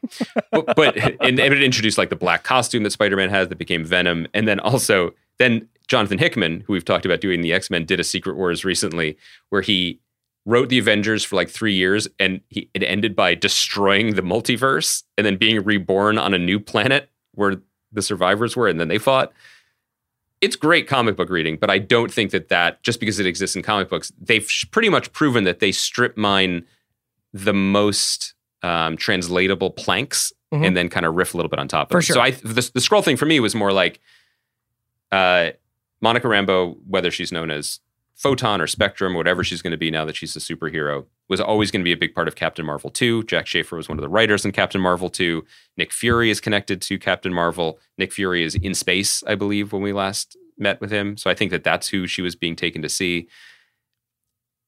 but, 0.50 0.76
but 0.76 0.96
and 1.20 1.38
it 1.38 1.62
introduced 1.62 1.96
like 1.98 2.10
the 2.10 2.16
black 2.16 2.44
costume 2.44 2.82
that 2.82 2.90
Spider-Man 2.90 3.30
has 3.30 3.48
that 3.48 3.56
became 3.58 3.84
Venom, 3.84 4.26
and 4.34 4.46
then 4.46 4.60
also 4.60 5.12
then 5.38 5.68
Jonathan 5.88 6.18
Hickman, 6.18 6.62
who 6.66 6.72
we've 6.74 6.84
talked 6.84 7.06
about 7.06 7.20
doing 7.20 7.40
the 7.40 7.52
X-Men, 7.52 7.84
did 7.86 7.98
a 8.00 8.04
Secret 8.04 8.36
Wars 8.36 8.64
recently 8.64 9.16
where 9.50 9.62
he 9.62 10.00
wrote 10.44 10.68
the 10.68 10.78
Avengers 10.78 11.24
for 11.24 11.36
like 11.36 11.48
three 11.48 11.72
years, 11.74 12.06
and 12.18 12.40
he, 12.50 12.68
it 12.74 12.82
ended 12.82 13.16
by 13.16 13.34
destroying 13.34 14.14
the 14.14 14.22
multiverse 14.22 15.04
and 15.16 15.26
then 15.26 15.36
being 15.36 15.62
reborn 15.64 16.18
on 16.18 16.34
a 16.34 16.38
new 16.38 16.60
planet 16.60 17.08
where 17.32 17.56
the 17.92 18.02
survivors 18.02 18.56
were, 18.56 18.68
and 18.68 18.78
then 18.78 18.88
they 18.88 18.98
fought. 18.98 19.32
It's 20.40 20.54
great 20.56 20.86
comic 20.86 21.16
book 21.16 21.30
reading, 21.30 21.56
but 21.56 21.70
I 21.70 21.78
don't 21.78 22.12
think 22.12 22.30
that 22.32 22.48
that 22.50 22.82
just 22.82 23.00
because 23.00 23.18
it 23.18 23.26
exists 23.26 23.56
in 23.56 23.62
comic 23.62 23.88
books, 23.88 24.12
they've 24.20 24.48
sh- 24.50 24.66
pretty 24.70 24.88
much 24.90 25.12
proven 25.12 25.44
that 25.44 25.60
they 25.60 25.72
strip 25.72 26.16
mine 26.16 26.64
the 27.32 27.54
most 27.54 28.34
um, 28.62 28.96
translatable 28.96 29.70
planks 29.70 30.32
Mhm. 30.52 30.64
and 30.66 30.76
then 30.76 30.88
kind 30.88 31.04
of 31.06 31.14
riff 31.14 31.34
a 31.34 31.36
little 31.36 31.50
bit 31.50 31.58
on 31.58 31.66
top 31.68 31.88
of 31.88 31.92
For 31.92 31.98
it. 31.98 32.02
sure. 32.02 32.14
So 32.14 32.20
I 32.20 32.30
the, 32.32 32.70
the 32.74 32.80
scroll 32.80 33.02
thing 33.02 33.16
for 33.16 33.26
me 33.26 33.40
was 33.40 33.54
more 33.54 33.72
like 33.72 33.98
uh, 35.12 35.50
Monica 36.00 36.26
Rambeau, 36.28 36.76
whether 36.86 37.10
she's 37.10 37.32
known 37.32 37.50
as 37.50 37.80
Photon 38.16 38.62
or 38.62 38.66
Spectrum, 38.66 39.14
whatever 39.14 39.44
she's 39.44 39.60
going 39.60 39.72
to 39.72 39.76
be 39.76 39.90
now 39.90 40.06
that 40.06 40.16
she's 40.16 40.34
a 40.34 40.38
superhero, 40.38 41.04
was 41.28 41.40
always 41.40 41.70
going 41.70 41.80
to 41.80 41.84
be 41.84 41.92
a 41.92 41.96
big 41.96 42.14
part 42.14 42.28
of 42.28 42.34
Captain 42.34 42.64
Marvel 42.64 42.88
2. 42.88 43.24
Jac 43.24 43.46
Schaeffer 43.46 43.76
was 43.76 43.88
one 43.88 43.98
of 43.98 44.02
the 44.02 44.08
writers 44.08 44.44
in 44.44 44.52
Captain 44.52 44.80
Marvel 44.80 45.10
2. 45.10 45.44
Nick 45.76 45.92
Fury 45.92 46.30
is 46.30 46.40
connected 46.40 46.80
to 46.82 46.98
Captain 46.98 47.32
Marvel. 47.32 47.78
Nick 47.98 48.12
Fury 48.12 48.42
is 48.42 48.54
in 48.54 48.74
space, 48.74 49.22
I 49.26 49.34
believe, 49.34 49.70
when 49.70 49.82
we 49.82 49.92
last 49.92 50.36
met 50.56 50.80
with 50.80 50.90
him. 50.90 51.18
So 51.18 51.28
I 51.28 51.34
think 51.34 51.50
that 51.50 51.62
that's 51.62 51.88
who 51.88 52.06
she 52.06 52.22
was 52.22 52.34
being 52.34 52.56
taken 52.56 52.80
to 52.80 52.88
see. 52.88 53.28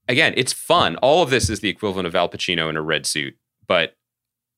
Again, 0.07 0.35
it's 0.37 0.53
fun. 0.53 0.97
All 0.97 1.23
of 1.23 1.31
this 1.31 1.49
is 1.49 1.61
the 1.61 1.71
equivalent 1.71 2.07
of 2.07 2.15
Al 2.15 2.29
Pacino 2.29 2.69
in 2.69 2.77
a 2.77 2.83
red 2.83 3.07
suit, 3.07 3.35
but 3.67 3.97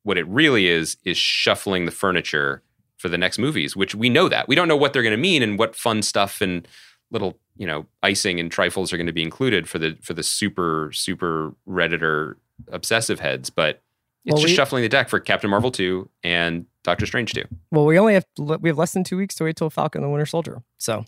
what 0.02 0.18
it 0.18 0.26
really 0.26 0.66
is 0.66 0.96
is 1.04 1.16
shuffling 1.16 1.84
the 1.84 1.92
furniture 1.92 2.62
for 2.96 3.08
the 3.08 3.18
next 3.18 3.38
movies, 3.38 3.76
which 3.76 3.94
we 3.94 4.08
know 4.08 4.28
that. 4.28 4.48
We 4.48 4.54
don't 4.54 4.68
know 4.68 4.76
what 4.76 4.92
they're 4.92 5.02
going 5.02 5.12
to 5.12 5.16
mean 5.16 5.42
and 5.42 5.58
what 5.58 5.76
fun 5.76 6.02
stuff 6.02 6.40
and 6.40 6.66
little, 7.10 7.38
you 7.60 7.66
know, 7.66 7.84
icing 8.02 8.40
and 8.40 8.50
trifles 8.50 8.90
are 8.90 8.96
going 8.96 9.06
to 9.06 9.12
be 9.12 9.22
included 9.22 9.68
for 9.68 9.78
the 9.78 9.96
for 10.00 10.14
the 10.14 10.22
super 10.22 10.90
super 10.94 11.54
redditor 11.68 12.36
obsessive 12.72 13.20
heads, 13.20 13.50
but 13.50 13.82
it's 14.24 14.32
Well, 14.34 14.40
just 14.42 14.50
we- 14.52 14.56
shuffling 14.56 14.82
the 14.82 14.88
deck 14.88 15.10
for 15.10 15.20
Captain 15.20 15.50
Marvel 15.50 15.70
2 15.70 16.08
and 16.24 16.64
Doctor 16.84 17.04
Strange 17.04 17.34
2. 17.34 17.44
Well, 17.70 17.84
we 17.84 17.98
only 17.98 18.14
have 18.14 18.24
we 18.38 18.70
have 18.70 18.78
less 18.78 18.92
than 18.94 19.04
two 19.04 19.18
weeks 19.18 19.34
to 19.34 19.44
wait 19.44 19.56
till 19.56 19.68
Falcon 19.68 20.00
and 20.02 20.08
the 20.08 20.12
Winter 20.12 20.24
Soldier. 20.26 20.62
So 20.78 21.04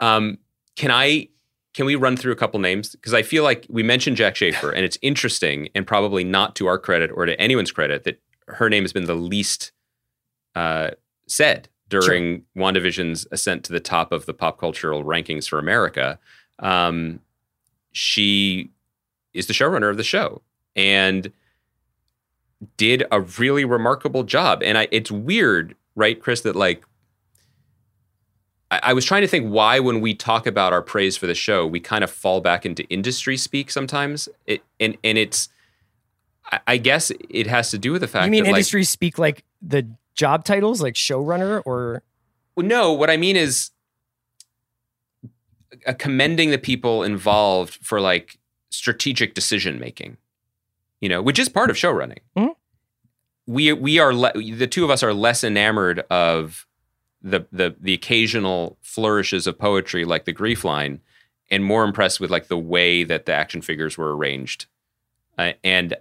Um, 0.00 0.38
can 0.76 0.90
I 0.90 1.28
can 1.74 1.86
we 1.86 1.94
run 1.94 2.16
through 2.16 2.32
a 2.32 2.36
couple 2.36 2.58
names 2.60 2.90
because 2.90 3.14
I 3.14 3.22
feel 3.22 3.44
like 3.44 3.64
we 3.70 3.82
mentioned 3.84 4.16
Jac 4.16 4.34
Schaeffer 4.36 4.70
and 4.72 4.84
it's 4.84 4.98
interesting 5.00 5.68
and 5.76 5.86
probably 5.86 6.24
not 6.24 6.56
to 6.56 6.66
our 6.66 6.76
credit 6.78 7.10
or 7.14 7.24
to 7.24 7.40
anyone's 7.40 7.70
credit 7.72 8.02
that 8.04 8.20
her 8.48 8.68
name 8.68 8.82
has 8.82 8.92
been 8.92 9.04
the 9.04 9.14
least 9.14 9.70
uh, 10.56 10.90
said 11.28 11.68
during 12.00 12.42
WandaVision's 12.56 13.26
ascent 13.30 13.64
to 13.64 13.72
the 13.72 13.80
top 13.80 14.12
of 14.12 14.24
the 14.24 14.32
pop 14.32 14.58
cultural 14.58 15.04
rankings 15.04 15.46
for 15.46 15.58
America. 15.58 16.18
Um, 16.58 17.20
she 17.92 18.70
is 19.34 19.46
the 19.46 19.52
showrunner 19.52 19.90
of 19.90 19.98
the 19.98 20.04
show 20.04 20.40
and 20.74 21.30
did 22.78 23.04
a 23.12 23.20
really 23.20 23.64
remarkable 23.64 24.22
job. 24.24 24.62
And 24.62 24.78
I, 24.78 24.88
it's 24.90 25.10
weird, 25.10 25.74
right, 25.94 26.18
Chris, 26.18 26.40
that 26.42 26.56
like 26.56 26.82
I, 28.70 28.94
was 28.94 29.04
trying 29.04 29.20
to 29.20 29.28
think 29.28 29.50
why 29.50 29.78
when 29.80 30.00
we 30.00 30.14
talk 30.14 30.46
about 30.46 30.72
our 30.72 30.80
praise 30.80 31.18
for 31.18 31.26
the 31.26 31.34
show, 31.34 31.66
we 31.66 31.78
kind 31.78 32.02
of 32.02 32.10
fall 32.10 32.40
back 32.40 32.64
into 32.64 32.84
industry 32.84 33.36
speak 33.36 33.70
sometimes. 33.70 34.30
It 34.46 34.62
and 34.80 34.96
and 35.04 35.18
it's 35.18 35.50
I, 36.66 36.78
guess 36.78 37.12
it 37.28 37.46
has 37.46 37.70
to 37.72 37.78
do 37.78 37.92
with 37.92 38.00
the 38.00 38.08
fact 38.08 38.24
you 38.24 38.30
mean 38.30 38.44
that 38.44 38.52
like 38.52 38.64
speak 38.64 39.18
like 39.18 39.44
the 39.60 39.86
job 40.14 40.44
titles, 40.44 40.82
like 40.82 40.94
showrunner 40.94 41.62
or 41.64 42.02
Well, 42.56 42.66
no, 42.66 42.92
what 42.92 43.10
I 43.10 43.16
mean 43.16 43.36
is 43.36 43.70
uh, 45.86 45.94
commending 45.94 46.50
the 46.50 46.58
people 46.58 47.02
involved 47.02 47.74
for 47.82 48.00
like 48.00 48.38
strategic 48.70 49.34
decision 49.34 49.78
making, 49.78 50.16
you 51.00 51.08
know, 51.08 51.22
which 51.22 51.38
is 51.38 51.48
part 51.48 51.70
of 51.70 51.76
show 51.78 51.90
running. 51.90 52.20
Mhm. 52.36 52.54
We 53.46 53.72
we 53.72 53.98
are 53.98 54.14
le- 54.14 54.32
the 54.34 54.66
two 54.66 54.84
of 54.84 54.90
us 54.90 55.02
are 55.02 55.12
less 55.14 55.42
enamored 55.42 56.00
of 56.10 56.66
the 57.22 57.46
the 57.52 57.74
the 57.80 57.94
occasional 57.94 58.78
flourishes 58.82 59.46
of 59.46 59.58
poetry 59.58 60.04
like 60.04 60.24
the 60.24 60.32
grief 60.32 60.64
line, 60.64 61.00
and 61.50 61.64
more 61.64 61.84
impressed 61.84 62.20
with 62.20 62.30
like 62.30 62.48
the 62.48 62.58
way 62.58 63.02
that 63.04 63.26
the 63.26 63.32
action 63.32 63.62
figures 63.62 63.96
were 63.98 64.16
arranged, 64.16 64.66
uh, 65.38 65.52
and. 65.64 65.96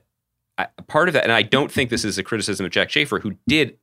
I, 0.58 0.68
part 0.88 1.08
of 1.08 1.14
that, 1.14 1.24
and 1.24 1.32
I 1.32 1.44
don't 1.44 1.72
think 1.72 1.90
this 1.90 2.04
is 2.04 2.18
a 2.18 2.24
criticism 2.24 2.66
of 2.66 2.72
Jac 2.74 2.90
Schaeffer, 2.90 3.20
who 3.20 3.36
did 3.48 3.78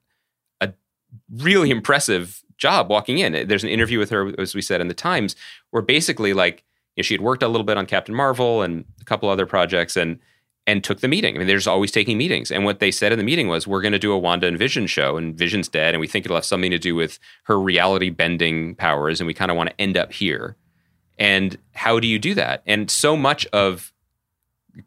really 1.30 1.70
impressive 1.70 2.42
job 2.56 2.90
walking 2.90 3.18
in. 3.18 3.46
There's 3.48 3.64
an 3.64 3.70
interview 3.70 3.98
with 3.98 4.10
her, 4.10 4.32
as 4.40 4.54
we 4.54 4.62
said 4.62 4.80
in 4.80 4.88
the 4.88 4.94
Times, 4.94 5.36
where 5.70 5.82
basically 5.82 6.32
like 6.32 6.64
you 6.96 7.02
know, 7.02 7.04
she 7.04 7.14
had 7.14 7.20
worked 7.20 7.42
a 7.42 7.48
little 7.48 7.64
bit 7.64 7.76
on 7.76 7.86
Captain 7.86 8.14
Marvel 8.14 8.62
and 8.62 8.84
a 9.00 9.04
couple 9.04 9.28
other 9.28 9.46
projects, 9.46 9.96
and 9.96 10.18
and 10.66 10.84
took 10.84 11.00
the 11.00 11.08
meeting. 11.08 11.34
I 11.34 11.38
mean, 11.38 11.46
they're 11.46 11.56
just 11.56 11.66
always 11.66 11.90
taking 11.90 12.18
meetings. 12.18 12.50
And 12.50 12.66
what 12.66 12.78
they 12.78 12.90
said 12.90 13.10
in 13.10 13.18
the 13.18 13.24
meeting 13.24 13.48
was, 13.48 13.66
we're 13.66 13.80
going 13.80 13.92
to 13.92 13.98
do 13.98 14.12
a 14.12 14.18
Wanda 14.18 14.46
and 14.46 14.58
Vision 14.58 14.86
show, 14.86 15.16
and 15.16 15.34
Vision's 15.34 15.66
dead, 15.66 15.94
and 15.94 16.00
we 16.00 16.06
think 16.06 16.26
it'll 16.26 16.36
have 16.36 16.44
something 16.44 16.70
to 16.70 16.78
do 16.78 16.94
with 16.94 17.18
her 17.44 17.58
reality 17.58 18.10
bending 18.10 18.74
powers, 18.74 19.18
and 19.18 19.26
we 19.26 19.32
kind 19.32 19.50
of 19.50 19.56
want 19.56 19.70
to 19.70 19.80
end 19.80 19.96
up 19.96 20.12
here. 20.12 20.56
And 21.18 21.56
how 21.72 21.98
do 21.98 22.06
you 22.06 22.18
do 22.18 22.34
that? 22.34 22.62
And 22.66 22.90
so 22.90 23.16
much 23.16 23.46
of 23.46 23.92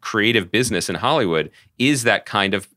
creative 0.00 0.50
business 0.50 0.88
in 0.88 0.94
Hollywood 0.94 1.50
is 1.78 2.04
that 2.04 2.26
kind 2.26 2.54
of 2.54 2.68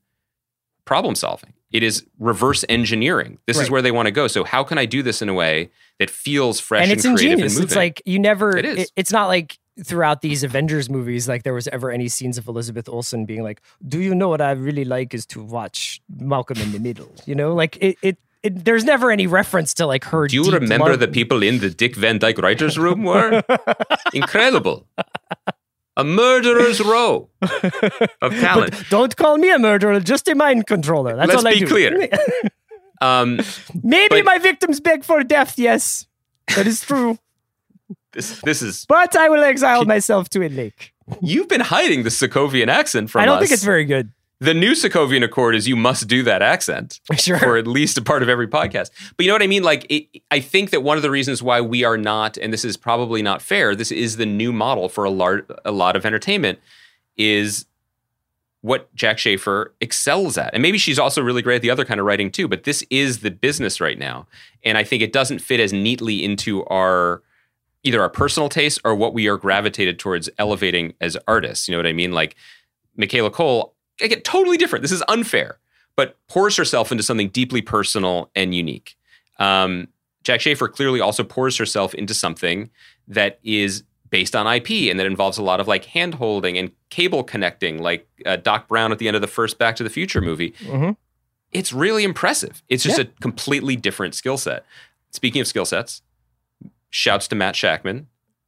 problem 0.86 1.16
solving. 1.16 1.54
It 1.76 1.84
is 1.84 2.06
reverse 2.20 2.64
engineering. 2.70 3.38
This 3.48 3.60
is 3.60 3.70
where 3.70 3.82
they 3.82 3.92
want 3.92 4.06
to 4.06 4.12
go. 4.12 4.28
So 4.28 4.46
how 4.46 4.64
can 4.64 4.78
I 4.78 4.86
do 4.86 5.04
this 5.04 5.22
in 5.22 5.28
a 5.28 5.34
way 5.34 5.70
that 6.00 6.10
feels 6.10 6.62
fresh 6.62 6.84
and 6.84 6.92
and, 6.92 6.98
it's 6.98 7.06
creative 7.06 7.32
ingenious. 7.34 7.52
and 7.54 7.60
moving? 7.60 7.68
It's 7.68 7.76
like 7.76 8.02
you 8.06 8.18
never. 8.18 8.56
It 8.58 8.64
is. 8.66 8.78
it- 8.80 8.92
it's 8.96 9.12
not 9.12 9.28
like 9.28 9.58
throughout 9.84 10.22
these 10.22 10.42
Avengers 10.44 10.90
movies, 10.90 11.28
like 11.28 11.44
there 11.44 11.54
was 11.54 11.68
ever 11.68 11.92
any 11.92 12.08
scenes 12.08 12.38
of 12.38 12.48
Elizabeth 12.48 12.88
Olsen 12.88 13.26
being 13.26 13.44
like, 13.44 13.60
"Do 13.86 14.00
you 14.00 14.16
know 14.16 14.30
what 14.30 14.40
I 14.40 14.52
really 14.52 14.86
like 14.86 15.14
is 15.14 15.26
to 15.28 15.44
watch 15.44 16.02
Malcolm 16.18 16.60
in 16.62 16.72
the 16.72 16.80
Middle?" 16.80 17.12
You 17.26 17.36
know, 17.36 17.54
like 17.54 17.78
it. 17.82 17.98
it 18.02 18.18
it, 18.44 18.64
there's 18.64 18.84
never 18.84 19.10
any 19.10 19.26
reference 19.26 19.74
to 19.74 19.88
like 19.88 20.04
her. 20.06 20.28
do 20.28 20.36
you 20.36 20.52
remember 20.52 20.96
the 20.96 21.08
people 21.08 21.42
in 21.42 21.58
the 21.60 21.70
Dick 21.72 21.96
Van 21.96 22.20
Dyke 22.20 22.38
writers' 22.38 22.78
room 22.78 23.04
were? 23.04 23.42
Incredible. 24.14 24.86
A 25.98 26.04
murderer's 26.04 26.82
row 26.82 27.30
of 27.42 28.34
talent. 28.42 28.72
But 28.72 28.86
don't 28.90 29.16
call 29.16 29.38
me 29.38 29.50
a 29.52 29.58
murderer, 29.60 30.00
just 30.02 30.28
a 30.28 30.36
mind 30.36 30.68
controller. 30.68 31.16
That's 31.16 31.30
Let's 31.30 31.42
all 31.44 31.48
I 31.48 31.54
be 31.54 31.60
do. 31.62 31.68
clear. 31.68 32.10
Um, 33.02 33.42
Maybe 33.84 34.22
But- 34.22 34.26
my 34.26 34.38
victims 34.38 34.80
beg 34.80 35.04
for 35.04 35.22
death. 35.24 35.60
Yes, 35.60 36.08
that 36.56 36.66
is 36.66 36.80
true. 36.82 37.20
this, 38.14 38.40
this 38.42 38.62
is 38.62 38.86
But 38.88 39.16
I 39.18 39.28
will 39.28 39.44
exile 39.44 39.84
myself 39.86 40.30
to 40.30 40.44
a 40.46 40.50
lake. 40.50 40.94
you've 41.22 41.50
been 41.50 41.60
hiding 41.62 42.04
the 42.04 42.10
Sokovian 42.10 42.68
accent 42.70 43.10
from 43.10 43.20
us. 43.20 43.24
I 43.24 43.26
don't 43.26 43.36
us. 43.36 43.42
think 43.42 43.52
it's 43.52 43.64
very 43.66 43.84
good. 43.86 44.12
The 44.46 44.54
new 44.54 44.74
Sokovian 44.74 45.24
Accord 45.24 45.56
is 45.56 45.68
you 45.68 45.76
must 45.76 46.08
do 46.08 46.22
that 46.22 46.44
accent 46.44 47.00
Sure. 47.18 47.40
for 47.40 47.58
at 47.58 47.66
least 47.66 47.98
a 47.98 48.02
part 48.04 48.22
of 48.22 48.30
every 48.30 48.48
podcast. 48.48 48.92
But 49.18 49.26
you 49.26 49.28
know 49.32 49.34
what 49.34 49.42
I 49.42 49.48
mean? 49.48 49.64
Like, 49.64 49.88
it, 49.90 50.08
I 50.30 50.40
think 50.40 50.70
that 50.70 50.84
one 50.84 50.98
of 50.98 51.04
the 51.04 51.10
reasons 51.10 51.42
why 51.42 51.62
we 51.62 51.84
are 51.84 51.98
not, 51.98 52.38
and 52.38 52.54
this 52.54 52.64
is 52.64 52.78
probably 52.78 53.24
not 53.24 53.42
fair, 53.42 53.76
this 53.76 53.92
is 53.92 54.18
the 54.18 54.26
new 54.28 54.54
model 54.54 54.88
for 54.88 55.04
a, 55.04 55.10
lar- 55.10 55.48
a 55.66 55.72
lot 55.72 55.96
of 55.96 56.06
entertainment, 56.06 56.60
is 57.18 57.66
what 58.62 58.94
Jac 58.94 59.18
Schaeffer 59.18 59.74
excels 59.82 60.38
at. 60.38 60.54
And 60.54 60.62
maybe 60.62 60.78
she's 60.78 61.00
also 61.00 61.24
really 61.24 61.42
great 61.42 61.56
at 61.58 61.62
the 61.64 61.70
other 61.72 61.86
kind 61.86 62.00
of 62.00 62.06
writing 62.06 62.30
too, 62.30 62.48
but 62.48 62.66
this 62.66 62.84
is 62.90 63.22
the 63.22 63.32
business 63.32 63.82
right 63.82 63.98
now. 63.98 64.28
And 64.64 64.78
I 64.78 64.84
think 64.84 65.02
it 65.02 65.14
doesn't 65.14 65.40
fit 65.40 65.60
as 65.60 65.74
neatly 65.74 66.24
into 66.24 66.64
our 66.66 67.24
either 67.84 68.02
our 68.02 68.10
personal 68.10 68.50
taste 68.50 68.80
or 68.84 68.96
what 68.96 69.14
we 69.14 69.28
are 69.28 69.38
gravitated 69.38 69.98
towards 70.00 70.30
elevating 70.38 70.94
as 71.00 71.16
artists. 71.28 71.68
You 71.68 71.74
know 71.74 71.80
what 71.80 71.86
I 71.88 71.94
mean? 71.94 72.12
Like 72.12 72.36
Michaela 72.98 73.30
Coel, 73.30 73.75
I 74.02 74.08
get 74.08 74.24
totally 74.24 74.58
different. 74.58 74.82
This 74.84 74.92
is 74.92 75.04
unfair, 75.08 75.60
but 75.96 76.18
pours 76.28 76.56
herself 76.58 76.92
into 76.92 77.04
something 77.04 77.30
deeply 77.30 77.62
personal 77.62 78.30
and 78.36 78.54
unique. 78.54 78.96
Um, 79.40 79.88
Jac 80.24 80.42
Schaeffer 80.42 80.68
clearly 80.68 81.00
also 81.02 81.24
pours 81.24 81.56
herself 81.58 81.94
into 81.94 82.14
something 82.14 82.70
that 83.08 83.40
is 83.44 83.84
based 84.10 84.36
on 84.36 84.48
IP 84.48 84.90
and 84.90 85.00
that 85.00 85.06
involves 85.06 85.38
a 85.38 85.44
lot 85.44 85.60
of 85.60 85.68
like 85.68 85.86
hand 85.86 86.16
holding 86.16 86.58
and 86.58 86.72
cable 86.90 87.24
connecting, 87.24 87.82
like 87.82 88.08
uh, 88.26 88.36
Doc 88.38 88.68
Brown 88.68 88.92
at 88.92 89.00
the 89.00 89.08
end 89.08 89.16
of 89.16 89.22
the 89.22 89.28
first 89.28 89.58
Back 89.58 89.76
to 89.78 89.84
the 89.84 89.90
Future 89.90 90.22
movie. 90.22 90.52
Mhm. 90.62 90.96
It's 91.52 91.72
really 91.74 92.04
impressive. 92.04 92.64
It's 92.70 92.84
just 92.84 92.98
Yeah. 92.98 93.06
a 93.06 93.22
completely 93.22 93.76
different 93.76 94.16
skill 94.16 94.38
set. 94.38 94.66
Speaking 95.12 95.42
of 95.42 95.48
skill 95.48 95.66
sets, 95.66 96.02
shouts 96.90 97.28
to 97.30 97.36
Matt 97.36 97.56
Shakman, 97.56 98.06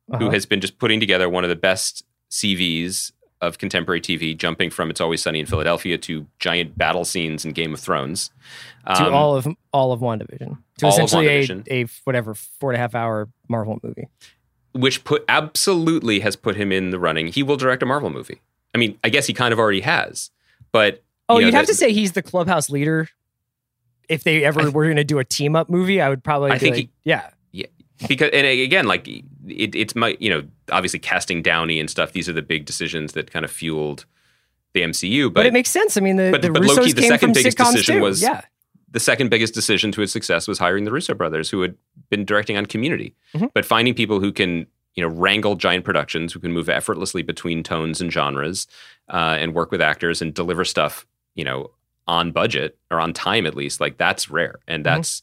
who 0.08 0.14
Uh-huh. 0.16 0.30
has 0.32 0.45
been 0.45 0.62
just 0.62 0.78
putting 0.80 1.00
together 1.00 1.30
one 1.30 1.43
of 1.43 1.50
the 1.50 1.56
best 1.56 2.04
CVs 2.30 3.12
of 3.41 3.57
contemporary 3.57 4.01
TV, 4.01 4.35
jumping 4.35 4.69
from 4.69 4.89
It's 4.89 4.99
Always 4.99 5.21
Sunny 5.21 5.39
in 5.39 5.45
Philadelphia 5.45 5.97
to 5.99 6.25
giant 6.39 6.77
battle 6.77 7.05
scenes 7.05 7.45
in 7.45 7.51
Game 7.51 7.73
of 7.73 7.79
Thrones. 7.79 8.31
to 8.85 9.05
Um, 9.05 9.13
all 9.13 9.35
of 9.35 9.47
all 9.73 9.91
of 9.91 9.99
WandaVision. 9.99 10.57
To 10.79 10.85
all 10.85 10.91
essentially 10.91 11.27
a, 11.27 11.43
WandaVision. 11.43 11.67
a 11.69 11.85
whatever 12.03 12.33
four 12.33 12.71
and 12.71 12.77
a 12.77 12.79
half 12.79 12.95
hour 12.95 13.29
Marvel 13.47 13.79
movie. 13.83 14.07
which 14.73 15.03
put 15.03 15.23
absolutely 15.27 16.19
has 16.21 16.35
put 16.35 16.55
him 16.55 16.71
in 16.71 16.89
the 16.91 16.99
running. 16.99 17.27
He 17.27 17.43
will 17.43 17.57
direct 17.57 17.81
a 17.83 17.85
Marvel 17.85 18.09
movie. 18.09 18.41
I 18.75 18.77
mean, 18.77 18.97
I 19.03 19.09
guess 19.09 19.25
he 19.27 19.33
kind 19.33 19.51
of 19.53 19.59
already 19.59 19.81
has, 19.81 20.29
but 20.71 21.03
Oh, 21.29 21.35
you 21.35 21.41
know, 21.41 21.47
you'd 21.47 21.53
have 21.55 21.65
to 21.67 21.73
say 21.73 21.91
he's 21.91 22.13
the 22.13 22.21
clubhouse 22.21 22.69
leader. 22.69 23.09
If 24.07 24.23
they 24.23 24.43
ever 24.45 24.71
were 24.71 24.85
going 24.85 24.95
to 24.97 25.03
do 25.03 25.19
a 25.19 25.25
team 25.25 25.55
up 25.55 25.69
movie, 25.69 25.99
I 25.99 26.07
would 26.09 26.23
probably. 26.23 26.51
I 26.51 26.57
think 26.57 26.75
like, 26.75 26.83
he- 26.85 26.89
yeah. 27.03 27.29
Yeah, 27.51 27.65
because 28.07 28.29
and 28.31 28.45
again, 28.47 28.85
like 28.88 29.09
it, 29.48 29.76
it's 29.76 29.95
my 29.95 30.18
you 30.20 30.30
know 30.30 30.43
obviously 30.72 31.00
casting 31.00 31.41
Downey 31.41 31.80
and 31.80 31.89
stuff. 31.89 32.12
These 32.14 32.28
are 32.30 32.34
the 32.34 32.41
big 32.41 32.66
decisions 32.66 33.14
that 33.14 33.32
kind 33.32 33.45
of 33.45 33.52
fueled 33.52 34.06
the 34.74 34.82
MCU. 34.82 35.28
But, 35.28 35.39
But, 35.41 35.45
it 35.48 35.54
makes 35.54 35.70
sense. 35.70 35.98
I 35.98 36.02
mean, 36.02 36.18
the, 36.18 36.30
but, 36.32 36.41
the 36.41 36.52
but 36.52 36.62
Russos 36.62 36.78
low-key, 36.78 36.91
the 36.93 37.02
second 37.04 37.34
biggest 37.34 37.58
decision 37.58 37.95
too. 37.98 38.02
was 38.02 38.22
yeah. 38.22 38.41
the 38.91 39.00
second 39.00 39.30
biggest 39.30 39.54
decision 39.54 39.91
to 39.93 40.02
its 40.02 40.12
success 40.12 40.48
was 40.48 40.60
hiring 40.60 40.84
the 40.84 40.91
Russo 40.91 41.14
brothers, 41.14 41.50
who 41.50 41.62
had 41.62 41.76
been 42.10 42.26
directing 42.26 42.58
on 42.58 42.66
Community. 42.66 43.16
Mhm. 43.34 43.52
But 43.54 43.66
finding 43.66 43.93
people 43.93 44.20
who 44.20 44.32
can 44.32 44.68
you 44.95 45.04
know 45.04 45.10
wrangle 45.10 45.56
giant 45.56 45.86
productions, 45.86 46.34
who 46.34 46.39
can 46.39 46.52
move 46.52 46.70
effortlessly 46.70 47.22
between 47.24 47.64
tones 47.64 48.02
and 48.02 48.12
genres, 48.12 48.68
uh, 49.10 49.38
and 49.39 49.54
work 49.54 49.72
with 49.72 49.82
actors 49.82 50.22
and 50.22 50.34
deliver 50.34 50.66
stuff 50.66 51.06
you 51.36 51.43
know 51.43 51.72
on 52.08 52.32
budget 52.32 52.78
or 52.89 53.00
on 53.02 53.12
time 53.14 53.45
at 53.45 53.54
least, 53.56 53.80
like 53.82 53.98
that's 53.98 54.30
rare, 54.30 54.60
and 54.68 54.84
Mm-hmm. 54.86 54.95
that's 54.95 55.22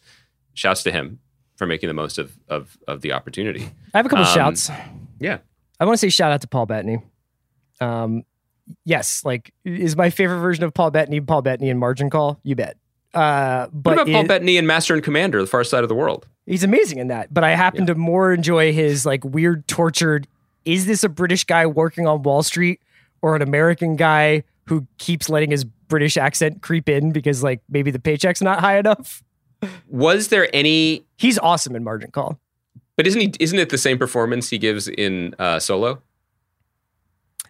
shouts 0.55 0.83
to 0.85 0.93
him 0.93 1.19
for 1.57 1.67
making 1.67 1.89
the 1.89 1.95
most 1.95 2.19
of 2.19 2.37
of, 2.49 2.77
of 2.89 3.01
the 3.03 3.13
opportunity. 3.13 3.69
I 3.95 3.99
have 3.99 4.07
a 4.07 4.09
couple 4.09 4.25
Um, 4.25 4.35
shouts. 4.35 4.71
Yeah. 5.19 5.39
I 5.81 5.85
want 5.85 5.95
to 5.95 5.99
say 5.99 6.09
shout 6.09 6.33
out 6.33 6.41
to 6.43 6.49
Paul 6.49 6.67
Bettany. 6.67 6.99
Um, 7.81 8.25
yes, 8.85 9.25
like 9.25 9.53
is 9.65 9.97
my 9.97 10.11
favorite 10.11 10.39
version 10.41 10.65
of 10.65 10.73
Paul 10.75 10.91
Bettany 10.91 11.21
Paul 11.21 11.43
Bettany 11.43 11.71
and 11.71 11.79
Margin 11.81 12.11
Call? 12.11 12.39
You 12.43 12.55
bet. 12.55 12.77
Uh, 13.13 13.69
but 13.73 13.91
what 13.91 13.93
about 14.03 14.13
Paul 14.13 14.23
it- 14.25 14.29
Bettany 14.29 14.57
and 14.59 14.67
Master 14.67 14.95
and 14.95 15.03
Commander, 15.03 15.41
The 15.41 15.47
Far 15.47 15.65
Side 15.65 15.83
of 15.85 15.89
the 15.89 15.95
World? 15.95 16.27
he's 16.47 16.63
amazing 16.65 16.99
in 16.99 17.09
that. 17.09 17.33
But 17.33 17.43
I 17.43 17.55
happen 17.55 17.87
to 17.87 17.95
more 17.95 18.33
enjoy 18.33 18.73
his 18.73 19.07
like 19.07 19.25
weird, 19.25 19.67
tortured. 19.67 20.27
Is 20.67 20.85
this 20.87 21.03
a 21.05 21.09
British 21.09 21.45
guy 21.45 21.65
working 21.67 22.07
on 22.07 22.23
Wall 22.23 22.43
Street 22.43 22.81
or 23.23 23.35
an 23.37 23.41
American 23.43 23.97
guy 23.97 24.45
who 24.67 24.87
keeps 24.99 25.29
letting 25.31 25.51
his 25.51 25.65
British 25.65 26.17
accent 26.17 26.61
creep 26.63 26.89
in 26.89 27.13
because 27.13 27.43
like 27.43 27.61
maybe 27.69 27.91
the 27.91 27.99
paycheck's 27.99 28.43
not 28.43 28.61
high 28.61 28.79
enough? 28.79 29.23
Was 29.89 30.29
there 30.29 30.49
any? 30.55 31.05
He's 31.17 31.39
awesome 31.39 31.75
in 31.77 31.85
Margin 31.85 32.11
Call. 32.11 32.39
But 32.97 33.07
isn't 33.07 33.21
he? 33.21 33.33
Isn't 33.41 33.59
it 33.59 33.71
the 33.71 33.79
same 33.79 33.99
performance 33.99 34.51
he 34.51 34.59
gives 34.59 34.89
in 34.89 35.35
uh, 35.39 35.59
Solo? 35.59 36.01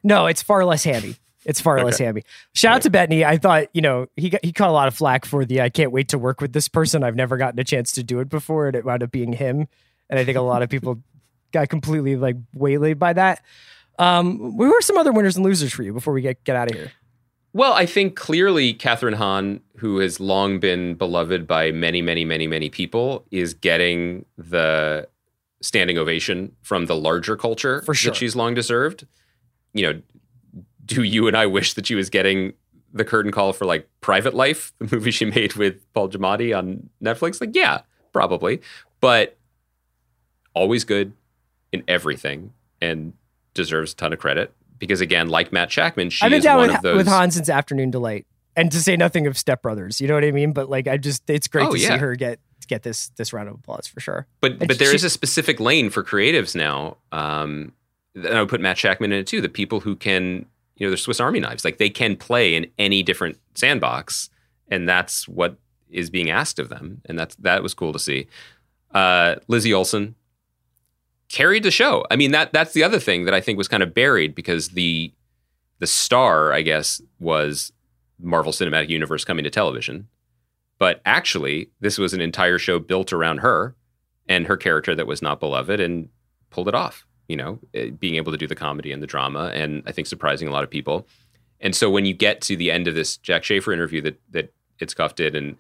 No, 0.03 0.27
it's 0.27 0.43
far 0.43 0.65
less 0.65 0.85
hammy. 0.85 1.17
It's 1.45 1.61
far 1.61 1.83
less 1.85 1.95
Okay. 1.97 2.05
hammy. 2.05 2.23
Shout 2.55 2.77
out 2.77 2.83
to 2.83 2.91
Bettany. 2.91 3.25
I 3.25 3.37
thought, 3.37 3.67
you 3.75 3.83
know, 3.83 4.07
he 4.17 4.31
got, 4.31 4.43
he 4.45 4.53
caught 4.53 4.71
a 4.71 4.73
lot 4.73 4.89
of 4.89 4.95
flack 4.95 5.27
for 5.27 5.45
the 5.45 5.61
I 5.61 5.69
can't 5.69 5.93
wait 5.93 6.09
to 6.09 6.19
work 6.19 6.41
with 6.41 6.53
this 6.55 6.69
person. 6.69 7.03
I've 7.05 7.17
never 7.17 7.37
gotten 7.37 7.59
a 7.61 7.65
chance 7.65 7.93
to 7.93 8.03
do 8.03 8.21
it 8.21 8.29
before, 8.31 8.67
and 8.67 8.77
it 8.77 8.85
wound 8.85 9.03
up 9.03 9.11
being 9.11 9.35
him. 9.35 9.67
And 10.09 10.19
I 10.19 10.25
think 10.25 10.39
a 10.39 10.43
lot 10.43 10.63
of 10.63 10.71
people 10.71 11.03
got 11.53 11.69
completely 11.69 12.17
like 12.17 12.37
waylaid 12.55 12.99
by 12.99 13.13
that. 13.13 13.43
Um, 13.99 14.39
who 14.57 14.75
are 14.75 14.81
some 14.81 14.97
other 14.97 15.13
winners 15.13 15.37
and 15.37 15.45
losers 15.45 15.73
for 15.73 15.83
you 15.83 15.93
before 15.93 16.15
we 16.15 16.23
get 16.23 16.43
get 16.45 16.57
out 16.57 16.71
of 16.71 16.77
here? 16.77 16.91
Well, 17.55 17.73
I 17.73 17.87
think 17.87 18.17
clearly 18.17 18.75
Kathryn 18.75 19.15
Hahn, 19.15 19.61
who 19.77 19.99
has 19.99 20.19
long 20.19 20.59
been 20.59 20.95
beloved 20.95 21.47
by 21.47 21.71
many, 21.71 22.03
many, 22.03 22.25
many, 22.25 22.49
many 22.49 22.69
people, 22.69 23.25
is 23.31 23.55
getting 23.55 24.25
the 24.37 25.09
standing 25.63 25.97
ovation 25.97 26.55
from 26.63 26.87
the 26.87 26.97
larger 26.97 27.37
culture 27.37 27.81
For 27.83 27.95
sure. 27.95 28.11
that 28.11 28.17
she's 28.17 28.35
long 28.35 28.55
deserved. 28.55 29.07
You 29.73 29.93
know, 29.93 30.03
do 30.85 31.05
you 31.05 31.29
and 31.29 31.37
I 31.37 31.47
wish 31.47 31.75
that 31.75 31.87
she 31.87 31.95
was 31.95 32.11
getting 32.11 32.55
the 32.93 33.05
curtain 33.05 33.31
call 33.31 33.53
for 33.53 33.67
like 33.67 33.89
Private 34.01 34.35
Life, 34.35 34.73
the 34.81 34.89
movie 34.91 35.13
she 35.13 35.25
made 35.25 35.55
with 35.55 35.77
Paul 35.95 36.09
Giamatti 36.09 36.57
on 36.59 36.91
Netflix? 37.01 37.41
Like, 37.41 37.55
yeah, 37.55 37.83
probably. 38.13 38.63
But 39.01 39.39
always 40.55 40.83
good 40.83 41.13
in 41.73 41.85
everything 41.87 42.53
and 42.81 43.13
deserves 43.55 43.93
a 43.93 43.97
ton 43.97 44.13
of 44.13 44.19
credit. 44.19 44.53
Because 44.79 45.01
again, 45.01 45.29
like 45.29 45.53
Matt 45.53 45.71
Shakman, 45.71 46.11
she 46.11 46.25
I've 46.25 46.31
been 46.31 46.39
is 46.39 46.45
down 46.45 46.59
one 46.59 46.69
with, 46.69 46.77
of 46.77 46.83
those 46.83 46.97
with 46.97 47.07
Hahn 47.07 47.31
since 47.31 47.49
Afternoon 47.49 47.91
Delight, 47.91 48.27
and 48.57 48.71
to 48.73 48.81
say 48.81 48.97
nothing 48.97 49.27
of 49.27 49.39
Step 49.39 49.63
Brothers. 49.63 50.01
You 50.01 50.09
know 50.09 50.15
what 50.15 50.25
I 50.25 50.31
mean? 50.33 50.53
But 50.53 50.69
like, 50.69 50.89
I 50.89 50.97
just 50.97 51.29
it's 51.31 51.49
great 51.49 51.67
Oh, 51.67 51.73
to 51.73 51.79
yeah. 51.79 51.95
see 51.95 51.99
her 51.99 52.15
get 52.17 52.41
get 52.67 52.83
this 52.83 53.09
this 53.17 53.33
round 53.33 53.49
of 53.49 53.55
applause 53.55 53.87
for 53.87 54.01
sure. 54.01 54.27
But 54.41 54.53
And 54.53 54.69
but 54.69 54.79
there 54.79 54.89
she- 54.91 54.97
is 54.97 55.05
a 55.05 55.11
specific 55.11 55.61
lane 55.61 55.91
for 55.91 56.03
creatives 56.03 56.55
now. 56.57 56.97
Um, 57.13 57.73
and 58.15 58.27
I 58.29 58.41
would 58.41 58.49
put 58.49 58.61
Matt 58.61 58.77
Shakman 58.77 59.07
in 59.07 59.13
it 59.13 59.27
too. 59.27 59.41
The 59.41 59.49
people 59.49 59.81
who 59.81 59.97
can, 59.97 60.47
you 60.77 60.87
know, 60.87 60.91
they're 60.91 60.97
Swiss 60.97 61.21
Army 61.21 61.41
knives. 61.41 61.65
Like 61.65 61.79
they 61.79 61.91
can 61.91 62.17
play 62.17 62.55
in 62.55 62.67
any 62.79 63.03
different 63.03 63.39
sandbox, 63.55 64.31
and 64.69 64.89
that's 64.89 65.29
what 65.29 65.57
is 65.91 66.11
being 66.11 66.31
asked 66.31 66.59
of 66.59 66.69
them. 66.69 67.01
And 67.07 67.19
that's 67.19 67.35
that 67.37 67.63
was 67.63 67.75
cool 67.75 67.93
to 67.93 67.99
see. 67.99 68.27
Uh, 68.93 69.37
Lizzie 69.49 69.73
Olsen 69.75 70.15
carried 71.35 71.65
the 71.65 71.71
show. 71.71 72.05
I 72.11 72.17
mean 72.17 72.31
that 72.31 72.53
that's 72.53 72.73
the 72.73 72.85
other 72.85 73.01
thing 73.01 73.25
that 73.25 73.35
I 73.35 73.41
think 73.41 73.59
was 73.59 73.67
kind 73.67 73.83
of 73.83 73.93
buried 73.93 74.35
because 74.35 74.69
the 74.69 75.13
the 75.81 75.87
star, 75.87 76.53
I 76.53 76.63
guess, 76.63 77.03
was 77.19 77.73
Marvel 78.21 78.53
Cinematic 78.53 78.89
Universe 78.89 79.25
coming 79.25 79.43
to 79.43 79.51
television. 79.51 80.07
But 80.79 81.01
actually, 81.05 81.71
this 81.81 81.99
was 81.99 82.15
an 82.15 82.21
entire 82.21 82.59
show 82.59 82.79
built 82.79 83.13
around 83.13 83.39
her 83.39 83.75
and 84.29 84.47
her 84.47 84.57
character 84.57 84.95
that 84.95 85.09
was 85.09 85.23
not 85.23 85.41
beloved 85.41 85.81
and 85.81 86.09
pulled 86.51 86.69
it 86.69 86.75
off, 86.75 87.05
you 87.27 87.37
know, 87.37 87.59
eh, 87.75 87.91
being 87.91 88.15
able 88.15 88.31
to 88.31 88.39
do 88.39 88.47
the 88.47 88.55
comedy 88.55 88.93
and 88.93 89.03
the 89.03 89.07
drama 89.07 89.51
and 89.55 89.83
I 89.87 89.93
think 89.93 90.07
surprising 90.07 90.47
a 90.47 90.53
lot 90.53 90.63
of 90.63 90.71
people. 90.71 91.07
And 91.61 91.75
so 91.75 91.91
when 91.91 92.07
you 92.07 92.15
get 92.15 92.43
to 92.43 92.57
the 92.57 92.71
end 92.71 92.87
of 92.87 92.95
this 92.95 93.17
Jac 93.17 93.43
Schaeffer 93.43 93.73
interview 93.73 94.01
that 94.03 94.21
that 94.31 94.55
Itzkoff 94.79 95.17
did 95.17 95.35
and 95.35 95.57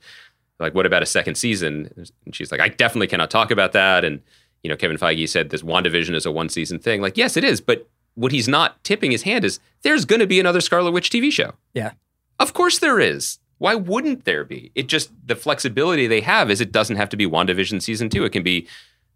like 0.60 0.72
what 0.72 0.86
about 0.86 1.02
a 1.02 1.06
second 1.06 1.34
season? 1.34 1.90
And 2.24 2.34
she's 2.34 2.52
like, 2.52 2.60
I 2.60 2.68
definitely 2.68 3.08
cannot 3.08 3.30
talk 3.30 3.50
about 3.50 3.72
that. 3.72 4.04
And 4.04 4.22
you 4.64 4.70
know, 4.70 4.76
Kevin 4.76 4.96
Feige 4.96 5.28
said 5.28 5.50
this 5.50 5.62
WandaVision 5.62 6.14
is 6.14 6.26
a 6.26 6.32
one 6.32 6.48
season 6.48 6.78
thing. 6.80 7.00
Like, 7.00 7.16
yes, 7.16 7.36
it 7.36 7.44
is, 7.44 7.60
but 7.60 7.88
what 8.14 8.32
he's 8.32 8.48
not 8.48 8.82
tipping 8.82 9.10
his 9.10 9.22
hand 9.22 9.44
is 9.44 9.60
there's 9.82 10.04
going 10.04 10.20
to 10.20 10.26
be 10.26 10.40
another 10.40 10.60
Scarlet 10.60 10.90
Witch 10.92 11.10
TV 11.10 11.30
show. 11.30 11.52
Yeah. 11.74 11.92
Of 12.40 12.54
course 12.54 12.78
there 12.78 12.98
is. 12.98 13.38
Why 13.58 13.74
wouldn't 13.74 14.24
there 14.24 14.44
be? 14.44 14.72
It 14.74 14.88
just 14.88 15.10
the 15.26 15.36
flexibility 15.36 16.06
they 16.06 16.22
have 16.22 16.50
is 16.50 16.60
it 16.60 16.72
doesn't 16.72 16.96
have 16.96 17.08
to 17.10 17.16
be 17.16 17.26
WandaVision 17.26 17.82
season 17.82 18.08
two. 18.08 18.24
It 18.24 18.30
can 18.30 18.42
be 18.42 18.66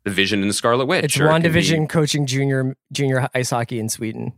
the 0.04 0.10
Vision 0.10 0.42
and 0.42 0.50
the 0.50 0.54
Scarlet 0.54 0.86
Witch. 0.86 1.04
It's 1.04 1.18
or 1.20 1.28
it 1.30 1.42
be- 1.42 1.48
WandaVision 1.48 1.88
coaching 1.88 2.26
junior 2.26 2.76
junior 2.92 3.28
ice 3.34 3.50
hockey 3.50 3.80
in 3.80 3.88
Sweden. 3.88 4.34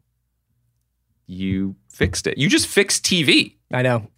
You 1.27 1.77
fixed 1.89 2.27
it. 2.27 2.39
You 2.39 2.49
just 2.49 2.67
fixed 2.67 3.05
TV. 3.05 3.57
I 3.73 3.83
know. 3.83 4.09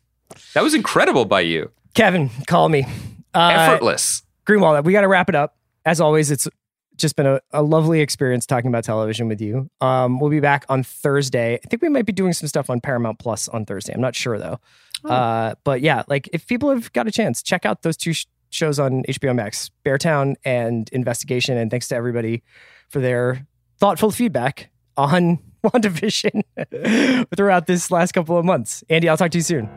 That 0.54 0.62
was 0.62 0.74
incredible 0.74 1.24
by 1.24 1.40
you. 1.40 1.70
Kevin, 1.94 2.30
call 2.46 2.68
me. 2.68 2.86
Uh, 3.34 3.48
Effortless. 3.50 4.22
Greenwald, 4.46 4.84
we 4.84 4.92
got 4.92 5.02
to 5.02 5.08
wrap 5.08 5.28
it 5.28 5.34
up. 5.34 5.56
As 5.84 6.00
always, 6.00 6.30
it's 6.30 6.48
just 6.96 7.16
been 7.16 7.26
a, 7.26 7.40
a 7.52 7.62
lovely 7.62 8.00
experience 8.00 8.46
talking 8.46 8.68
about 8.68 8.84
television 8.84 9.28
with 9.28 9.40
you. 9.40 9.70
Um, 9.80 10.20
we'll 10.20 10.30
be 10.30 10.40
back 10.40 10.64
on 10.68 10.82
Thursday. 10.82 11.54
I 11.54 11.68
think 11.68 11.82
we 11.82 11.88
might 11.88 12.06
be 12.06 12.12
doing 12.12 12.32
some 12.32 12.48
stuff 12.48 12.70
on 12.70 12.80
Paramount 12.80 13.18
Plus 13.18 13.48
on 13.48 13.64
Thursday. 13.64 13.92
I'm 13.92 14.00
not 14.00 14.14
sure 14.14 14.38
though. 14.38 14.58
Uh, 15.04 15.54
but 15.64 15.80
yeah, 15.80 16.02
like 16.06 16.28
if 16.32 16.46
people 16.46 16.70
have 16.70 16.92
got 16.92 17.08
a 17.08 17.10
chance, 17.10 17.42
check 17.42 17.66
out 17.66 17.82
those 17.82 17.96
two 17.96 18.12
sh- 18.12 18.26
shows 18.50 18.78
on 18.78 19.02
HBO 19.08 19.34
Max, 19.34 19.70
Beartown 19.84 20.34
and 20.44 20.88
Investigation. 20.92 21.56
And 21.56 21.70
thanks 21.70 21.88
to 21.88 21.96
everybody 21.96 22.42
for 22.88 23.00
their 23.00 23.46
thoughtful 23.78 24.10
feedback 24.10 24.70
on 24.96 25.38
WandaVision 25.64 27.26
throughout 27.36 27.66
this 27.66 27.90
last 27.90 28.12
couple 28.12 28.36
of 28.38 28.44
months. 28.44 28.84
Andy, 28.88 29.08
I'll 29.08 29.16
talk 29.16 29.30
to 29.32 29.38
you 29.38 29.42
soon. 29.42 29.68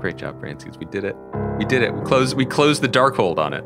Great 0.00 0.16
job, 0.16 0.38
Francis. 0.40 0.76
We 0.78 0.86
did 0.86 1.04
it. 1.04 1.16
We 1.58 1.64
did 1.64 1.82
it. 1.82 1.94
We 1.94 2.02
closed 2.02 2.36
we 2.36 2.44
closed 2.44 2.82
the 2.82 2.88
Darkhold 2.88 3.38
on 3.38 3.54
it. 3.54 3.64